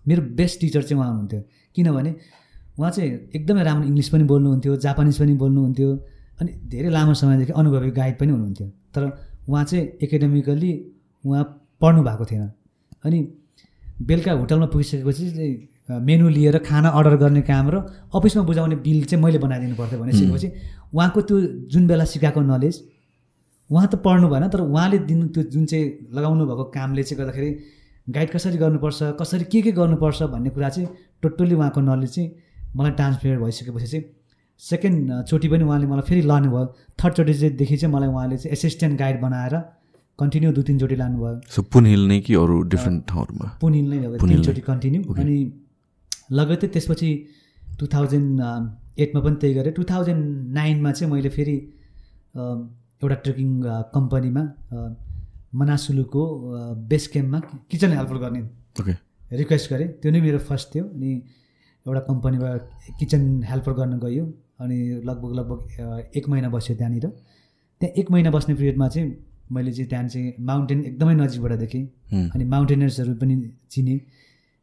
[0.08, 1.40] मेरो बेस्ट टिचर चाहिँ उहाँ हुनुहुन्थ्यो
[1.76, 2.14] किनभने
[2.78, 5.90] उहाँ चाहिँ एकदमै राम्रो इङ्ग्लिस पनि बोल्नुहुन्थ्यो जापानिज पनि बोल्नुहुन्थ्यो
[6.40, 9.02] अनि धेरै लामो समयदेखि अनुभवी गाइड पनि हुनुहुन्थ्यो। तर
[9.48, 10.72] उहाँ चाहिँ एकाडेमिकल्ली
[11.24, 11.44] उहाँ
[11.80, 12.50] पढ्नु भएको थिएन।
[13.04, 13.18] अनि
[14.02, 15.24] बेलुका होटलमा पुगिसकेपछि
[15.88, 17.76] मेनु लिएर खाना अर्डर गर्ने काम र
[18.14, 20.48] अफिसमा बुझाउने बिल चाहिँ मैले बनाइदिनु पर्थ्यो भनेपछि
[20.94, 21.40] उहाँको त्यो
[21.72, 22.76] जुन बेला सिकाएको नलेज
[23.70, 27.50] उहाँ त पढ्नु भएन तर उहाँले दिनु त्यो जुन चाहिँ लगाउनु भएको कामले चाहिँ गर्दाखेरि
[28.08, 30.88] गाइड कसरी गर्नुपर्छ कसरी के के गर्नुपर्छ भन्ने कुरा चाहिँ
[31.22, 32.28] टोटल्ली उहाँको नलेज चाहिँ
[32.76, 34.04] मलाई ट्रान्सफर भइसकेपछि चाहिँ
[34.60, 36.64] सेकेन्ड चोटि पनि उहाँले मलाई फेरि लानुभयो।
[37.02, 39.54] थर्ड चोटि चाहिँदेखि चाहिँ मलाई उहाँले चाहिँ एसिस्टेन्ट गाइड बनाएर
[40.18, 43.46] कन्टिन्यू दुई तिनचोटि लानुभयो। सो पुन हिल नै कि अरू डिफ्रेन्ट ठाउँहरूमा?
[43.60, 45.36] पुनिल नै अब पुनिल नै। तिनचोटि कन्टिन्यू अनि
[46.32, 47.10] लगत्तै त्यसपछि
[47.78, 48.40] टु थाउजन्ड
[48.98, 51.56] एटमा पनि त्यही गरेँ। टु थाउजन्ड नाइनमा चाहिँ मैले फेरि
[52.36, 53.50] एउटा ट्रेकिङ
[53.94, 54.42] कम्पनीमा
[55.60, 56.22] मनासुलुको
[56.90, 57.38] बेस क्याम्पमा
[57.70, 58.40] किचन हेल्पर गर्ने
[58.80, 58.92] ओके
[59.36, 61.10] रिक्वेस्ट गरेँ। त्यो नै मेरो फर्स्ट थियो अनि
[61.86, 62.60] एउटा कम्पनीबाट
[62.98, 64.24] किचन हेल्पर गर्न गयो
[64.60, 64.78] अनि
[65.08, 65.58] लगभग लगभग
[66.16, 67.06] एक महिना बस्यो त्यहाँनिर।
[67.80, 69.08] त्यहाँ एक महिना बस्ने पिरियडमा चाहिँ
[69.52, 71.84] मैले चाहिँ त्यहाँ चाहिँ माउन्टेन एकदमै नजिकबाट देखेँ
[72.34, 73.34] अनि माउन्टेनर्सहरू पनि
[73.70, 73.98] चिनेँ।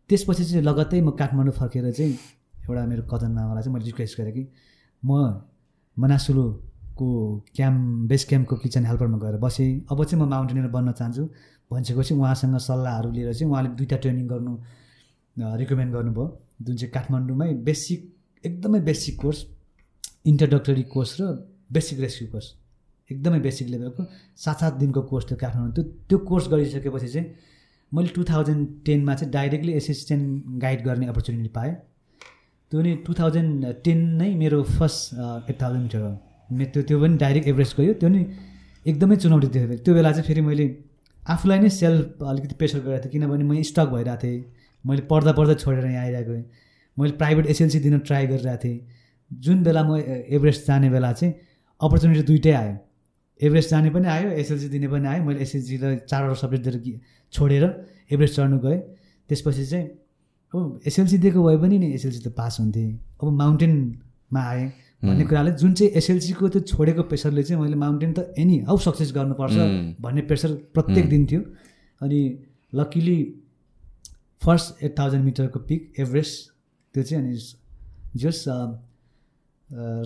[0.09, 2.13] त्यसपछि चाहिँ लगत्तै म काठमाडौँ फर्केर चाहिँ
[2.67, 4.43] एउटा मेरो कजन मामालाई चाहिँ मैले रिक्वेस्ट गरेँ कि
[5.03, 5.09] म
[6.93, 11.23] मनासुलुको क्याम्प बेस क्याम्पको किचन हेल्परमा गएर बसेँ। अब चाहिँ म माउन्टेनर बन्न चाहन्छु।
[11.71, 14.53] भनिसकेपछि उहाँसँग सल्लाहहरू लिएर चाहिँ उहाँले दुईवटा ट्रेनिङ गर्नु
[15.37, 16.25] रिकमेन्ड गर्नुभयो।
[16.61, 17.99] जुन चाहिँ काठमाडौँमै बेसिक
[18.45, 19.45] एकदमै बेसिक कोर्स
[20.25, 21.23] इन्ट्रोडक्टरी कोर्स र
[21.73, 22.47] बेसिक रेस्क्यु कोर्स।
[23.09, 24.03] एकदमै बेसिक लेभलको
[24.37, 27.27] सात सात दिनको कोर्स थियो काठमाडौँ। त्यो त्यो कोर्स गरिसकेपछि चाहिँ
[27.91, 31.73] मैले टु थाउजन्ड टेनमा चाहिँ डाइरेक्टली एसिस्टेन्ट गाइड गर्ने अपर्च्युनिटी पाएँ।
[32.71, 36.13] त्यो नि टु थाउजन्ड टेन नै मेरो फर्स्ट एट थाउजन्ड मिटर हो।
[36.49, 38.21] त्यो त्यो पनि डाइरेक्ट एभरेस्ट गयो। त्यो नि
[38.85, 40.65] एकदमै चुनौती थियो। त्यो बेला चाहिँ फेरि मैले
[41.23, 44.43] आफूलाई नै सेल्फ अलिकति प्रेसर गरिरहेको थिएँ। किनभने म स्टक भइरहेको थिएँ।
[44.83, 46.33] मैले पढ्दा पढ्दै छोडेर यहाँ आइरहेको
[46.97, 48.79] मैले प्राइभेट एसएलसी दिन ट्राई गरिरहेको थिएँ।
[49.31, 49.97] जुन बेला म
[50.35, 51.33] एभरेस्ट जाने बेला चाहिँ
[51.81, 52.75] अपर्च्युनिटी दुइटै आयो।
[53.39, 56.99] एभरेस्ट जाने पनि आयो एसएलसी दिने पनि आयो। मैले एसएलसीलाई चारवटा सब्जेक्ट दिएर
[57.33, 57.63] छोडेर
[58.11, 58.79] एभरेस्ट चढ्नु गएँ।
[59.29, 59.85] त्यसपछि चाहिँ
[60.53, 62.91] अब एसएलसी दिएको भए पनि नि एसएलसी त पास हुन्थेँ।
[63.23, 64.71] अब माउन्टेनमा आएँ।
[65.03, 69.11] भन्ने कुराले जुन चाहिँ एसएलसीको त्यो छोडेको प्रेसरले चाहिँ मैले माउन्टेन त एनी हाउ सक्सेस
[69.15, 69.55] गर्नुपर्छ.
[70.01, 71.41] भन्ने प्रेसर प्रत्येक दिन थियो।
[72.01, 72.19] अनि
[72.73, 73.19] लकिली
[74.41, 76.51] फर्स्ट एट थाउजन्ड मिटरको पिक एभरेस्ट
[76.95, 77.35] त्यो चाहिँ अनि
[78.21, 78.43] जस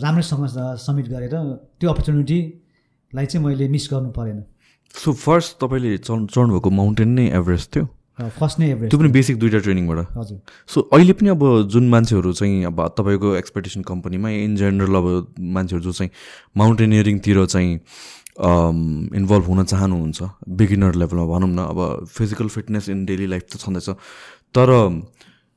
[0.04, 0.46] राम्रैसँग
[0.80, 1.36] सब्मिट गरेर
[1.80, 4.44] त्यो अपर्च्युनिटीलाई चाहिँ मैले मिस गर्नु परेन।
[4.96, 7.86] सो फर्स्ट तपाईँले चढ चढ्नुभएको माउन्टेन नै एभरेस्ट थियो?
[8.20, 12.34] फर्स्ट नै एभरेस्ट त्यो पनि बेसिक दुइटा ट्रेनिङबाट हजुर। सो अहिले पनि अब जुन मान्छेहरू
[12.34, 16.12] चाहिँ अब तपाईँको एक्सपेक्टेसन कम्पनीमा इन जेनरल अब मान्छेहरू जो चाहिँ
[16.58, 17.74] माउन्टेनियरिङतिर चाहिँ
[19.18, 20.24] इन्भल्भ हुन चाहनुहुन्छ
[20.58, 23.90] बिगिनर लेभलमा भनौँ न अब physical fitness in daily life त छँदैछ।
[24.56, 24.70] तर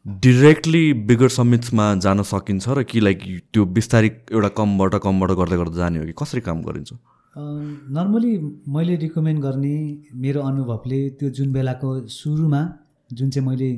[0.06, 5.76] डिरेक्टली बिगर समिट्समा जान सकिन्छ र कि लाइक त्यो बिस्तारै एउटा कमबाट कमबाट गर्दै गर्दै
[5.76, 6.92] जाने हो कि कसरी काम गरिन्छ?
[7.36, 8.36] नर्मली
[8.68, 9.76] मैले रिकमेन्ड गर्ने
[10.14, 12.62] मेरो अनुभवले त्यो जुन बेलाको सुरुमा
[13.10, 13.70] जुन चाहिँ मैले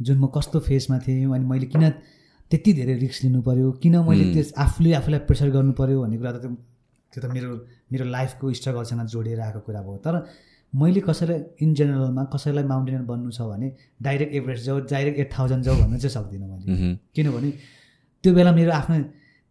[0.00, 1.88] जुन म कस्तो फेजमा थिएँ अनि मैले किन
[2.50, 6.32] त्यति धेरै रिस्क लिनु पऱ्यो किन मैले त्यस आफूले आफूलाई प्रेसर गर्नु पऱ्यो भन्ने कुरा
[6.32, 6.54] त त्यो
[7.12, 7.48] त्यो त मेरो
[7.92, 10.14] मेरो लाइफको स्ट्रगलसँग जोडिएर आएको कुरा भयो। तर
[10.72, 13.68] मैले कसैलाई इन जेनरलमा कसैलाई माउन्टेनर बन्नु छ भने
[14.02, 17.50] डाइरेक्ट एभरेस्ट जाऊ डाइरेक्ट एट थाउजन्ड जाऊ भन्न चाहिँ सक्दिनँ मैले। किनभने
[18.24, 18.96] त्यो बेला मेरो आफ्नो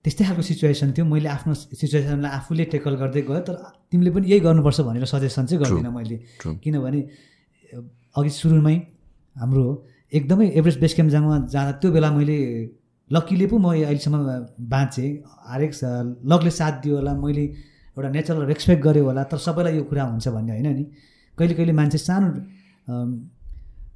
[0.04, 3.56] त्यस्तै खालको सिचुएसन थियो। मैले आफ्नो सिचुएसनलाई आफूले टेकल गर्दै गएँ तर
[3.91, 6.18] तिमीले पनि यही गर्नुपर्छ भनेर सजेसन चाहिँ गर्दिनँ मैले.
[6.64, 7.02] किनभने
[8.18, 8.76] अघि सुरुमै
[9.36, 9.66] हाम्रो
[10.14, 12.38] एकदमै एभरेस्ट बेस क्याम्प जाँदा जाँदा त्यो बेला मैले
[13.12, 14.18] लक्कीले पो म अहिलेसम्म
[14.74, 15.10] बाँचेँ।
[15.52, 15.72] हरेक
[16.32, 17.45] लकले साथ दियो होला मैले
[17.93, 20.84] एउटा नेचरल रेस्पेक्ट गरेँ होला तर सबैलाई यो कुरा हुन्छ भन्ने होइन नि।
[21.38, 22.30] कहिले कहिले मान्छे सानो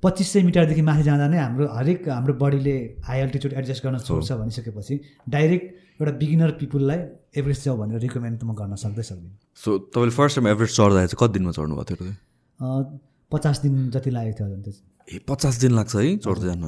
[0.06, 2.76] पच्चिस सय मिटरदेखि माथि जाँदा नै हाम्रो हरेक हाम्रो बडीले
[3.08, 4.96] हाई अल्टिच्युड एडजस्ट गर्न छोड्छ भनिसकेपछि
[5.36, 5.66] डाइरेक्ट
[6.02, 7.00] एउटा बिगिनर पिपुललाई
[7.40, 11.08] एभरेस्ट जाऊ भनेर रिकमेन्ड त म गर्न सक्दै सक्दिनँ सो तपाईँले फर्स्ट टाइम एभरेज चढ्दाखेरि
[11.12, 12.14] चाहिँ कति दिनमा चढ्नु भएको थियो
[13.32, 14.74] पचास दिन जति लागेको थियो हजुर।
[15.08, 16.62] ए पचास दिन लाग्छ है चढ्दै जान।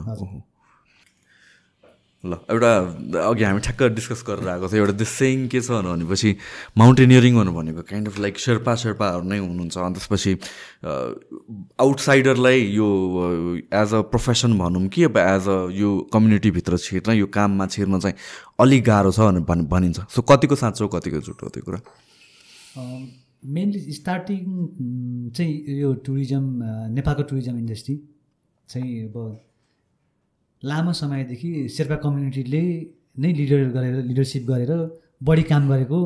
[2.25, 2.71] ल एउटा
[3.29, 6.29] अघि हामी ठ्याक्क डिस्कस गरेर आएको थियो एउटा दिस सेङ के छ भनेपछि
[6.77, 10.33] माउन्टेनियरिङ भनेको काइन्ड अफ लाइक शेर्पा शेर्पाहरू नै हुनुहुन्छ। अनि त्यसपछि
[11.85, 12.87] आउटसाइडरलाई यो
[13.73, 18.15] एज अ प्रोफेसन भनौँ कि अब एज अ यो कम्युनिटीभित्र छिर्न यो काममा छिर्न चाहिँ
[18.59, 21.79] अलिक गाह्रो छ भनेर भन् भनिन्छ। सो कतिको साँचो कतिको झुट त्यो कुरा?
[23.45, 24.43] मेनली स्टार्टिङ
[25.37, 26.43] चाहिँ यो टुरिज्म
[26.97, 27.95] नेपालको टुरिज्म इन्डस्ट्री
[28.69, 29.15] चाहिँ अब
[30.63, 32.63] लामो समयदेखि शेर्पा कम्युनिटीले
[33.21, 34.71] नै लिडर गरेर लिडरसिप गरेर
[35.23, 35.99] बढी काम गरेको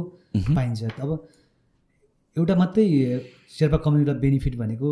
[0.56, 1.10] पाइन्छ। अब
[2.38, 2.86] एउटा मात्रै
[3.58, 4.90] शेर्पा कम्युनिटीलाई बेनिफिट भनेको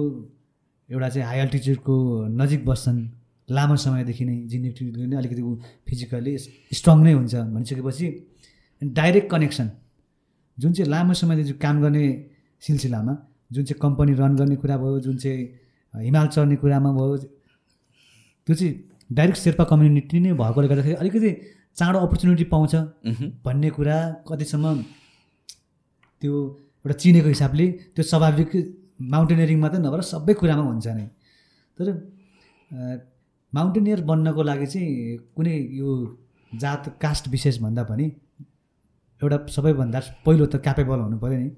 [0.90, 1.96] एउटा चाहिँ हाई अल्टिच्युडको
[2.42, 3.00] नजिक बस्छन्
[3.50, 5.52] लामो समयदेखि नै जिनेटिभली नै अलिकति ऊ
[5.88, 6.34] फिजिकली
[6.80, 8.08] स्ट्रङ नै हुन्छ भनिसकेपछि
[8.82, 9.68] डाइरेक्ट कनेक्सन
[10.58, 12.06] जुन चाहिँ लामो समयदेखि काम गर्ने
[12.64, 13.14] सिलसिलामा
[13.52, 15.42] जुन चाहिँ कम्पनी रन गर्ने कुरा भयो जुन चाहिँ
[15.94, 17.18] हिमाल चढ्ने कुरामा भयो
[18.48, 18.74] त्यो चाहिँ
[19.10, 21.32] डाइरेक्ट शेर्पा कम्युनिटी नै भएकोले गर्दाखेरि अलिकति
[21.78, 22.74] चाँडो अपर्च्युनिटी पाउँछ।
[23.46, 23.98] भन्ने कुरा
[24.28, 24.66] कतिसम्म
[26.22, 26.34] त्यो
[26.86, 28.52] एउटा चिनेको हिसाबले त्यो स्वाभाविक
[29.14, 31.06] माउन्टेनियरिङ मात्रै नभएर सबै कुरामा हुन्छ नै।
[31.78, 31.88] तर
[33.54, 35.90] माउन्टेनियर बन्नको लागि चाहिँ कुनै यो
[36.52, 38.06] जात कास्ट विशेष भन्दा पनि
[39.22, 41.50] एउटा सबैभन्दा पहिलो त क्यापेबल हुनु पऱ्यो नि।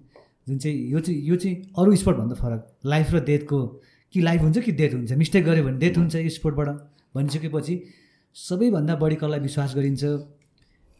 [0.47, 3.59] जुन चाहिँ यो चाहिँ यो चाहिँ अरू स्पोर्टभन्दा फरक। लाइफ र डेथको
[4.13, 6.69] कि लाइफ हुन्छ कि डेथ हुन्छ। मिस्टेक गऱ्यो भने डेथ हुन्छ यो स्पोर्टबाट
[7.15, 7.75] भनिसकेपछि
[8.35, 10.03] सबैभन्दा बढी कसलाई विश्वास गरिन्छ?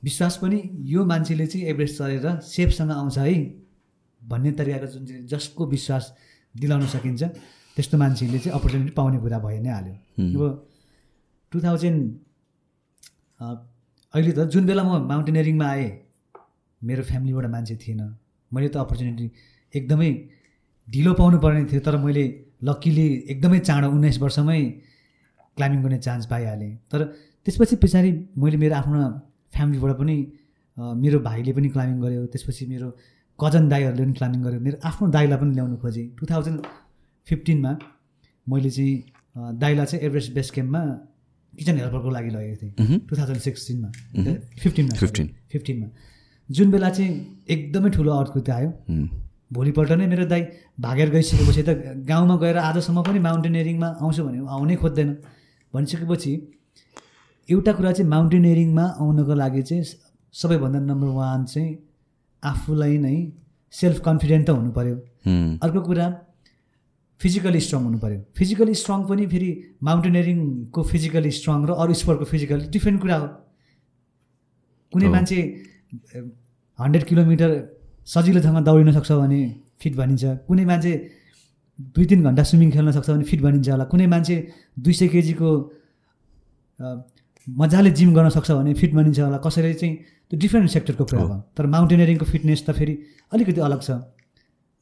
[0.04, 0.60] विश्वास पनि
[0.92, 3.34] यो मान्छेले चाहिँ एभरेस्ट चढेर सेफसँग आउँछ है
[4.22, 6.04] भन्ने तरिकाको जुन चाहिँ जसको विश्वास
[6.56, 7.24] दिलाउन सकिन्छ
[7.78, 9.96] त्यस्तो मान्छेले चाहिँ अपर्च्युनिटी पाउने कुरा भइ नै हाल्यो।
[10.36, 10.68] अब
[11.52, 12.00] टु थाउजन्ड
[14.14, 15.90] अहिले त जुन बेला म माउन्टेनियरिङमा आएँ
[16.82, 18.02] मेरो फ्यामिलीबाट मान्छे थिएन।
[18.52, 19.28] मैले त अपर्च्युनिटी
[19.74, 20.12] एकदमै
[20.88, 22.24] ढिलो पाउनु पर्ने थियो तर मैले
[22.64, 24.62] लक्किली एकदमै चाँडो उन्नाइस वर्षमै
[25.58, 27.00] क्लाइम्बिङ गर्ने चान्स पाइहालेँ। तर
[27.48, 29.00] त्यसपछि पछाडि मैले मेरो आफ्नो
[29.54, 30.16] फ्यामिलीबाट पनि
[31.04, 32.88] मेरो भाइले पनि क्लाइम्बिङ गर्यो। त्यसपछि मेरो
[33.40, 36.60] कजन दाईहरूले पनि क्लाइम्बिङ गर्यो। मेरो आफ्नो दाईलाई पनि ल्याउनु खोजेँ। टु थाउजन्ड
[37.28, 37.72] फिफ्टिनमा
[38.48, 38.96] मैले चाहिँ
[39.38, 40.82] अ, दाईलाई चाहिँ एभरेस्ट बेस क्याम्पमा
[41.54, 43.90] किचन हेल्परको लागि लगेको थिएँ। टु थाउजन्ड सिक्सटिनमा।
[44.64, 45.88] फिफ्टिनमा 15 फिफ्टिनमा।
[46.50, 47.12] जुन बेला चाहिँ
[47.50, 48.70] एकदमै ठुलो अर्थक्वेक आयो.
[49.54, 50.42] भोलिपल्ट नै मेरो दाइ
[50.80, 51.70] भागेर गइसकेपछि त
[52.08, 55.10] गाउँमा गएर आजसम्म पनि माउन्टेनियरिङमा आउँछु भने आउनै खोज्दैन।
[55.74, 56.34] भनिसकेपछि
[57.50, 59.84] एउटा कुरा चाहिँ माउन्टेनियरिङमा आउनको लागि चाहिँ
[60.34, 61.70] सबैभन्दा नम्बर वान चाहिँ
[62.44, 63.16] आफूलाई नै
[63.74, 64.96] सेल्फ कन्फिडेन्ट त हुनु पऱ्यो.
[65.64, 66.06] अर्को कुरा
[67.22, 69.50] फिजिकली स्ट्रङ हुनु पऱ्यो फिजिकली स्ट्रङ पनि फेरि
[69.88, 73.28] माउन्टेनियरिङको फिजिकली स्ट्रङ र अरू स्पोर्टको फिजिकली डिफ्रेन्ट कुरा हो
[74.94, 75.40] कुनै। मान्छे
[76.80, 77.52] हन्ड्रेड किलोमिटर
[78.14, 79.42] सजिलोसँग दौडिन सक्छ भने
[79.82, 80.94] फिट भनिन्छ कुनै मान्छे
[81.96, 84.36] दुई तिन घन्टा स्विमिङ खेल्न सक्छ भने फिट भनिन्छ होला। कुनै मान्छे
[84.80, 85.50] दुई सय केजीको
[87.48, 89.96] मजाले जिम गर्न सक्छ भने फिट भनिन्छ होला। कसैले चाहिँ
[90.30, 92.94] त्यो डिफ्रेन्ट सेक्टरको कुरा हो। तर माउन्टेनियरिङको फिटनेस त फेरि
[93.34, 93.90] अलिकति अलग छ।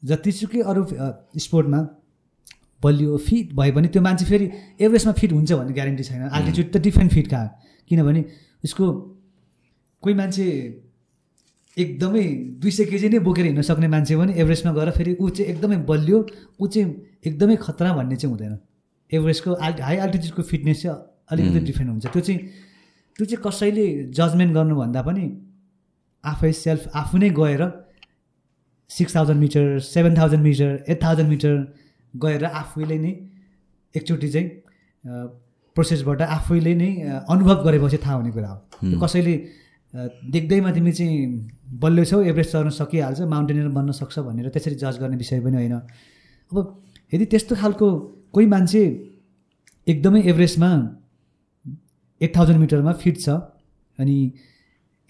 [0.02, 0.82] जतिसुकै अरू
[1.36, 1.80] स्पोर्टमा
[2.82, 4.46] बलियो फिट भयो भने त्यो मान्छे फेरि
[4.80, 7.48] एभरेजमा फिट हुन्छ भन्ने ग्यारेन्टी छैन। आल्टिच्युड त डिफ्रेन्ट फिट कहाँ?
[7.88, 8.20] किनभने
[8.64, 8.84] उसको
[10.02, 10.46] कोही मान्छे
[11.76, 12.24] एकदमै
[12.60, 15.76] दुई सय केजी नै बोकेर हिँड्न सक्ने मान्छे पनि एभरेस्टमा गएर फेरि ऊ चाहिँ एकदमै
[15.90, 16.18] बलियो
[16.60, 16.86] ऊ चाहिँ
[17.26, 18.58] एकदमै खतरा भन्ने चाहिँ हुँदैन।
[19.12, 20.98] एभरेस्टको आल्ट हाई अल्टिट्युडको फिटनेस चाहिँ
[21.30, 22.40] अलिकति डिफ्रेन्ट हुन्छ। त्यो चाहिँ
[23.16, 23.86] त्यो चाहिँ कसैले
[24.18, 25.24] जजमेन्ट गर्नुभन्दा पनि
[26.24, 27.62] आफै सेल्फ आफू नै गएर
[28.90, 31.54] six thousand metre seven thousand metre eight thousand metre
[32.14, 33.12] गएर आफैले नै
[33.94, 34.48] एकचोटि चाहिँ
[35.76, 36.90] प्रोसेसबाट आफैले नै
[37.30, 38.60] अनुभव गरेपछि थाहा हुने कुरा हो।
[39.00, 39.34] कसैले
[39.94, 41.18] देख्दैमा तिमी चाहिँ
[41.80, 45.74] बलियो छौ एभरेस्ट चढ्न सकिहाल्छ माउन्टेनियर बन्न सक्छ भनेर त्यसरी जज गर्ने विषय पनि होइन।
[46.52, 46.56] अब
[47.12, 47.86] यदि त्यस्तो खालको
[48.32, 48.82] कोही मान्छे
[49.86, 50.70] एकदमै एभरेस्टमा
[52.20, 53.28] एट थाउजन्ड मिटरमा फिट छ
[53.98, 54.16] अनि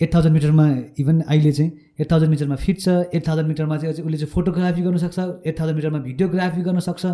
[0.01, 0.67] एट थाउजन्ड मिटरमा
[0.99, 1.71] इभन अहिले चाहिँ
[2.01, 5.19] एट थाउजन्ड मिटरमा फिट छ एट थाउजन्ड मिटरमा चाहिँ अझै उसले चाहिँ फोटोग्राफी गर्न सक्छ
[5.47, 7.05] एट थाउजन्ड मिटरमा भिडियोग्राफी गर्न सक्छ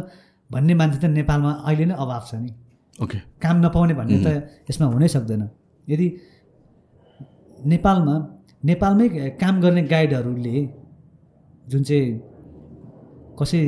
[0.51, 2.51] भन्ने मान्छे त नेपालमा अहिले नै अभाव छ नि।
[3.03, 4.29] ओके। काम नपाउने भन्ने त
[4.71, 5.43] यसमा हुनै सक्दैन।
[5.89, 6.07] यदि
[7.65, 8.17] नेपालमा
[8.65, 9.09] नेपालमै
[9.41, 10.57] काम गर्ने गाइडहरूले
[11.69, 12.21] जुन चाहिँ
[13.41, 13.61] कसै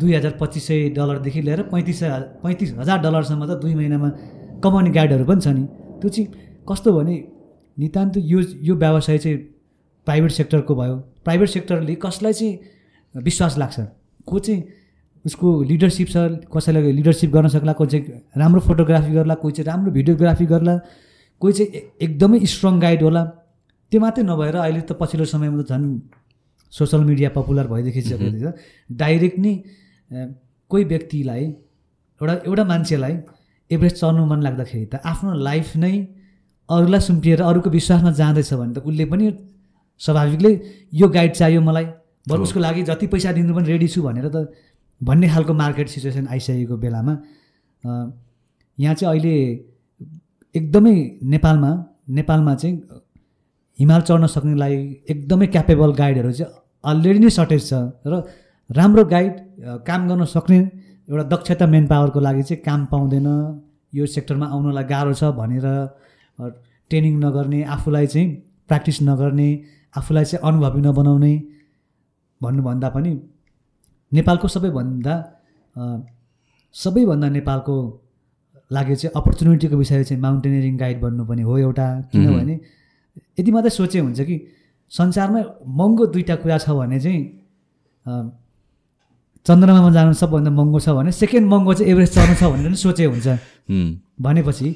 [0.00, 2.02] दुई हजार पच्चिस सय डलरदेखि लिएर पैँतिस
[2.42, 4.08] पैँतिस हजार डलरसम्म त दुई महिनामा
[4.64, 5.64] कमाउने गाइडहरू पनि छ नि।
[6.00, 6.28] त्यो चाहिँ
[6.68, 7.16] कस्तो भने
[7.78, 9.38] नितान्त यो यो व्यवसाय चाहिँ
[10.06, 12.58] प्राइभेट सेक्टरको भयो। प्राइभेट सेक्टरले कसलाई चाहिँ
[13.14, 13.80] विश्वास लाग्छ?
[14.26, 14.62] को चाहिँ
[15.24, 16.16] उसको लिडरसिप छ
[16.54, 18.04] कसैलाई लिडरसिप गर्न सक्ला कोही चाहिँ
[18.36, 20.74] राम्रो फोटोग्राफी गर्ला कोही चाहिँ राम्रो भिडियोग्राफी गर्ला
[21.40, 23.24] कोही चाहिँ एकदमै स्ट्रङ गाइड होला।
[23.92, 25.86] त्यो मात्रै नभएर अहिले त पछिल्लो समयमा त झन्
[26.72, 28.52] सोसियल मिडिया पपुलर भइदेखि चाहिँ
[29.02, 29.54] डाइरेक्ट नै
[30.70, 31.44] कोही व्यक्तिलाई
[32.20, 33.14] एउटा एउटा मान्छेलाई
[33.70, 35.94] एभरेस्ट चढ्नु मन लाग्दाखेरि त आफ्नो लाइफ नै
[36.68, 39.26] अरूलाई सुम्पिएर अरूको विश्वासमा जाँदैछ भने त उसले पनि
[40.00, 40.52] स्वाभाविकले
[41.00, 41.86] यो गाइड चाहियो मलाई।
[42.28, 44.36] बरु उसको लागि जति पैसा दिनु पनि रेडी छु भनेर त
[45.00, 47.14] भन्ने खालको मार्केट सिचुएसन आइसकेको बेलामा
[47.84, 49.34] यहाँ चाहिँ अहिले
[50.54, 50.94] एकदमै
[51.32, 51.70] नेपालमा
[52.18, 52.76] नेपालमा चाहिँ
[53.78, 54.76] हिमाल चढ्न सक्नेलाई
[55.12, 56.52] एकदमै क्यापेबल गाइडहरू चाहिँ
[56.84, 57.72] अलरेडी नै सर्टेज छ
[58.10, 58.22] र
[58.70, 59.34] राम्रो गाइड
[59.88, 60.58] काम गर्न सक्ने
[61.08, 63.28] एउटा दक्षता मेन पावरको लागि चाहिँ काम पाउँदैन।
[63.92, 65.66] यो सेक्टरमा आउनलाई गाह्रो छ भनेर
[66.90, 68.28] ट्रेनिङ नगर्ने आफूलाई चाहिँ
[68.68, 69.48] प्र्याक्टिस नगर्ने
[69.94, 71.32] आफूलाई चाहिँ अनुभवी नबनाउने
[72.40, 73.12] भन्नुभन्दा पनि
[74.12, 75.14] नेपालको सबैभन्दा
[76.74, 77.76] सबैभन्दा नेपालको
[78.70, 82.54] लागि चाहिँ अपर्च्युनिटीको विषय चाहिँ माउन्टेनियरिङ गाइड बन्नु पनि हो एउटा। किनभने
[83.38, 84.36] यति मात्रै सोचे हुन्छ कि
[84.92, 85.40] संसारमा
[85.78, 87.22] महँगो दुईवटा कुरा छ भने चाहिँ
[89.46, 93.04] चन्द्रमामा जानु सबभन्दा महँगो छ भने सेकेन्ड महँगो चाहिँ एभरेस्ट चढ्नु छ भनेर पनि सोचे
[93.04, 93.26] हुन्छ।
[94.22, 94.68] भनेपछि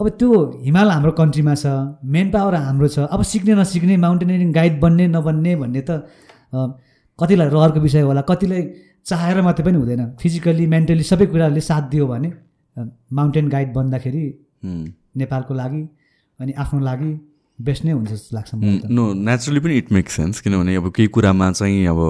[0.00, 0.28] अब त्यो
[0.64, 1.66] हिमाल हाम्रो कन्ट्रीमा छ
[2.06, 5.90] मेन पावर हाम्रो छ अब सिक्ने नसिक्ने माउन्टेनियरिङ गाइड बन्ने नबन्ने भन्ने त
[7.18, 8.62] कतिलाई रहरको विषय होला कतिलाई
[9.06, 12.30] चाहेर मात्रै पनि हुँदैन। फिजिकल्ली मेन्टली सबै कुराहरूले साथ दियो भने
[12.76, 14.24] माउन्टेन गाइड बन्दाखेरि।
[15.16, 15.82] नेपालको लागि
[16.40, 17.10] अनि आफ्नो लागि
[17.58, 18.50] बेस्ट नै हुन्छ जस्तो लाग्छ।
[18.90, 22.00] नो नेचुरली पनि इट मेक सेन्स किनभने अब केही कुरामा चाहिँ अब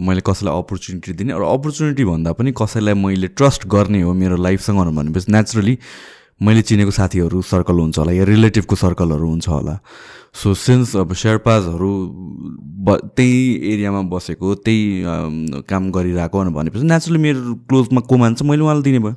[0.00, 4.78] मैले कसैलाई अपर्च्युनिटी दिने र अपर्च्युनिटी भन्दा पनि कसैलाई मैले ट्रस्ट गर्ने हो मेरो लाइफसँग
[4.94, 5.78] भनेपछि नेचुरली
[6.44, 9.78] मैले चिनेको साथीहरू सर्कल हुन्छ होला या रिलेटिभको सर्कलहरू हुन्छ होला।
[10.34, 11.90] सो सिन्स अब शेर्पाजहरू
[12.84, 18.42] ब त्यही एरियामा बसेको त्यही काम गरिरहेको भनेपछि नेचुरली मेरो क्लोजमा को मान्छ?
[18.42, 19.14] मैले उहाँलाई दिने भयो।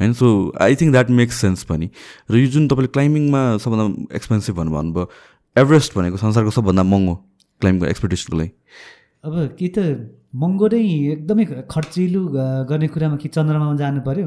[0.00, 0.26] होइन so
[0.60, 1.90] I think that makes sense पनि।
[2.30, 5.04] र यो जुन तपाईँले क्लाइम्बिङमा सबभन्दा एक्सपेन्सिभ भन्नु भन्नुभयो
[5.56, 7.14] एभरेस्ट भनेको संसारको सबभन्दा महँगो
[7.60, 8.50] क्लाइम्बको एक्सपेक्टेसनको लागि।
[9.24, 9.78] अब कि त
[10.34, 10.82] महँगो नै
[11.12, 12.22] एकदमै खर्चिलो
[12.70, 14.26] गर्ने कुरामा कि चन्द्रमामा जानु पऱ्यो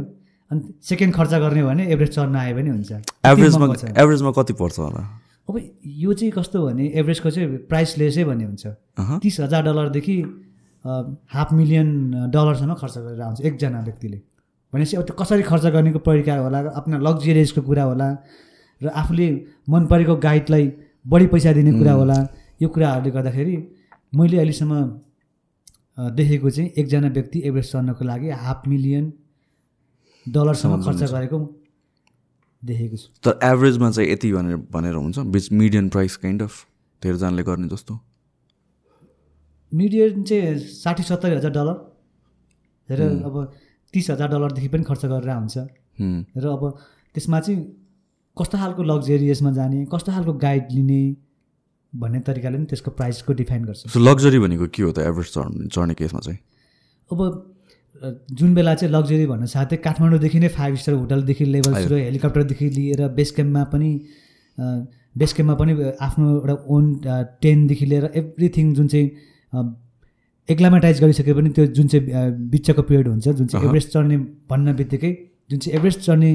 [0.51, 2.91] अनि सेकेन्ड खर्च गर्ने भने एभरेज चढ्न आयो भने हुन्छ।
[3.25, 3.65] एभरेजमा।
[4.01, 5.01] एभरेजमा कति पर्छ होला?
[5.49, 5.55] अब
[5.85, 8.65] यो चाहिँ कस्तो भने एभरेजको चाहिँ प्राइसलेसै भन्ने हुन्छ।
[9.23, 10.17] तिस हजार डलरदेखि
[11.33, 11.89] हाफ मिलियन
[12.31, 14.17] डलरसम्म खर्च गरेर आउँछ एकजना व्यक्तिले।
[14.73, 18.07] भनेपछि अब त्यो कसरी खर्च गर्नेको तरिका होला आफ्नो लग्जरियसको कुरा होला
[18.81, 19.27] र आफूले
[19.69, 20.65] मन परेको गाइडलाई
[21.05, 22.17] बढी पैसा दिने कुरा होला
[22.61, 23.55] यो कुराहरूले गर्दाखेरि
[24.15, 24.73] मैले अहिलेसम्म
[26.15, 29.05] देखेको चाहिँ एकजना व्यक्ति एभरेज चढ्नको लागि हाफ मिलियन
[30.27, 31.37] डलरसम्म खर्च गरेको
[32.63, 35.19] देखेको छु। तर एभरेजमा चाहिँ यति भनेर भनेर हुन्छ?
[35.19, 36.53] बिच मिडियन प्राइस काइन्ड अफ
[37.01, 37.93] धेरैजनाले गर्ने जस्तो।
[39.71, 41.77] मिडियन चाहिँ साठी सत्तरी हजार डलर
[42.89, 43.35] र अब
[43.93, 45.57] तिस हजार डलरदेखि पनि खर्च गरेर हुन्छ।
[46.37, 46.63] र अब
[47.15, 47.59] त्यसमा चाहिँ
[48.37, 51.01] कस्तो खालको लग्जरियसमा जाने कस्तो खालको गाइड लिने
[51.93, 55.93] भन्ने तरिकाले पनि त्यसको प्राइसको डिफाइन गर्छ। लग्जरी भनेको के हो त एभरेज चढ्ने चढ्ने
[55.93, 56.39] केसमा चाहिँ?
[57.11, 57.19] अब
[58.31, 63.07] जुन बेला चाहिँ लग्जरी भन्न साथै काठमाडौँदेखि नै फाइभ स्टार होटलदेखि लेभल सुरु हेलिकप्टरदेखि लिएर
[63.07, 63.89] बेस क्याम्पमा पनि
[65.17, 66.93] बेस क्याम्पमा पनि आफ्नो एउटा ओन
[67.41, 69.75] टेनदेखि लिएर एभ्रिथिङ जुन चाहिँ
[70.49, 74.17] एक्लामेटाइज गरिसके पनि त्यो जुन चाहिँ बिचको पिरियड हुन्छ जुन चाहिँ। एभरेस्ट चढ्ने
[74.49, 75.11] भन्न बित्तिकै
[75.49, 76.31] जुन चाहिँ एभरेस्ट चढ्ने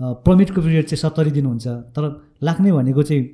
[0.00, 2.04] पर्मिटको पिरियड चाहिँ सत्तरी दिन हुन्छ तर
[2.42, 3.24] लाग्ने भनेको चाहिँ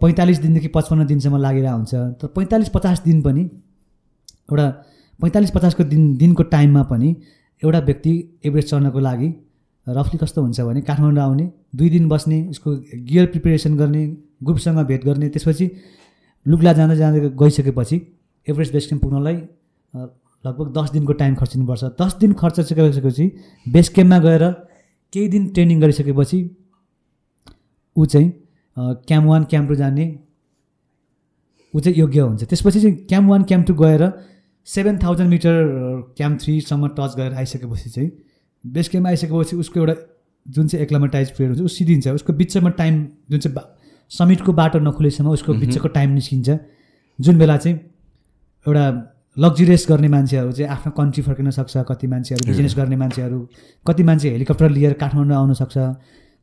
[0.00, 3.42] पैँतालिस दिनदेखि पचपन्न दिनसम्म लागिरहेको हुन्छ तर पैँतालिस पचास दिन पनि
[4.52, 4.66] एउटा
[5.22, 7.16] पैँतालिस पचासको दिन दिनको टाइममा पनि
[7.62, 8.12] एउटा व्यक्ति
[8.44, 9.28] एभरेस्ट चढ्नको लागि
[9.86, 12.76] रफली कस्तो हुन्छ भने काठमाडौँ आउने दुई दिन बस्ने उसको
[13.10, 14.06] गियर प्रिपेरेसन गर्ने
[14.42, 15.70] ग्रुपसँग भेट गर्ने त्यसपछि
[16.46, 18.00] लुग्ला जाँदै जाँदै गइसकेपछि
[18.48, 19.36] एभरेस्ट बेस क्याम्प पुग्नलाई
[20.44, 23.26] लगभग दस दिनको टाइम खर्चिनुपर्छ। दस दिन खर्च गरिसकेपछि
[23.68, 24.44] बेस क्याम्पमा गएर
[25.12, 26.38] केही दिन ट्रेनिङ गरिसकेपछि
[27.96, 28.32] ऊ चाहिँ
[28.78, 30.06] क्याम्प वान क्याम्प टू जाने
[31.74, 34.02] ऊ चाहिँ योग्य हुन्छ। त्यसपछि चाहिँ क्याम्प वान क्याम्प टू गएर
[34.66, 35.54] सेभेन थाउजन्ड मिटर
[36.16, 38.10] क्याम्प थ्रीसम्म टच गरेर आइसकेपछि चाहिँ
[38.64, 39.94] बेस क्याम्प आइसकेपछि उसको एउटा
[40.46, 42.94] जुन चाहिँ एक्लामेटाइज पिरियड हुन्छ ऊ सिधिन्छ उसको बिचमा टाइम
[43.30, 43.66] जुन चाहिँ बा-
[44.10, 46.58] समिटको बाटो नखुलेसम्म उसको बिचको टाइम निस्किन्छ।
[47.18, 47.76] जुन बेला चाहिँ
[48.66, 48.84] एउटा
[49.36, 53.38] लग्जरियस गर्ने मान्छेहरू चाहिँ आफ्नो कन्ट्री फर्किन सक्छ कति मान्छेहरू बिजनेस गर्ने मान्छेहरू
[53.86, 55.76] कति मान्छे हेलिकप्टर लिएर काठमाडौँ आउन सक्छ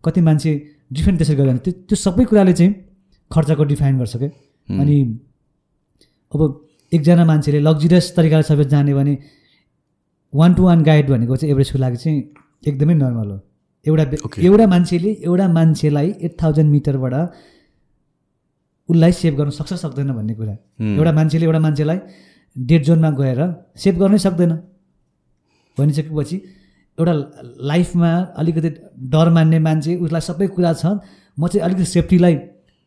[0.04, 0.52] कति मान्छे
[0.94, 2.74] डिफ्रेन्ट त्यसरी गरेर त्यो त्यो सबै कुराले चाहिँ
[3.32, 4.30] खर्चको डिफाइन गर्छ क्या।
[4.82, 4.98] अनि
[6.32, 6.42] अब
[6.92, 9.14] एकजना मान्छेले लग्जरियस तरिकाले सबै जाने भने
[10.34, 12.18] वान टु वान गाइड भनेको चाहिँ एभरेजको लागि चाहिँ
[12.68, 13.38] एकदमै नर्मल हो।
[13.86, 14.04] एउटा.
[14.48, 17.14] एउटा मान्छेले एउटा मान्छेलाई एट थाउजन्ड मिटरबाट
[18.90, 20.56] उसलाई सेभ गर्न सक्छ सक्दैन भन्ने कुरा।
[21.00, 22.00] एउटा मान्छेले एउटा मान्छेलाई
[22.56, 23.40] डेड जोनमा गएर
[23.84, 24.52] सेभ गर्नै सक्दैन।
[25.78, 26.38] भनिसकेपछि
[26.98, 27.14] एउटा
[27.72, 28.70] लाइफमा अलिकति
[29.14, 30.86] डर मान्ने मान्छे उसलाई सबै कुरा छ।
[31.38, 32.36] म चाहिँ अलिकति सेफ्टीलाई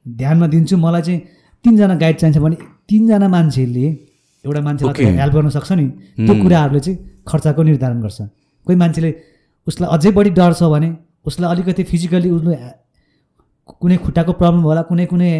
[0.07, 1.21] ध्यानमा दिन्छु। मलाई चाहिँ
[1.65, 2.57] तिनजना गाइड चाहिन्छ भने
[2.89, 3.87] तिनजना मान्छेले
[4.45, 5.05] एउटा मान्छेलाई.
[5.23, 5.87] हेल्प गर्न सक्छ नि
[6.27, 6.99] त्यो कुराहरूले चाहिँ
[7.29, 8.19] खर्चको निर्धारण गर्छ।
[8.67, 9.11] कोही मान्छेले
[9.67, 10.89] उसलाई अझै बढी डर छ भने
[11.27, 12.57] उसलाई अलिकति फिजिकली उसले
[13.81, 15.31] कुनै खुट्टाको प्रब्लम होला कुनै कुनै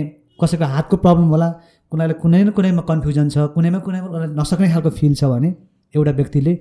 [0.41, 1.49] कसैको हातको प्रब्लम होला
[1.93, 4.07] कुनैलाई कुनै न कुनैमा कन्फ्युजन छ कुनैमा कुनैमा
[4.39, 5.51] नसक्ने खालको फिल छ भने
[5.95, 6.53] एउटा व्यक्तिले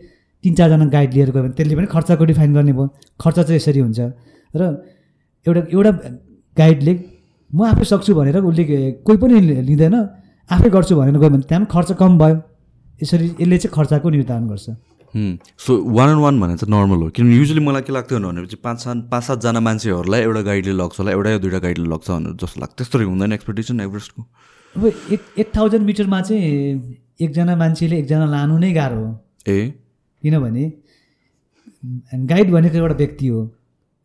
[0.43, 2.87] तिन चारजना गाइड लिएर गयो भने त्यसले पनि खर्चको डिफाइन गर्ने भयो।
[3.21, 3.99] खर्च चाहिँ यसरी हुन्छ।
[4.57, 4.61] र
[5.45, 5.91] एउटा एउटा
[6.57, 6.93] गाइडले
[7.53, 8.63] म आफै सक्छु भनेर उसले
[9.05, 9.95] कोही पनि लिँदैन।
[10.49, 12.35] आफै गर्छु भनेर गयो भने त्यहाँ पनि खर्च कम भयो।
[13.03, 14.67] यसरी यसले चाहिँ खर्चको निर्धारण गर्छ।
[15.59, 18.77] सो वान एन्ड वान भने चाहिँ नर्मल हो। किनभने युजली मलाई के लाग्थ्यो भनेपछि पाँच
[18.79, 22.59] सात पाँच सातजना मान्छेहरूलाई एउटा गाइडले लग्छ होला एउटा या दुइटा गाइडले लग्छ भनेर जस्तो
[22.61, 24.21] लाग्छ त्यस्तो हुँदैन एक्सपेक्टेसन एभरेस्टको
[24.75, 26.47] अब एट एट थाउजन्ड मिटरमा चाहिँ
[27.21, 29.11] एकजना मान्छेले एकजना लानु नै गाह्रो हो।
[29.47, 29.59] ए?
[30.23, 30.63] किनभने
[32.31, 33.41] गाइड भनेको एउटा व्यक्ति हो।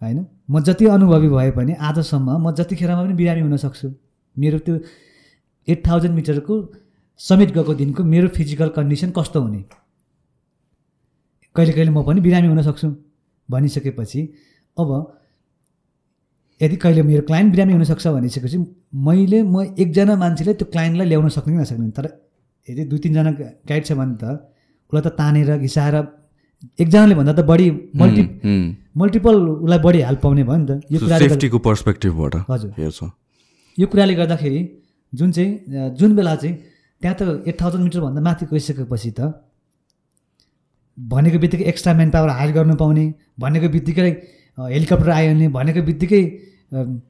[0.02, 0.27] होइन?
[0.51, 3.89] म जति अनुभवी भए पनि आजसम्म म जतिखेरमा पनि बिरामी हुन सक्छु
[4.36, 4.74] मेरो त्यो
[5.68, 6.55] एट थाउजन्ड मिटरको
[7.20, 9.64] समिट गएको दिनको मेरो फिजिकल कन्डिसन कस्तो हुने?
[11.56, 12.89] कहिले कहिले म पनि बिरामी हुन सक्छु
[13.51, 14.20] भनिसकेपछि
[14.77, 14.90] अब
[16.60, 18.59] यदि कहिले मेरो क्लाइन्ट बिरामी हुनसक्छ भनिसकेपछि
[19.06, 21.90] मैले म एकजना मान्छेले त्यो क्लाइन्टलाई ल्याउन सक्ने कि नसक्ने?
[21.90, 22.06] तर
[22.68, 23.31] यदि दुई तिनजना
[23.68, 24.24] गाइड छ भने त
[24.89, 25.97] उसलाई त तानेर घिसाएर
[26.81, 27.66] एकजनाले भन्दा त बढी
[28.01, 28.23] मल्टी
[28.97, 29.35] मल्टिपल
[29.65, 33.01] उसलाई बढी हेल्प पाउने भयो नि त। यो कुराले सेफ्टीको पर्सपेक्टिभबाट हजुर। हेर्छ
[33.78, 34.61] यो कुराले गर्दाखेरि
[35.12, 35.51] जुन चाहिँ
[35.99, 36.55] जुन बेला चाहिँ
[37.03, 39.20] त्यहाँ त एट थाउजन्ड मिटरभन्दा माथि गइसकेपछि त
[40.99, 43.05] भनेको बित्तिकै एक्स्ट्रा म्यान पावर हायर गर्नु पाउने
[43.39, 44.11] भनेको बित्तिकै
[44.59, 46.23] हेलिकप्टर आयो भने भनेको बित्तिकै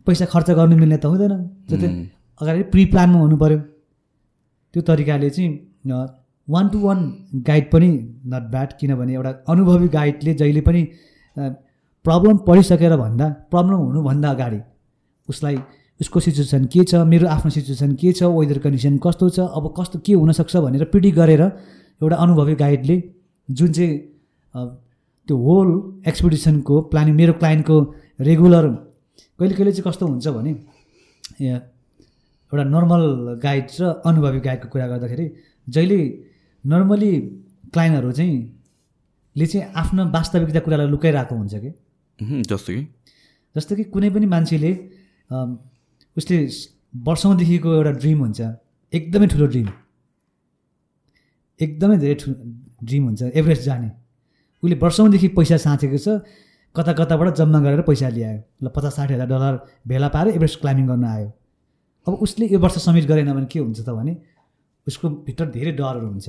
[0.07, 1.35] पैसा खर्च गर्नु मिल्ने त हुँदैन।
[1.71, 1.95] त्यो चाहिँ
[2.41, 3.59] अगाडि प्रि प्लानमा हुनु पऱ्यो
[4.75, 5.51] त्यो तरिकाले चाहिँ
[6.49, 7.01] वान टु वान
[7.47, 7.89] गाइड पनि
[8.27, 10.83] नट ब्याड किनभने एउटा अनुभवी गाइडले जहिले पनि
[12.05, 14.61] प्रब्लम पढिसकेर भन्दा प्रब्लम हुनुभन्दा अगाडि
[15.29, 15.57] उसलाई
[16.01, 19.99] उसको सिचुएसन के छ मेरो आफ्नो सिचुएसन के छ वेदर कन्डिसन कस्तो छ अब कस्तो
[20.07, 22.97] के हुनसक्छ भनेर पिडी गरेर एउटा अनुभवी गाइडले
[23.49, 23.95] जुन चाहिँ
[25.29, 25.71] त्यो होल
[26.09, 27.77] एक्सपिडिसनको प्लानिङ मेरो क्लाइन्टको
[28.21, 28.69] रेगुलर
[29.39, 30.53] कहिले कहिले चाहिँ कस्तो हुन्छ भने
[31.51, 33.05] एउटा नर्मल
[33.43, 35.27] गाइड र अनुभवी गाइडको कुरा गर्दाखेरि
[35.69, 36.01] जहिले
[36.71, 37.13] नर्मली
[37.73, 38.37] क्लाइन्टहरू चाहिँ
[39.37, 41.71] ले चाहिँ आफ्नो वास्तविकता कुरालाई लुकाइरहेको हुन्छ कि?
[42.51, 42.83] जस्तो कि?
[43.55, 44.73] जस्तो कि कुनै पनि मान्छेले
[46.17, 46.37] उसले
[47.07, 48.41] वर्षौँदेखिको एउटा ड्रिम हुन्छ।
[48.93, 49.69] एकदमै ठुलो ड्रिम।
[51.61, 52.35] एकदमै धेरै ठुलो
[52.83, 53.91] ड्रिम हुन्छ एभरेस्ट जाने।
[54.63, 56.09] उसले वर्षौँदेखि पैसा साँचेको छ
[56.75, 59.55] कता कताबाट जम्मा गरेर पैसा ल्यायो। ल पचास साठी हजार डलर
[59.89, 61.29] भेला पाएर एभरेस्ट क्लाइम्बिङ गर्न आयो।
[62.07, 64.17] अब उसले यो वर्ष सब्मिट गरेन भने के हुन्छ त भने
[64.87, 66.29] उसको भित्र धेरै डरहरू हुन्छ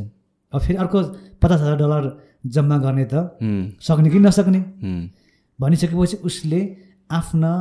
[0.54, 1.02] अब फेरि अर्को
[1.42, 2.06] पचास हजार डलर
[2.56, 3.16] जम्मा गर्ने त
[3.84, 4.60] सक्ने कि नसक्ने?
[5.60, 6.62] भनिसकेपछि उसले
[7.12, 7.52] आफ्ना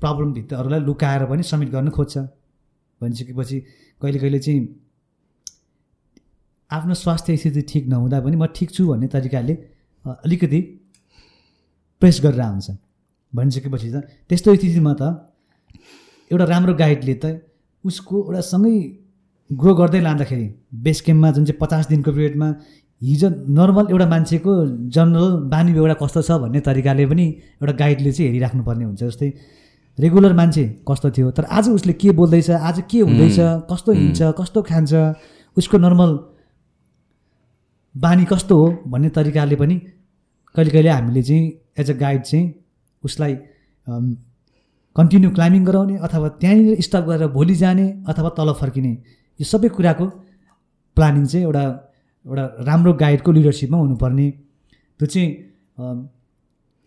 [0.00, 2.18] प्रब्लमभित्रहरूलाई लुकाएर पनि सब्मिट गर्न खोज्छ।
[3.00, 3.58] भनिसकेपछि
[4.00, 4.60] कहिले कहिले चाहिँ
[6.70, 9.54] आफ्नो स्वास्थ्य स्थिति ठिक नहुँदा पनि म ठिक छु भन्ने तरिकाले
[10.04, 10.60] अलिकति
[12.02, 12.70] प्रेस गरेर हुन्छ
[13.32, 13.96] भनिसकेपछि त
[14.28, 15.02] त्यस्तो स्थितिमा त
[16.30, 17.24] एउटा राम्रो गाइडले त
[17.84, 18.76] उसको एउटा सँगै
[19.50, 20.46] ग्रो गर्दै लाँदाखेरि
[20.82, 22.48] बेस क्याम्पमा जुन चाहिँ पचास दिनको पिरियडमा
[23.02, 24.52] हिजो नर्मल एउटा मान्छेको
[24.94, 27.26] जनरल बानी बेहोरा कस्तो छ भन्ने तरिकाले पनि
[27.58, 29.32] एउटा गाइडले चाहिँ हेरिराख्नुपर्ने हुन्छ जस्तै
[29.98, 33.38] रेगुलर मान्छे कस्तो थियो तर आज उसले के बोल्दैछ आज के हुँदैछ
[33.70, 34.92] कस्तो हिँड्छ कस्तो खान्छ
[35.56, 36.18] उसको नर्मल
[37.94, 39.76] बानी कस्तो हो भन्ने तरिकाले पनि
[40.54, 42.44] कहिले कहिले हामीले चाहिँ एज अ गाइड चाहिँ
[43.04, 43.36] उसलाई
[44.96, 48.92] कन्टिन्यू क्लाइम्बिङ गराउने अथवा त्यहाँनिर स्टप गरेर भोलि जाने अथवा तल फर्किने
[49.40, 50.06] यो सबै कुराको
[50.96, 51.62] प्लानिङ चाहिँ एउटा
[52.26, 54.26] एउटा राम्रो गाइडको लिडरसिपमा हुनुपर्ने।
[55.00, 55.28] त्यो चाहिँ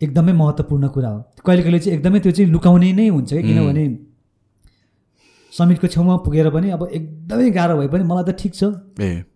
[0.00, 3.84] एकदमै महत्त्वपूर्ण कुरा हो। कहिले कहिले चाहिँ एकदमै त्यो चाहिँ लुकाउने नै हुन्छ कि किनभने
[5.52, 8.62] समिटको छेउमा पुगेर पनि अब एकदमै गाह्रो भए पनि मलाई त ठिक छ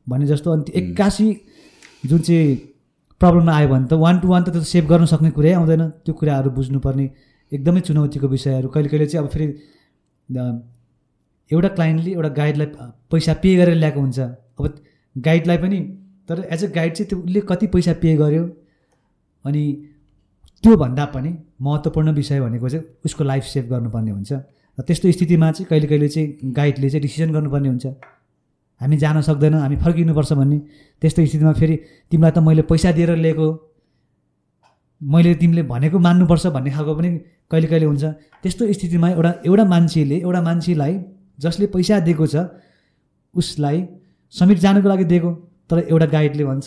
[0.08, 1.28] भने जस्तो अनि एक्कासी
[2.06, 2.56] जुन चाहिँ
[3.20, 6.14] प्रब्लममा आयो भने त वान टू वान त त्यो सेभ गर्न सक्ने कुरै आउँदैन। त्यो
[6.14, 7.06] कुराहरू बुझ्नुपर्ने।
[7.52, 9.46] एकदमै चुनौतीको विषयहरू। कहिले कहिले चाहिँ अब फेरि
[11.50, 12.66] एउटा क्लाइन्टले एउटा गाइडलाई
[13.10, 14.18] पैसा पे गरेर ल्याएको हुन्छ।
[14.58, 14.64] अब
[15.16, 15.80] गाइडलाई पनि
[16.28, 18.44] तर एज अ गाइड चाहिँ त्यो उसले कति पैसा पे गर्यो
[19.44, 19.62] अनि
[20.64, 21.30] त्योभन्दा पनि
[21.62, 24.32] महत्त्वपूर्ण विषय भनेको चाहिँ उसको लाइफ सेभ गर्नुपर्ने हुन्छ।
[24.78, 27.86] र त्यस्तो स्थितिमा चाहिँ कहिले कहिले चाहिँ गाइडले चाहिँ डिसिजन गर्नुपर्ने हुन्छ।
[28.80, 30.58] हामी जान सक्दैनौँ हामी फर्किनुपर्छ भन्ने
[31.02, 31.76] त्यस्तो स्थितिमा फेरि
[32.10, 33.48] तिमीलाई त मैले पैसा दिएर लिएको
[35.00, 37.08] मैले तिमीले भनेको मान्नुपर्छ भन्ने खालको पनि
[37.50, 38.04] कहिले कहिले हुन्छ।
[38.42, 40.94] त्यस्तो स्थितिमा एउटा एउटा मान्छेले एउटा मान्छेलाई
[41.38, 42.44] जसले पैसा दिएको छ
[43.34, 43.82] उसलाई
[44.34, 45.30] समिट जानुको लागि दिएको
[45.70, 46.66] तर एउटा गाइडले भन्छ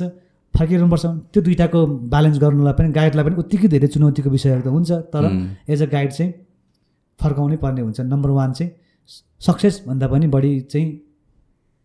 [0.53, 1.79] फर्किरहनुपर्छ त्यो दुइटाको
[2.13, 5.23] ब्यालेन्स गर्नुलाई पनि गाइडलाई पनि उत्तिकै धेरै चुनौतीको विषयहरू त हुन्छ तर
[5.73, 6.31] एज अ गाइड चाहिँ
[7.19, 8.71] फर्काउनै पर्ने हुन्छ। नम्बर वान चाहिँ
[9.41, 10.87] सक्सेसभन्दा पनि बढी चाहिँ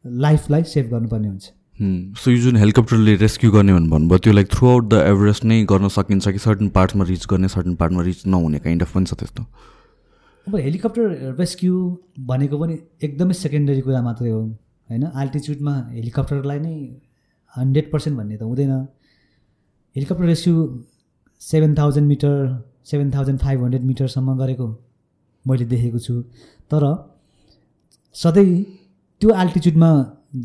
[0.05, 1.45] लाइफलाई सेभ गर्नुपर्ने हुन्छ।
[2.19, 5.89] सो यो जुन हेलिकप्टरले रेस्क्यु गर्ने भन्नुभयो त्यो like throughout the Everest नै गर्न
[5.95, 9.43] सकिन्छ कि सर्टन पार्ट्समा रिच गर्ने सर्टन पार्टमा रिच नहुने काइन्ड अफ पनि छ त्यस्तो।
[10.47, 11.75] अब हेलिकप्टर रेस्क्यु
[12.27, 14.41] भनेको पनि एकदमै सेकेन्डरी कुरा मात्रै हो
[14.89, 15.05] होइन?
[15.21, 16.75] आल्टिच्युडमा हेलिकप्टरलाई नै
[17.55, 18.73] हन्ड्रेड पर्सेन्ट भन्ने त हुँदैन।
[19.97, 20.55] Helicopter rescue
[21.43, 22.35] seven thousand metre
[22.91, 24.67] seven thousand five hundred मिटरसम्म गरेको
[25.45, 26.15] मैले देखेको छु।
[26.71, 26.83] तर
[28.17, 28.47] सधैँ
[29.21, 29.91] त्यो आल्टिच्युडमा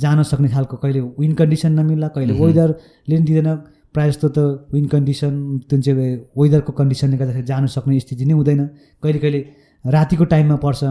[0.02, 3.50] जान सक्ने खालको कहिले विन्ड कन्डिसन नमिल्ला कहिले वेदरले पनि दिँदैन।
[3.94, 4.40] प्रायः जस्तो त
[4.74, 5.34] विन्ड कन्डिसन
[5.70, 8.62] जुन चाहिँ वेदरको कन्डिसनले गर्दाखेरि जानु सक्ने स्थिति नै हुँदैन।
[9.04, 9.42] कहिले कहिले
[9.86, 10.82] रातिको टाइममा पर्छ।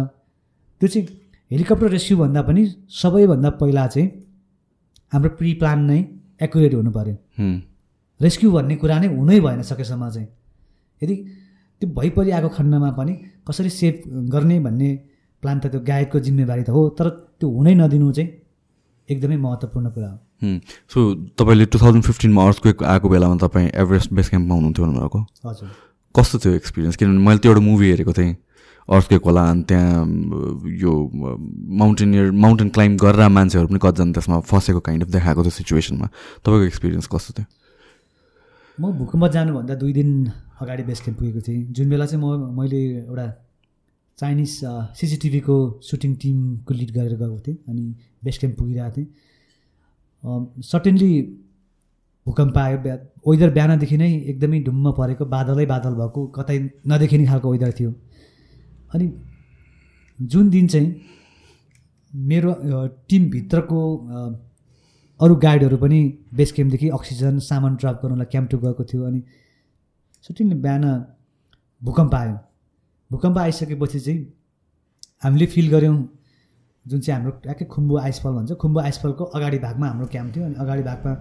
[0.80, 1.06] त्यो चाहिँ
[1.50, 4.08] हेलिकप्टर रेस्क्यु भन्दा पनि सबैभन्दा पहिला चाहिँ
[5.12, 5.98] हाम्रो प्रि प्लान नै
[6.42, 7.16] एकुरेट हुनु पऱ्यो।
[8.20, 10.28] रेस्क्यु भन्ने कुरा नै हुनै भएन सकेसम्म चाहिँ।
[11.02, 11.14] यदि
[11.80, 13.12] त्यो भइपरिआएको खण्डमा पनि
[13.48, 13.94] कसरी सेभ
[14.32, 14.90] गर्ने भन्ने
[15.42, 17.08] प्लान त त्यो गाइडको जिम्मेवारी त हो तर
[17.40, 18.28] त्यो हुनै नदिनु चाहिँ
[19.08, 20.18] एकदमै महत्त्वपूर्ण कुरा हो।
[20.92, 20.98] सो
[21.38, 25.68] तपाईँले टु थाउजन्ड फिफ्टिनमा अर्थको आएको बेलामा तपाईँ एभरेस्ट बेस क्याम्पमा हुनुहुन्थ्यो भन्नुभएको। हजुर।
[26.14, 26.96] कस्तो थियो एक्सपिरियन्स?
[26.96, 28.32] किनभने मैले त्यो एउटा मुभी हेरेको थिएँ।
[28.90, 30.02] अर्थकेक होला अनि त्यहाँ
[30.82, 30.92] यो
[31.80, 36.06] माउन्टेनियर माउन्टेन क्लाइम्ब गरेर मान्छेहरू पनि कतिजना त्यसमा फसेको काइन्ड अफ देखाएको थियो सिचुएसनमा।
[36.42, 37.46] तपाईँको एक्सपिरियन्स कस्तो थियो?
[38.78, 40.10] म भूकम्प जानुभन्दा दुई दिन
[40.60, 42.26] अगाडि बेस क्याम्प पुगेको थिएँ। जुन बेला चाहिँ म
[42.58, 43.26] मैले एउटा
[44.18, 44.50] चाइनिज
[44.98, 47.84] सिसिटिभीको सुटिङ टिमको लिड गरेर गएको थिएँ अनि
[48.24, 49.06] बेस क्याम्प पुगिरहेको थिएँ।
[50.66, 51.12] सर्टेन्ली
[52.26, 52.78] भूकम्प आयो
[53.26, 57.90] वेदर बिहानदेखि नै एकदमै ढुम्म परेको बादलै बादल भएको कतै नदेखिने खालको वेदर थियो।
[58.94, 59.12] अनि
[60.18, 61.00] जुन दिन चाहिँ
[62.12, 62.52] मेरो
[63.08, 63.80] टिमभित्रको
[65.20, 66.00] अरू गाइडहरू पनि
[66.34, 69.22] बेस क्याम्पदेखि अक्सिजन सामान ड्रप गर्नलाई क्याम्प टु गएको थियो अनि
[70.24, 70.84] सर्टेन्ली बिहान
[71.82, 72.38] भूकम्प आयो।
[73.10, 74.32] भूकम्प आइसकेपछि चाहिँ
[75.24, 75.96] हामीले फिल गऱ्यौँ
[76.86, 80.54] जुन चाहिँ हाम्रो ट्याक्कै खुम्बु आइसफल भन्छ खुम्बु आइसफलको अगाडि भागमा हाम्रो क्याम्प थियो अनि
[80.54, 81.12] अगाडि भागमा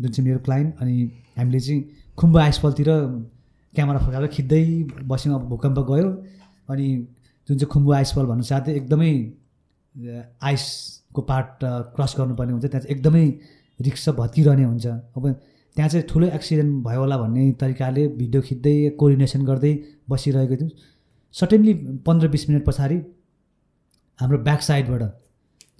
[0.00, 0.94] जुन चाहिँ मेरो क्लाइन्ट अनि
[1.38, 1.80] हामीले चाहिँ
[2.18, 2.88] खुम्बु आइसफलतिर
[3.74, 4.62] क्यामेरा फर्काएर खिच्दै
[5.10, 6.08] बस्यौँ अब भूकम्प गयो।
[6.70, 6.86] अनि
[7.48, 9.12] जुन चाहिँ खुम्बु आइसफल भन्नु साथै एकदमै
[10.42, 11.48] आइसको पार्ट
[11.96, 13.24] क्रस गर्नुपर्ने हुन्छ। त्यहाँ चाहिँ एकदमै
[13.80, 15.24] रिक्स भत्किरहने हुन्छ। अब
[15.76, 19.72] त्यहाँ चाहिँ ठुलो एक्सिडेन्ट भयो होला भन्ने तरिकाले भिडियो खिच्दै कोर्डिनेसन गर्दै
[20.10, 20.70] बसिरहेको थियौँ।
[21.34, 21.72] सटेन्ली
[22.06, 22.96] पन्ध्र बिस मिनट पछाडि
[24.18, 25.02] हाम्रो ब्याक साइडबाट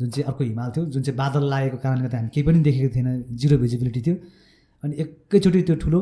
[0.01, 2.89] जुन चाहिँ अर्को हिमाल थियो जुन चाहिँ बादल लागेको कारणले गर्दा हामी केही पनि देखेको
[2.95, 3.09] थिएन
[3.41, 4.17] जिरो भिजिबिलिटी थियो।
[4.85, 6.01] अनि एकैचोटि त्यो ठुलो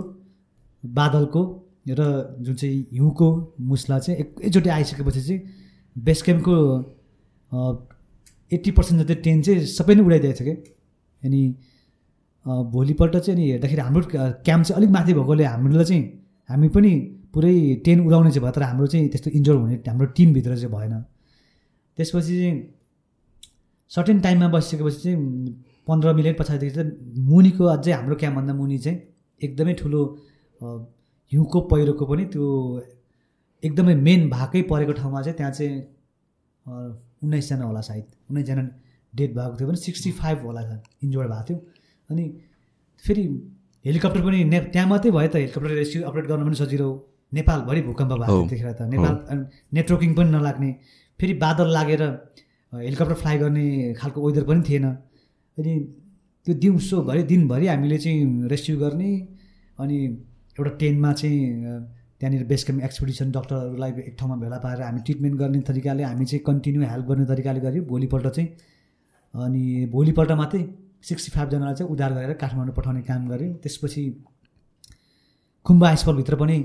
[0.84, 1.42] बादलको
[1.98, 3.28] र जुन चाहिँ हिउँको
[3.60, 5.40] मुस्ला चाहिँ एकैचोटि आइसकेपछि चाहिँ
[5.96, 6.54] बेस क्याम्पको
[8.52, 10.72] एट्टी पर्सेन्ट जति टेन चाहिँ सबै नै उडाइदिएको थियो कि।
[11.22, 11.40] अनि
[12.46, 16.02] भोलिपल्ट चाहिँ अनि हेर्दाखेरि हाम्रो क्याम्प चाहिँ अलिक माथि भएकोले हामीलाई चाहिँ
[16.48, 16.92] हामी पनि
[17.34, 17.54] पुरै
[17.84, 20.94] टेन उडाउने चाहिँ भयो तर हाम्रो चाहिँ त्यस्तो इन्जोर हुने हाम्रो टिमभित्र चाहिँ भएन।
[21.98, 22.54] त्यसपछि चाहिँ
[23.90, 25.18] सर्टेन टाइममा बसिसकेपछि चाहिँ
[25.86, 26.90] पन्ध्र मिनट पछाडिदेखि चाहिँ
[27.28, 28.98] मुनिको अझै हाम्रो क्याम्पभन्दा मुनि चाहिँ
[29.40, 30.00] एकदमै ठुलो
[31.32, 32.46] हिउँको पहिरोको पनि त्यो
[33.62, 35.76] एकदमै मेन भाकै परेको ठाउँमा चाहिँ त्यहाँ चाहिँ
[37.22, 38.62] उन्नाइसजना होला सायद। उन्नाइसजना
[39.12, 40.60] डेड भएको थियो भने सिक्सटी फाइभ होला
[41.04, 41.58] इन्जोर्ड भएको थियो।
[42.10, 42.24] अनि
[43.04, 43.24] फेरि
[43.84, 46.88] हेलिकप्टर पनि ने त्यहाँ मात्रै भयो त। हेलिकप्टर रेस्क्यु अपरेट गर्न पनि सजिलो
[47.32, 49.14] नेपालभरि भूकम्प भएको थियो त्यतिखेर त। नेपाल
[49.76, 50.70] नेटवर्किङ पनि नलाग्ने।
[51.20, 52.02] फेरि बादल लागेर
[52.72, 53.66] हेलिकप्टर फ्लाइ गर्ने
[54.00, 54.86] खालको वेदर पनि थिएन।
[55.58, 55.72] अनि
[56.46, 59.10] त्यो दिउँसोभरि दिनभरि हामीले चाहिँ रेस्क्यु गर्ने
[59.78, 59.98] अनि
[60.58, 61.38] एउटा टेनमा चाहिँ
[62.20, 66.42] त्यहाँनिर बेस क्याम्प एक्सपिडिसन डक्टरहरूलाई एक ठाउँमा भेला पारेर हामी ट्रिटमेन्ट गर्ने तरिकाले हामी चाहिँ
[66.46, 68.48] कन्टिन्यू हेल्प गर्ने तरिकाले गऱ्यौँ। भोलिपल्ट चाहिँ
[69.34, 69.62] अनि
[69.92, 70.62] भोलिपल्ट मात्रै
[71.08, 74.02] सिक्सटी फाइभजनालाई चाहिँ उद्धार गरेर काठमाडौँ पठाउने काम गऱ्यौँ। त्यसपछि
[75.66, 76.58] खुम्बा आइसफलभित्र पनि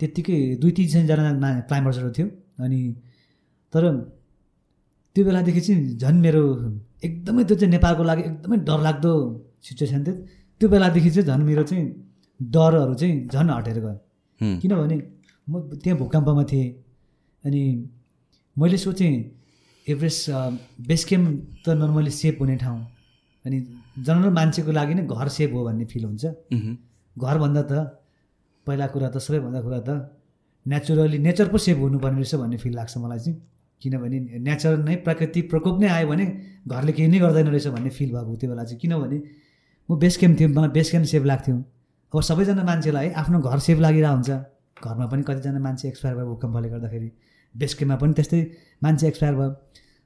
[0.00, 2.26] त्यत्तिकै दुई तिनजना क्लाइम्बर्सहरू थियो।
[2.64, 2.80] अनि
[3.72, 3.84] तर
[5.16, 6.42] त्यो बेलादेखि चाहिँ झन् मेरो
[7.06, 9.12] एकदमै त्यो चाहिँ नेपालको लागि एकदमै डरलाग्दो
[9.66, 10.14] सिचुएसन थियो।
[10.60, 11.84] त्यो बेलादेखि चाहिँ झन् मेरो चाहिँ
[12.40, 13.96] डरहरू चाहिँ झन् हटेर गयो।
[14.60, 14.96] किनभने
[15.48, 16.68] म त्यहाँ भूकम्पमा थिएँ
[17.44, 17.62] अनि
[18.56, 19.12] मैले सोचेँ
[19.86, 20.30] एभरेस्ट
[20.88, 21.28] बेस क्याम्प
[21.64, 22.80] त नर्मली सेफ हुने ठाउँ।
[23.44, 23.58] अनि
[24.06, 26.24] जनरल मान्छेको लागि नै घर सेभ हो भन्ने फिल हुन्छ।
[27.16, 27.72] घरभन्दा त
[28.66, 29.90] पहिला कुरा त सबैभन्दा कुरा त
[30.66, 33.36] नेचुरली नेचर पो सेभ हुनुपर्ने रहेछ भन्ने फिल लाग्छ मलाई चाहिँ।
[33.82, 36.24] किनभने नेचर नै प्रकृति प्रकोप नै आयो भने
[36.68, 39.18] घरले केही नै गर्दैन रहेछ भन्ने फिल भएको त्यो बेला चाहिँ। किनभने
[39.88, 41.56] म बेस क्याम्प थिएँ मलाई बेस क्याम्प सेभ लाग्थ्यो।
[42.12, 44.30] अब सबैजना मान्छेलाई आफ्नो घर सेभ लागिरहेको हुन्छ।
[44.78, 47.10] घरमा पनि कतिजना मान्छे एक्सपायर भयो भूकम्पले गर्दाखेरि।
[47.54, 48.40] बेस क्याम्पमा पनि त्यस्तै
[48.82, 49.50] मान्छे एक्सपायर भयो।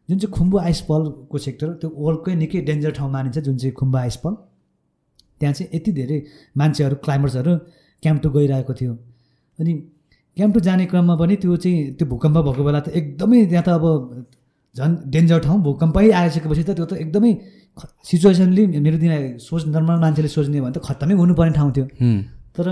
[0.08, 3.98] जुन चाहिँ खुम्बु आइस पलको सेक्टर त्यो वर्ल्डकै निकै डेन्जर ठाउँ मानिन्छ जुन चाहिँ खुम्बु
[3.98, 4.34] आइस पल
[5.40, 6.18] त्यहाँ चाहिँ यति धेरै
[6.58, 7.52] मान्छेहरू क्लाइम्बर्सहरू
[8.02, 8.92] क्याम्प टू गइरहेको थियो।
[9.58, 9.72] अनि
[10.36, 13.68] क्याम्प टू जाने क्रममा पनि त्यो चाहिँ त्यो भूकम्प भएको बेला त एकदमै त्यहाँ त
[13.78, 13.84] अब
[14.74, 17.32] झन् डेन्जर ठाउँ भूकम्पै आइसकेपछि त त्यो त एकदमै
[17.78, 21.86] सिचुएसनली मेरो दिन सोच नर्मल मान्छेले सोच्ने भने त खत्तमै हुनुपर्ने ठाउँ थियो।
[22.56, 22.66] तर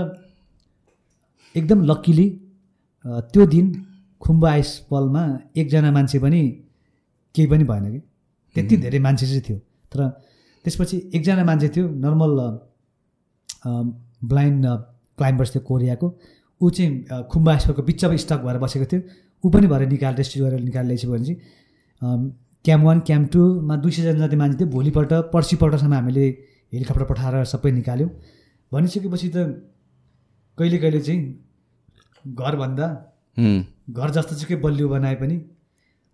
[1.55, 2.27] एकदम लक्किली
[3.05, 3.65] त्यो दिन
[4.21, 5.23] खुम्बु आइस पलमा
[5.57, 6.41] एकजना मान्छे पनि
[7.35, 7.99] केही पनि भएन कि।
[8.55, 9.57] त्यति धेरै मान्छे चाहिँ थियो।
[9.91, 9.99] तर
[10.65, 12.31] त्यसपछि एकजना मान्छे थियो नर्मल
[14.29, 14.65] ब्लाइन्ड
[15.17, 16.07] क्लाइम्बर्स थियो कोरियाको।
[16.61, 19.01] ऊ चाहिँ खुम्बु आइस पलको बिचमा स्टक भएर बसेको थियो।
[19.43, 21.37] ऊ पनि भएर निकाल रेस्ट्री गरेर निकालिरहेछ भने चाहिँ
[22.65, 26.25] क्याम्प वान क्याम्प टूमा दुई सयजना जति मान्छे थियो भोलिपल्ट पर्सिपल्टसम्म हामीले
[26.73, 28.09] हेलिकप्टर पठाएर सबै निकाल्यौँ।
[28.71, 29.37] भनिसकेपछि त
[30.57, 31.21] कहिले कहिले चाहिँ
[32.25, 32.87] घरभन्दा
[33.89, 35.37] घर जस्तो सुकै बलियो बनाए पनि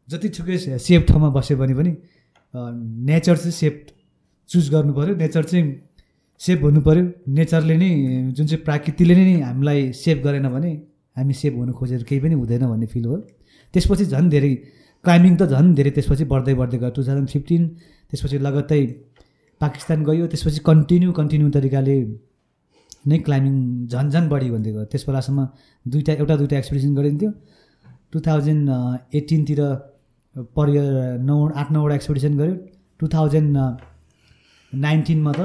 [0.09, 1.91] जतिसुकै सेफ ठाउँमा बस्यो भने पनि
[2.53, 3.75] नेचर चाहिँ सेफ
[4.49, 5.65] चुज गर्नु पऱ्यो नेचर चाहिँ
[6.41, 7.03] सेफ हुनु पऱ्यो
[7.37, 7.89] नेचरले नै
[8.31, 10.71] जुन चाहिँ प्राकृतिले नै हामीलाई सेभ गरेन भने
[11.17, 13.17] हामी सेभ हुनु खोजेर केही पनि हुँदैन भन्ने फिल हो।
[13.73, 14.51] त्यसपछि झन् धेरै
[15.07, 17.61] क्लाइम्बिङ त झन् धेरै त्यसपछि बढ्दै बढ्दै गयो। टु थाउजन्ड फिफ्टिन
[18.11, 18.81] त्यसपछि लगत्तै
[19.61, 21.95] पाकिस्तान गयो त्यसपछि कन्टिन्यू कन्टिन्यू तरिकाले
[23.09, 23.55] नै क्लाइम्बिङ
[23.91, 25.39] झन् झन् बढी भन्दै गयो। त्यस बेलासम्म
[25.85, 27.29] दुईवटा एउटा दुईवटा एक्सपिडिसन गरिन्थ्यो।
[28.11, 28.65] टु थाउजन्ड
[29.19, 29.61] एटिनतिर
[30.55, 30.91] पर इयर
[31.29, 32.55] नौ आठ नौवटा एक्सपिडिसन गऱ्यो
[32.99, 33.55] टु थाउजन्ड
[34.73, 35.41] नाइन्टिनमा त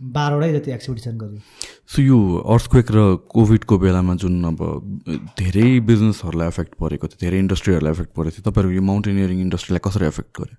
[0.00, 1.40] बाह्रवटै जति एक्सपिडिसन गऱ्यो
[1.94, 2.18] सो यो
[2.54, 4.60] अर्थक्वेक र कोभिडको बेलामा जुन अब
[5.38, 10.06] धेरै बिजनेसहरूलाई एफेक्ट परेको थियो धेरै इन्डस्ट्रीहरूलाई एफेक्ट परेको थियो तपाईँहरूको यो माउन्टेनियरिङ इन्डस्ट्रीलाई कसरी
[10.06, 10.56] एफेक्ट गर्यो?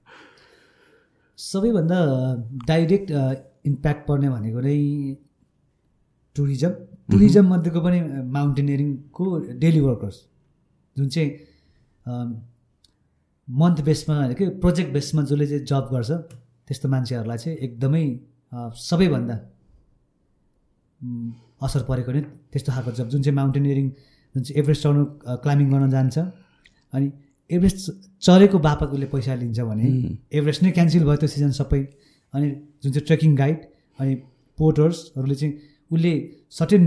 [1.37, 1.99] सबैभन्दा
[2.67, 3.11] डाइरेक्ट
[3.65, 4.77] इम्प्याक्ट पर्ने भनेको नै
[6.35, 6.71] टुरिज्म
[7.11, 7.99] टुरिज्म मध्येको पनि
[8.37, 9.25] माउन्टेनियरिङको
[9.65, 10.17] डेली वर्कर्स
[10.95, 11.29] जुन चाहिँ
[13.47, 16.11] मन्थ बेसमा कि प्रोजेक्ट बेसमा जसले चाहिँ जब गर्छ
[16.67, 18.05] त्यस्तो मान्छेहरूलाई चाहिँ एकदमै
[18.51, 19.35] सबैभन्दा
[21.61, 22.21] असर परेको नै
[22.51, 23.87] त्यस्तो खालको जब जुन चाहिँ माउन्टेनियरिङ
[24.35, 25.05] जुन चाहिँ एभरेस्ट चढ्नु
[25.43, 26.17] क्लाइम्बिङ गर्न जान्छ
[26.93, 27.07] अनि
[27.49, 27.79] एभरेस्ट
[28.21, 29.87] चढेको बापत उसले पैसा लिन्छ भने
[30.33, 31.81] एभरेस्ट नै क्यान्सल भयो त्यो सिजन सबै
[32.33, 32.47] अनि
[32.83, 33.65] जुन चाहिँ ट्रेकिङ गाइड
[33.99, 34.15] अनि
[34.57, 35.53] पोर्टर्सहरूले चाहिँ
[35.91, 36.13] उसले
[36.51, 36.85] सर्टेन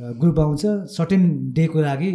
[0.00, 1.22] ग्रुप आउँछ सर्टेन
[1.52, 2.12] डेको लागि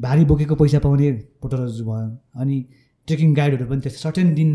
[0.00, 1.10] भारी बोकेको पैसा पाउने
[1.42, 2.08] पोर्टरहरू भयो
[2.40, 2.56] अनि
[3.08, 4.50] ट्रेकिङ गाइडहरू पनि त्यस्तो सर्टेन दिन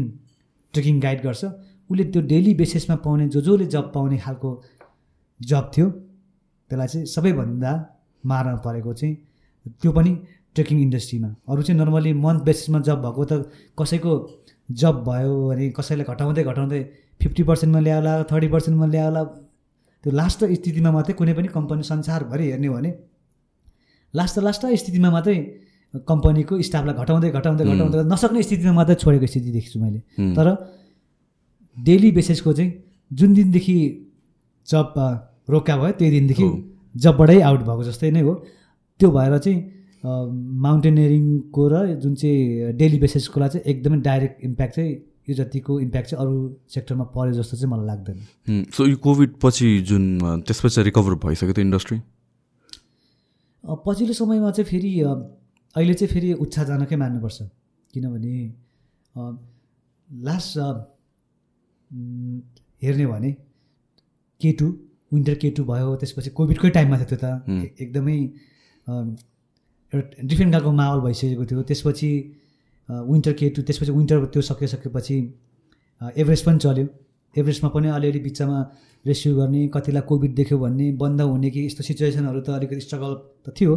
[0.74, 1.46] ट्रेकिङ गाइड गर्छ
[1.90, 4.50] उसले त्यो डेली बेसिसमा पाउने जो जसले जब पाउने खालको
[5.40, 5.88] जब थियो
[6.70, 7.72] त्यसलाई चाहिँ सबैभन्दा
[8.24, 9.16] मार्न परेको चाहिँ
[9.82, 10.12] त्यो पनि
[10.56, 13.34] ट्रेकिङ इन्डस्ट्रीमा। अरू चाहिँ नर्मली मन्थ बेसिसमा जब भएको त
[13.80, 14.14] कसैको
[14.70, 16.82] जब भयो भने कसैलाई घटाउँदै घटाउँदै
[17.22, 19.24] फिफ्टी पर्सेन्टमा ल्याएला थर्टी पर्सेन्टमा ल्याएला
[20.04, 22.92] त्यो लास्ट स्थितिमा मात्रै कुनै पनि कम्पनी संसारभरि हेर्ने हो भने
[24.14, 25.36] लास्ट लास्ट स्थितिमा मात्रै
[26.12, 30.00] कम्पनीको स्टाफलाई घटाउँदै घटाउँदै घटाउँदै नसक्ने स्थितिमा मात्रै छोडेको स्थिति देख्छु मैले।
[30.38, 30.48] तर
[31.86, 32.72] डेली बेसिसको चाहिँ
[33.12, 33.78] जुन दिनदेखि
[34.68, 34.94] जब
[35.50, 36.48] रोका भयो त्यही दिनदेखि।
[36.96, 38.34] जबबाटै आउट भएको जस्तै नै हो।
[39.00, 39.60] त्यो भएर चाहिँ
[40.66, 44.94] माउन्टेनियरिङको र जुन चाहिँ डेली बेसिसकोलाई चाहिँ एकदमै डाइरेक्ट इम्प्याक्ट चाहिँ
[45.30, 46.36] यो जतिको इम्प्याक्ट चाहिँ अरू
[46.74, 48.18] सेक्टरमा पर्यो जस्तो चाहिँ मलाई लाग्दैन।
[48.74, 50.04] सो यो कोभिड पछि जुन
[50.48, 51.98] त्यसपछि रिकभर भइसक्यो त्यो इन्डस्ट्री?
[53.64, 57.38] पछिल्लो समयमा चाहिँ फेरि अहिले चाहिँ फेरि उत्साहजनकै मान्नुपर्छ।
[57.94, 58.36] किनभने
[60.10, 60.58] लास्ट
[61.92, 63.32] हेर्ने हो भने
[64.42, 64.68] के टू
[65.14, 67.26] विन्टर के टू भयो त्यसपछि कोभिडकै टाइममा थियो त्यो त।
[67.82, 68.18] एकदमै
[69.94, 72.12] एउटा डिफ्रेन्ट खालको माहौल भइसकेको थियो। त्यसपछि
[72.90, 75.18] विन्टर के टू त्यसपछि विन्टर त्यो सकिसकेपछि
[76.02, 76.86] एभरेस्ट पनि चल्यो।
[77.36, 78.60] एभरेस्टमा पनि अलिअलि बिचमा
[79.06, 83.14] रेस्क्यु गर्ने कतिलाई कोभिड देख्यो भन्ने बन्द हुने कि यस्तो सिचुएसनहरू त अलिकति स्ट्रगल
[83.46, 83.76] त थियो।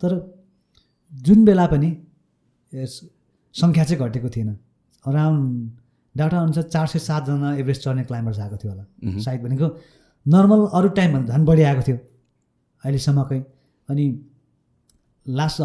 [0.00, 0.10] तर
[1.12, 1.90] जुन बेला पनि
[3.54, 4.50] सङ्ख्या चाहिँ घटेको थिएन।
[5.04, 5.70] अराउन्ड
[6.14, 8.84] डाटा अनुसार चार सय सातजना एभरेस्ट चढ्ने क्लाइम्बर्स आएको थियो होला।
[9.20, 9.66] सायद भनेको
[10.26, 11.96] नर्मल अरू टाइमभन्दा झन् बढी आएको थियो
[12.84, 13.40] अहिलेसम्मकै।
[13.88, 14.06] अनि
[15.26, 15.60] लास्ट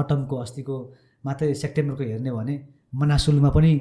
[0.00, 0.76] अटमको अस्तिको
[1.24, 2.54] मात्रै सेप्टेम्बरको हेर्ने भने
[2.92, 3.72] मनासुलमा पनि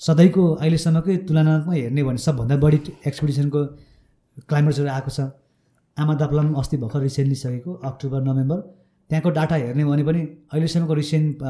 [0.00, 3.60] सधैँको अहिलेसम्मकै तुलनात्मक हेर्ने भने सबभन्दा बढी एक्सपिडिसनको
[4.48, 5.20] क्लाइम्बर्सहरू आएको छ।
[5.96, 8.58] आमादापलाम अस्ति भर्खर रिसेन्टली सकेको अक्टोबर नोभेम्बर।
[9.10, 10.20] त्यहाँको डाटा हेर्ने भने पनि
[10.52, 11.42] अहिलेसम्मको रिसेन्ट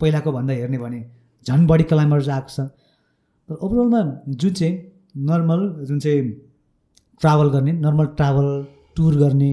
[0.00, 1.00] पहिलाको भन्दा हेर्ने भने
[1.46, 2.60] झन् बढी क्लाइम्बर्स आएको छ।
[3.50, 4.00] तर ओभरअलमा
[4.30, 4.74] जुन चाहिँ
[5.28, 6.30] नर्मल जुन चाहिँ
[7.20, 8.46] ट्राभल गर्ने नर्मल ट्राभल
[8.96, 9.50] टुर गर्ने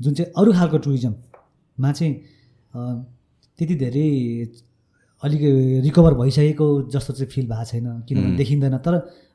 [0.00, 2.14] जुन चाहिँ अरू खालको टुरिज्ममा चाहिँ
[3.58, 4.08] त्यति धेरै
[5.22, 5.42] अलिक
[5.84, 8.94] रिकभर भइसकेको जस्तो चाहिँ फिल भएको छैन किनभने देखिँदैन। तर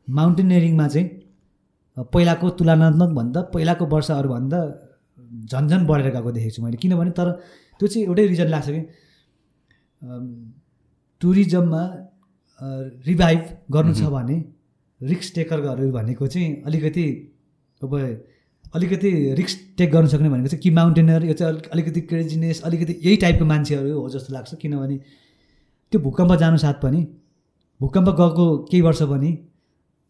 [0.10, 1.07] माउन्टेनियरिङमा चाहिँ
[2.14, 4.60] पहिलाको तुलनात्मक भन्दा पहिलाको वर्षहरूभन्दा
[5.52, 7.32] झन् झन् बढेर गएको देखेको छु मैले। किनभने तर
[7.80, 8.82] त्यो चाहिँ एउटै रिजन लाग्छ कि
[11.22, 11.84] टुरिज्ममा
[13.07, 13.41] रिभाइभ
[13.72, 14.44] गर्नु छ भने
[15.02, 17.06] रिक्स टेकरहरू भनेको चाहिँ अलिकति
[17.81, 17.95] अब
[18.76, 23.18] अलिकति रिक्स टेक गर्न सक्ने भनेको चाहिँ कि माउन्टेनर यो चाहिँ अलिकति क्रेजिनेस अलिकति यही
[23.23, 24.98] टाइपको मान्छेहरू हो जस्तो लाग्छ। किनभने
[25.91, 27.02] त्यो भूकम्प जानु साथ पनि
[27.81, 29.31] भूकम्प गएको केही वर्ष पनि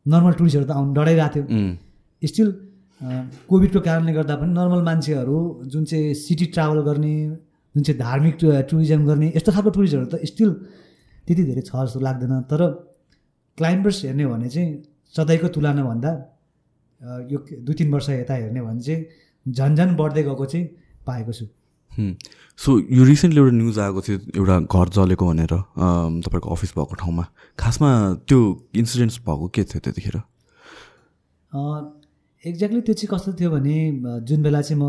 [0.05, 2.51] नर्मल टुरिस्टहरू त आउनु डराइरहेको थियो। स्टिल
[3.49, 5.37] कोभिडको कारणले गर्दा पनि नर्मल मान्छेहरू
[5.73, 7.15] जुन चाहिँ सिटी ट्राभल गर्ने
[7.75, 8.37] जुन चाहिँ धार्मिक
[8.69, 10.55] टुरिज्म गर्ने यस्तो खालको टुरिस्टहरू त स्टिल
[11.27, 12.61] त्यति धेरै छ जस्तो लाग्दैन। तर
[13.57, 14.69] क्लाइम्बर्स हेर्ने भने चाहिँ
[15.15, 16.11] सधैँको तुलना भन्दा
[17.31, 19.05] यो दुई तिन वर्ष यता हेर्ने भने चाहिँ
[19.45, 20.65] झन् झन् बढ्दै गएको चाहिँ
[21.05, 21.45] पाएको छु।
[22.59, 25.53] सो यो रिसेन्टली एउटा न्युज आएको थियो एउटा घर जलेको भनेर
[26.25, 27.23] तपाईँको अफिस भएको ठाउँमा।
[27.59, 27.89] खासमा
[28.27, 28.39] त्यो
[28.75, 30.17] इन्सिडेन्ट्स भएको के थियो त्यतिखेर?
[32.43, 33.75] एक्ज्याक्टली त्यो चाहिँ कस्तो थियो भने
[34.25, 34.83] जुन बेला चाहिँ म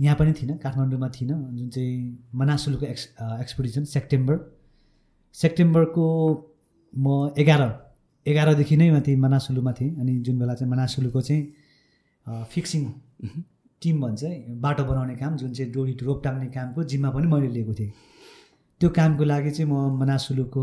[0.00, 1.94] यहाँ पनि थिइनँ काठमाडौँमा थिइनँ जुन चाहिँ
[2.34, 3.04] मनासुलको एक्स
[3.40, 4.36] एक्सपिडिसन सेप्टेम्बर
[5.34, 6.06] सेप्टेम्बरको
[6.94, 7.62] म एघार
[8.26, 12.82] एघारदेखि नै माथि मनासुलुमा थिएँ अनि जुन बेला चाहिँ मनासुलुको चाहिँ फिक्सिङ
[13.82, 14.24] टिम भन्छ
[14.64, 17.92] बाटो बनाउने काम जुन चाहिँ डोरी रोप टाङ्ने कामको जिम्मा पनि मैले लिएको थिएँ।
[18.80, 20.62] त्यो कामको लागि चाहिँ म मनासुलुको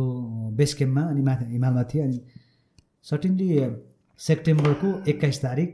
[0.58, 2.20] बेस क्याम्पमा अनि माथि हिमालमा थिएँ अनि
[3.10, 3.48] सर्टिनली
[4.20, 5.70] सेप्टेम्बरको एक्काइस तारिक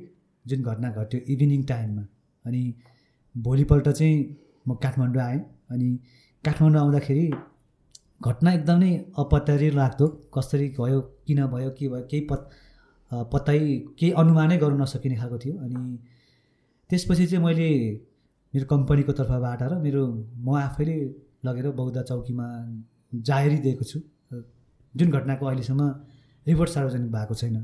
[0.45, 2.03] जुन घटना घट्यो इभिनिङ टाइममा
[2.45, 2.61] अनि
[3.36, 4.18] भोलिपल्ट चाहिँ
[4.68, 5.40] म काठमाडौँ आएँ
[5.72, 5.90] अनि
[6.44, 7.26] काठमाडौँ आउँदाखेरि
[8.22, 12.45] घटना एकदमै अपत्यारी लाग्दो। कसरी भयो किन भयो के भयो केही पत्
[13.31, 13.60] पत्तै
[13.99, 15.81] केही अनुमानै गर्नु नसकिने खालको थियो। अनि
[16.89, 17.69] त्यसपछि चाहिँ मैले
[18.53, 20.02] मेरो कम्पनीको तर्फबाट र मेरो
[20.45, 20.98] म आफैले
[21.45, 22.48] लगेर बौद्ध चौकीमा
[23.14, 23.99] जाहेरी दिएको छु।
[24.95, 25.81] जुन घटनाको अहिलेसम्म
[26.45, 27.57] रिपोर्ट सार्वजनिक भएको छैन।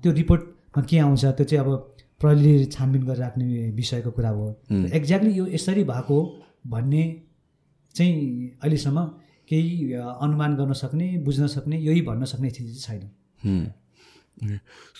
[0.00, 1.70] त्यो रिपोर्टमा के आउँछ त्यो चाहिँ अब
[2.20, 4.44] प्रहरीले छानबिन गरेर राख्ने विषयको कुरा हो।
[4.98, 6.18] एक्ज्याक्टली यो यसरी भएको
[6.66, 7.02] भन्ने
[7.94, 8.16] चाहिँ
[8.62, 9.04] अहिलेसम्म
[9.48, 13.70] केही अनुमान गर्न सक्ने बुझ्न सक्ने यही भन्न सक्ने स्थिति चाहिँ छैन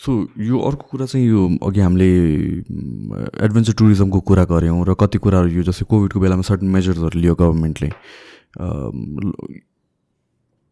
[0.03, 0.13] सो
[0.43, 2.09] यो अर्को कुरा चाहिँ यो अघि हामीले
[3.45, 7.91] एडभेन्चर टुरिज्मको कुरा गऱ्यौँ र कति कुराहरू यो जस्तै कोभिडको बेलामा सर्टन मेजर्सहरू लियो गभर्मेन्टले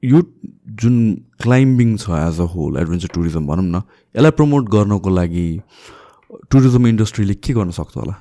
[0.03, 0.23] यो
[0.81, 0.97] जुन
[1.43, 3.83] क्लाइम्बिङ छ as a whole adventure tourism भनौँ न
[4.15, 5.49] यसलाई प्रमोट गर्नको लागि
[6.51, 8.15] टुरिज्म इन्डस्ट्रीले के गर्न सक्छ होला?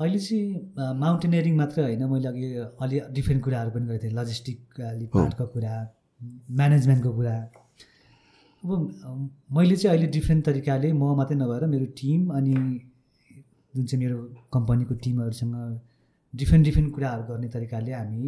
[0.00, 2.46] अहिले चाहिँ माउन्टेनियरिङ मात्रै होइन। मैले अघि
[2.84, 5.74] अलि डिफ्रेन्ट कुराहरू पनि गरेको थिएँ। लजिस्टिक अलि पार्टको कुरा
[6.60, 7.34] म्यानेजमेन्टको कुरा।
[8.62, 8.70] अब
[9.56, 12.54] मैले चाहिँ अहिले डिफ्रेन्ट तरिकाले म मात्रै नभएर मेरो टिम अनि
[13.74, 14.18] जुन चाहिँ मेरो
[14.54, 15.54] कम्पनीको टिमहरूसँग
[16.34, 18.22] डिफ्रेन्ट डिफ्रेन्ट कुराहरू गर्ने तरिकाले हामी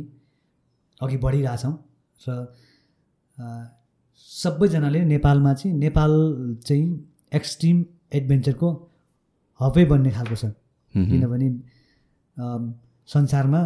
[1.01, 1.75] अघि बढिरहेछौँ
[2.21, 2.37] र
[4.29, 6.13] सबैजनाले नेपालमा चाहिँ नेपाल
[6.67, 6.87] चाहिँ
[7.35, 8.69] एक्सट्रिम एडभेन्चरको
[9.61, 10.45] हबै बन्ने खालको छ।
[10.97, 11.49] किनभने
[13.09, 13.61] संसारमा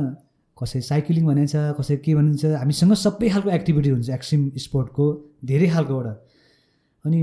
[0.57, 5.05] कसै साइक्लिङ भनिन्छ कसै के भनिन्छ हामीसँग सबै खालको एक्टिभिटी हुन्छ एक्सट्रिम स्पोर्टको
[5.51, 6.07] धेरै खालकोबाट।
[7.05, 7.19] अनि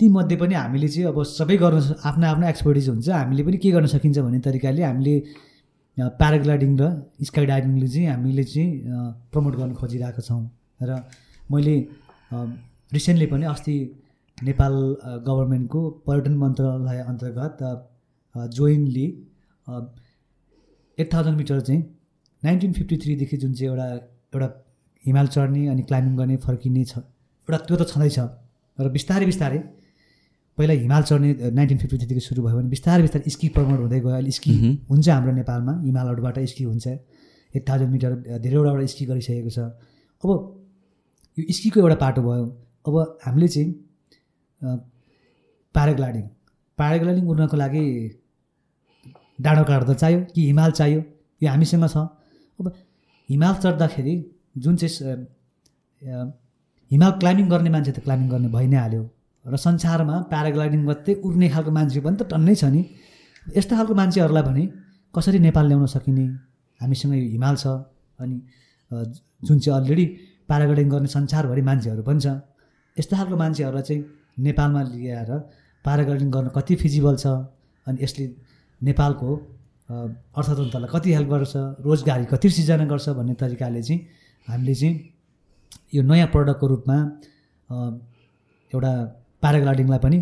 [0.00, 1.78] तीमध्ये पनि हामीले चाहिँ अब सबै गर्न
[2.10, 5.14] आफ्नो आफ्नो एक्सपर्टिज हुन्छ हामीले पनि के गर्न सकिन्छ भन्ने तरिकाले हामीले
[6.20, 6.82] प्याराग्लाइडिङ र
[7.28, 8.70] स्काई डाइभिङले चाहिँ हामीले चाहिँ
[9.32, 10.42] प्रमोट गर्न खोजिरहेका छौँ।
[10.82, 10.90] र
[11.52, 11.76] मैले
[12.96, 13.76] रिसेन्टली पनि अस्ति
[14.38, 14.74] नेपाल
[15.28, 17.58] गभर्मेन्टको पर्यटन मन्त्रालय अन्तर्गत
[18.34, 19.06] जोइन्टली
[20.98, 21.82] एट थाउजन्ड मिटर चाहिँ
[22.42, 23.86] नाइन्टिन फिफ्टी थ्रीदेखि जुन चाहिँ एउटा
[24.32, 24.48] एउटा
[25.04, 28.18] हिमाल चढ्ने अनि क्लाइम्बिङ गर्ने फर्किने छ। एउटा त्यो त छँदैछ।
[28.78, 29.58] र बिस्तारै बिस्तारै
[30.58, 31.28] पहिला हिमाल चढ्ने
[31.58, 34.52] नाइन्टिन फिफ्टी थ्रीदेखि सुरु भयो भने बिस्तारै बिस्तारै स्की प्रमोट हुँदै गयो। अहिले स्की
[34.90, 36.86] हुन्छ हाम्रो नेपालमा हिमालहरूबाट स्की हुन्छ।
[37.54, 38.10] एट थाउजन्ड मिटर
[38.40, 39.58] धेरैवटाबाट स्की गरिसकेको छ।
[40.22, 40.28] अब
[41.36, 42.44] यो स्कीको एउटा पाटो भयो।
[42.86, 42.94] अब
[43.24, 43.68] हामीले चाहिँ
[45.74, 46.24] प्याराग्लाइडिङ।
[46.78, 47.84] प्याराग्लाइडिङ उड्नको लागि
[49.38, 51.00] डाँडो काट्दा चाहियो कि हिमाल चाहियो?
[51.40, 51.96] यो हामीसँग छ।
[52.58, 52.66] अब
[53.28, 54.14] हिमाल चढ्दाखेरि
[54.58, 55.16] जुन चाहिँ
[56.90, 59.02] हिमाल क्लाइम्बिङ गर्ने मान्छे त क्लाइम्बिङ गर्ने भइ नै हाल्यो।
[59.44, 62.82] र संसारमा प्याराग्लाइडिङ मात्रै उड्ने खालको मान्छे पनि त टन्नै छ नि।
[63.56, 64.64] यस्तो खालको मान्छेहरूलाई भने
[65.14, 66.24] कसरी नेपाल ल्याउन सकिने?
[66.80, 67.66] हामीसँग यो हिमाल छ
[68.22, 68.36] अनि
[69.46, 70.06] जुन चाहिँ अलरेडी
[70.48, 72.26] प्याराग्लाइडिङ गर्ने संसारभरि मान्छेहरू पनि छ।
[72.96, 74.00] यस्तो खालको मान्छेहरूलाई चाहिँ
[74.46, 75.30] नेपालमा ल्याएर
[75.84, 77.26] प्याराग्लाइडिङ गर्न कति फिजिबल छ
[77.86, 78.24] अनि यसले
[78.82, 79.30] नेपालको
[79.88, 81.52] अर्थतन्त्रलाई कति हेल्प गर्छ
[81.86, 84.00] रोजगारी कति सिर्जना गर्छ भन्ने तरिकाले चाहिँ
[84.48, 84.94] हामीले चाहिँ
[85.94, 86.96] यो नयाँ प्रडक्टको रूपमा
[88.72, 88.92] एउटा
[89.42, 90.18] प्याराग्लाइडिङलाई पनि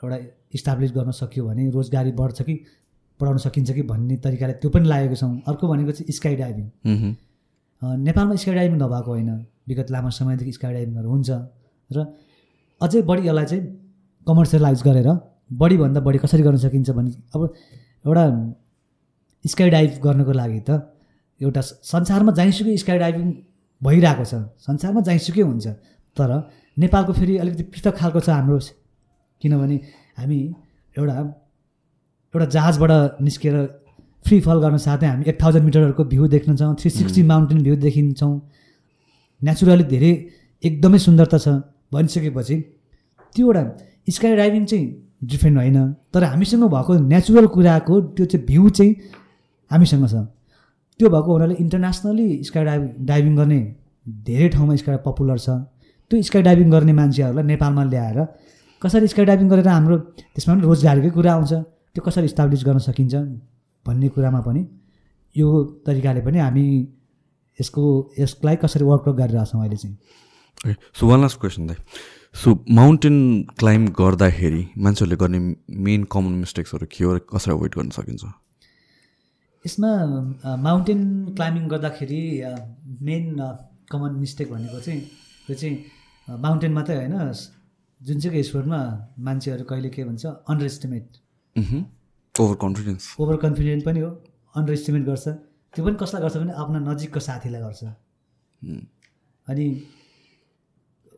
[0.00, 0.16] एउटा
[0.54, 2.54] इस्टाब्लिस गर्न सक्यो भने रोजगारी बढ्छ कि
[3.20, 6.66] बढाउन सकिन्छ कि भन्ने तरिकाले त्यो पनि लागेको छौँ। अर्को भनेको चाहिँ स्काई डाइभिङ
[8.06, 9.30] नेपालमा स्काई डाइभिङ नभएको होइन।
[9.68, 11.30] विगत लामो समयदेखि स्काई डाइभिङहरू हुन्छ
[11.90, 12.06] र
[12.80, 13.62] अझै बढी यसलाई चाहिँ
[14.26, 15.08] कमर्सियलाइज गरेर
[15.52, 17.40] बढीभन्दा बढी कसरी गर्न सकिन्छ भने अब
[18.04, 18.24] एउटा
[19.44, 20.70] स्काई डाइभ गर्नको लागि त
[21.40, 21.60] एउटा
[21.92, 23.28] संसारमा जहीँसुकै स्काई डाइभिङ
[23.82, 24.34] भइरहेको छ।
[24.66, 25.66] संसारमा जहीँसुकै हुन्छ।
[26.16, 26.30] तर
[26.78, 28.58] नेपालको फेरि अलिकति पृथक खालको छ हाम्रो।
[29.42, 29.76] किनभने
[30.18, 30.38] हामी
[30.96, 31.14] एउटा
[32.34, 33.54] एउटा जहाजबाट निस्केर
[34.24, 38.34] फ्री फल गर्न साथै हामी एट थाउजन्ड मिटरहरूको भ्यू देख्नेछौँ थ्री सिक्सटी माउन्टेन भ्यू देखिन्छौँ
[39.42, 40.12] नेचुरली धेरै
[40.62, 41.48] एकदमै सुन्दरता छ।
[41.92, 42.56] भनिसकेपछि
[43.34, 43.62] त्यो एउटा
[44.10, 44.86] स्काई डाइभिङ चाहिँ
[45.30, 45.78] डिफ्रेन्ट होइन।
[46.12, 48.92] तर हामीसँग भएको नेचुरल कुराको त्यो चाहिँ भ्यू चाहिँ
[49.70, 50.14] हामीसँग छ।
[51.00, 53.60] त्यो भएको हुनाले इन्टरनेसनली स्काई डाइभ डाइभिङ गर्ने
[54.26, 55.48] धेरै ठाउँमा स्काई पपुलर छ।
[56.10, 58.18] त्यो स्काई डाइभिङ गर्ने मान्छेहरूलाई नेपालमा ल्याएर
[58.82, 59.96] कसरी स्काई डाइभिङ गरेर हाम्रो
[60.34, 61.52] त्यसमा पनि रोजगारीकै कुरा आउँछ।
[61.94, 63.14] त्यो कसरी इस्टाब्लिस गर्न सकिन्छ
[63.86, 64.62] भन्ने कुरामा पनि
[65.36, 65.46] यो
[65.86, 66.64] तरिकाले पनि हामी
[67.58, 67.82] यसको
[68.18, 69.96] यसलाई कसरी वर्कआउट गरिरहेको छौँ अहिले चाहिँ।
[70.94, 71.76] सो वान लास्ट क्वेसन दाइ
[72.34, 73.16] सो माउन्टेन
[73.58, 75.38] क्लाइम्ब गर्दाखेरि मान्छेहरूले गर्ने
[75.86, 78.24] मेन कमन मिस्टेक्सहरू के हो र कसरी अभोइड गर्न सकिन्छ?
[79.64, 79.90] यसमा
[80.66, 81.00] माउन्टेन
[81.36, 82.20] क्लाइम्बिङ गर्दाखेरि
[83.08, 83.24] मेन
[83.92, 85.00] कमन मिस्टेक भनेको चाहिँ
[85.46, 85.76] त्यो चाहिँ
[86.42, 87.14] माउन्टेन मात्रै होइन।
[88.00, 88.80] जुन चाहिँ स्पोर्टमा
[89.26, 91.06] मान्छेहरू कहिले के भन्छ underestimate
[92.34, 94.10] overconfidence overconfident पनि हो
[94.54, 95.26] अन्डर एस्टिमेट गर्छ।
[95.74, 97.82] त्यो पनि कसलाई गर्छ भने आफ्नो नजिकको साथीलाई गर्छ।
[99.46, 99.66] अनि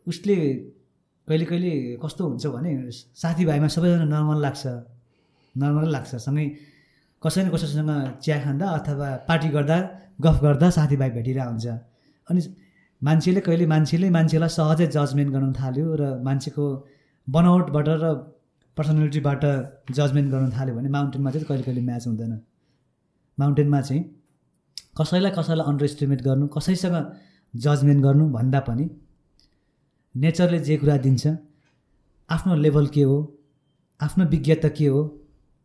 [0.07, 0.37] उसले
[1.29, 1.71] कहिले कहिले
[2.03, 2.71] कस्तो हुन्छ भने
[3.23, 4.65] साथीभाइमा सबैजना नर्मल लाग्छ।
[5.55, 6.45] नर्मल लाग्छ। सँगै
[7.23, 7.91] कसै न कसैसँग
[8.23, 9.77] चिया खाँदा अथवा पार्टी गर्दा
[10.25, 11.67] गफ गर्दा साथीभाइ भेटिरहेको हुन्छ।
[12.29, 12.41] अनि
[13.03, 16.65] मान्छेले कहिले मान्छेले मान्छेलाई सहजै जजमेन्ट गर्न थाल्यो र मान्छेको
[17.27, 18.05] बनावटबाट र
[18.77, 19.45] पर्सनालिटीबाट
[19.99, 22.33] जजमेन्ट गर्न थाल्यो भने माउन्टेनमा चाहिँ कहिले कहिले म्याच हुँदैन।
[23.39, 24.03] माउन्टेनमा चाहिँ
[24.99, 26.97] कसैलाई कसैलाई अन्डर एस्टिमेट गर्नु कसैसँग
[27.55, 28.85] जजमेन्ट गर्नु भन्दा पनि
[30.17, 31.25] नेचरले जे कुरा दिन्छ
[32.29, 33.17] आफ्नो लेभल के हो
[34.01, 35.01] आफ्नो विज्ञता के हो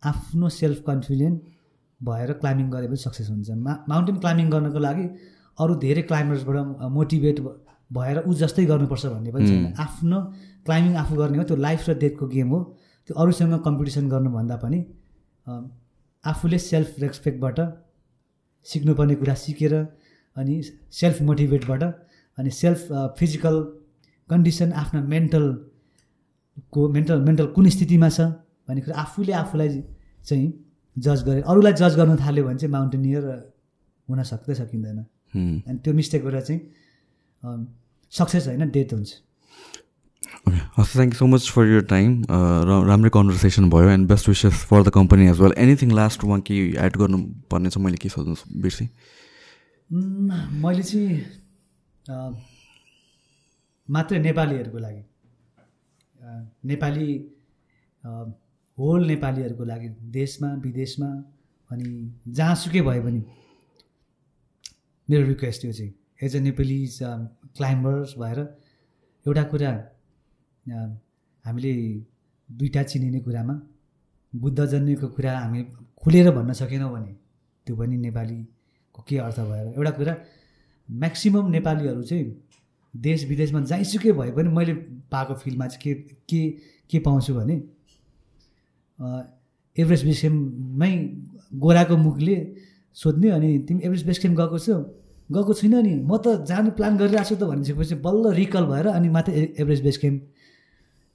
[0.04, 1.42] आफ्नो सेल्फ कन्फिडेन्ट
[2.02, 5.06] भएर क्लाइम्बिङ गरे पनि सक्सेस हुन्छ। मा माउन्टेन क्लाइम्बिङ गर्नको लागि
[5.58, 6.58] अरू धेरै क्लाइम्बर्सबाट
[6.98, 7.40] मोटिभेट
[7.92, 10.20] भएर ऊ जस्तै गर्नुपर्छ भन्ने पनि छैन। आफ्नो
[10.66, 12.60] क्लाइम्बिङ आफू गर्ने हो त्यो लाइफ र डेथको गेम हो।
[13.08, 14.80] त्यो अरूसँग कम्पिटिसन गर्नुभन्दा पनि
[16.24, 17.60] आफूले सेल्फ रेस्पेक्टबाट
[18.66, 19.74] सिक्नुपर्ने कुरा सिकेर
[20.38, 20.56] अनि
[21.00, 21.84] सेल्फ मोटिभेटबाट
[22.38, 22.82] अनि सेल्फ
[23.20, 23.56] फिजिकल
[24.32, 28.20] कन्डिसन आफ्नो मेन्टलको मेन्टल मेन्टल कुन स्थितिमा छ
[28.68, 29.70] भन्ने कुरा आफूले आफूलाई
[30.26, 30.48] चाहिँ
[30.98, 33.24] जज गरे अरूलाई जज गर्न थाल्यो भने चाहिँ माउन्टेनियर
[34.08, 35.00] हुन सक्दै सकिँदैन।
[35.34, 36.62] अनि त्यो मिस्टेक गरेर चाहिँ
[38.14, 39.12] सक्सेस होइन डेथ हुन्छ।
[40.48, 42.10] ओके हस् thank you so much for your time
[42.68, 46.40] र राम्रै कन्भर्सेसन भयो and best wishes for the company as well anything last उहाँ
[46.42, 46.56] के
[46.86, 47.78] एड गर्नुपर्ने छ?
[47.78, 48.90] मैले के सोध्नु बिर्सेँ।
[50.64, 51.16] मैले चाहिँ
[53.90, 55.04] मात्रै नेपालीहरूको लागि।
[56.66, 57.08] नेपाली
[58.78, 61.10] होल नेपालीहरूको लागि देशमा विदेशमा
[61.70, 61.90] अनि
[62.28, 63.22] जहाँसुकै भए पनि
[65.10, 65.94] मेरो रिक्वेस्ट यो चाहिँ
[66.24, 66.98] एज अ नेपालिज
[67.58, 68.40] क्लाइम्बर्स भएर
[69.26, 69.72] एउटा कुरा
[71.46, 71.74] हामीले
[72.50, 73.56] दुइटा चिनिने कुरामा
[74.34, 75.64] बुद्ध जन्मेको कुरा हामी
[76.04, 77.14] खुलेर भन्न सकेनौँ भने
[77.68, 80.16] त्यो पनि नेपालीको के अर्थ भएर एउटा कुरा
[80.90, 82.26] म्याक्सिमम् नेपालीहरू चाहिँ
[82.94, 84.74] देश विदेशमा जहीँसुकै भए पनि मैले
[85.12, 85.94] पाएको फिल्डमा चाहिँ के
[86.28, 86.42] के
[86.90, 87.56] के पाउँछु भने
[89.76, 90.92] एभरेस्ट बेस क्याम्पमै
[91.56, 92.36] गोराको मुखले
[92.98, 94.76] सोध्ने अनि तिमी एभरेस्ट बेस क्याम्प गएको छौ।
[95.32, 99.10] गएको छुइनँ नि। म त जानु प्लान गरिरहेको छु त भनिसकेपछि बल्ल रिकल भएर अनि
[99.10, 100.20] मात्रै एभरेस्ट बेस क्याम्प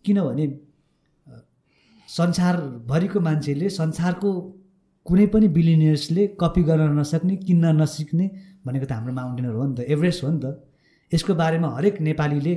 [0.04, 0.46] किनभने
[2.08, 4.30] संसारभरिको मान्छेले संसारको
[5.06, 8.26] कुनै पनि बिलिनियर्सले कपी गर्न नसक्ने किन्न नसिक्ने
[8.64, 10.46] भनेको त हाम्रो माउन्टेनर हो नि त। एभरेस्ट हो नि त।
[11.12, 12.54] यसको बारेमा हरेक नेपालीले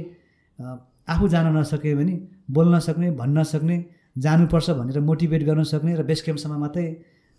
[1.07, 2.15] आफू जान नसके भने
[2.51, 3.77] बोल्न सक्ने भन्न सक्ने
[4.17, 6.85] जानुपर्छ भनेर मोटिभेट गर्न सक्ने र बेस क्याम्पसम्म मात्रै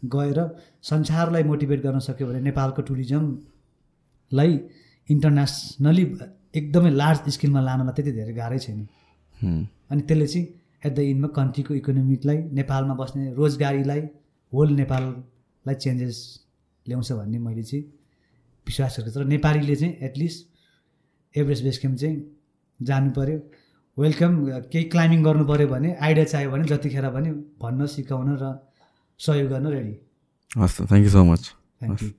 [0.03, 0.39] गएर
[0.82, 4.53] संसारलाई मोटिभेट गर्न सक्यो भने नेपालको टुरिज्मलाई
[5.09, 6.05] इन्टरनेसनली
[6.55, 8.81] एकदमै लार्ज स्केलमा लानमा त्यति धेरै गाह्रै छैन।
[9.91, 10.47] अनि त्यसले चाहिँ
[10.87, 14.03] एट द इन्डमा कन्ट्रीको इकोनोमिकलाई नेपालमा बस्ने रोजगारीलाई
[14.53, 16.16] होल नेपाललाई चेन्जेस
[16.87, 17.85] ल्याउँछ भन्ने मैले चाहिँ
[18.66, 20.47] विश्वास गरेको छु। र नेपालीले चाहिँ एटलिस्ट
[21.35, 22.16] एभरेस्ट बेस क्याम्प चाहिँ
[22.81, 23.39] जानु पऱ्यो
[23.97, 24.36] वेलकम
[24.73, 27.31] केही क्लाइम्बिङ गर्नु पऱ्यो भने आइडिया चाहियो भने जतिखेर पनि
[27.62, 28.52] भन्न सिकाउन र
[29.20, 29.94] सहयोग गर्न रेडी
[30.51, 32.11] हस् thank you so much thank you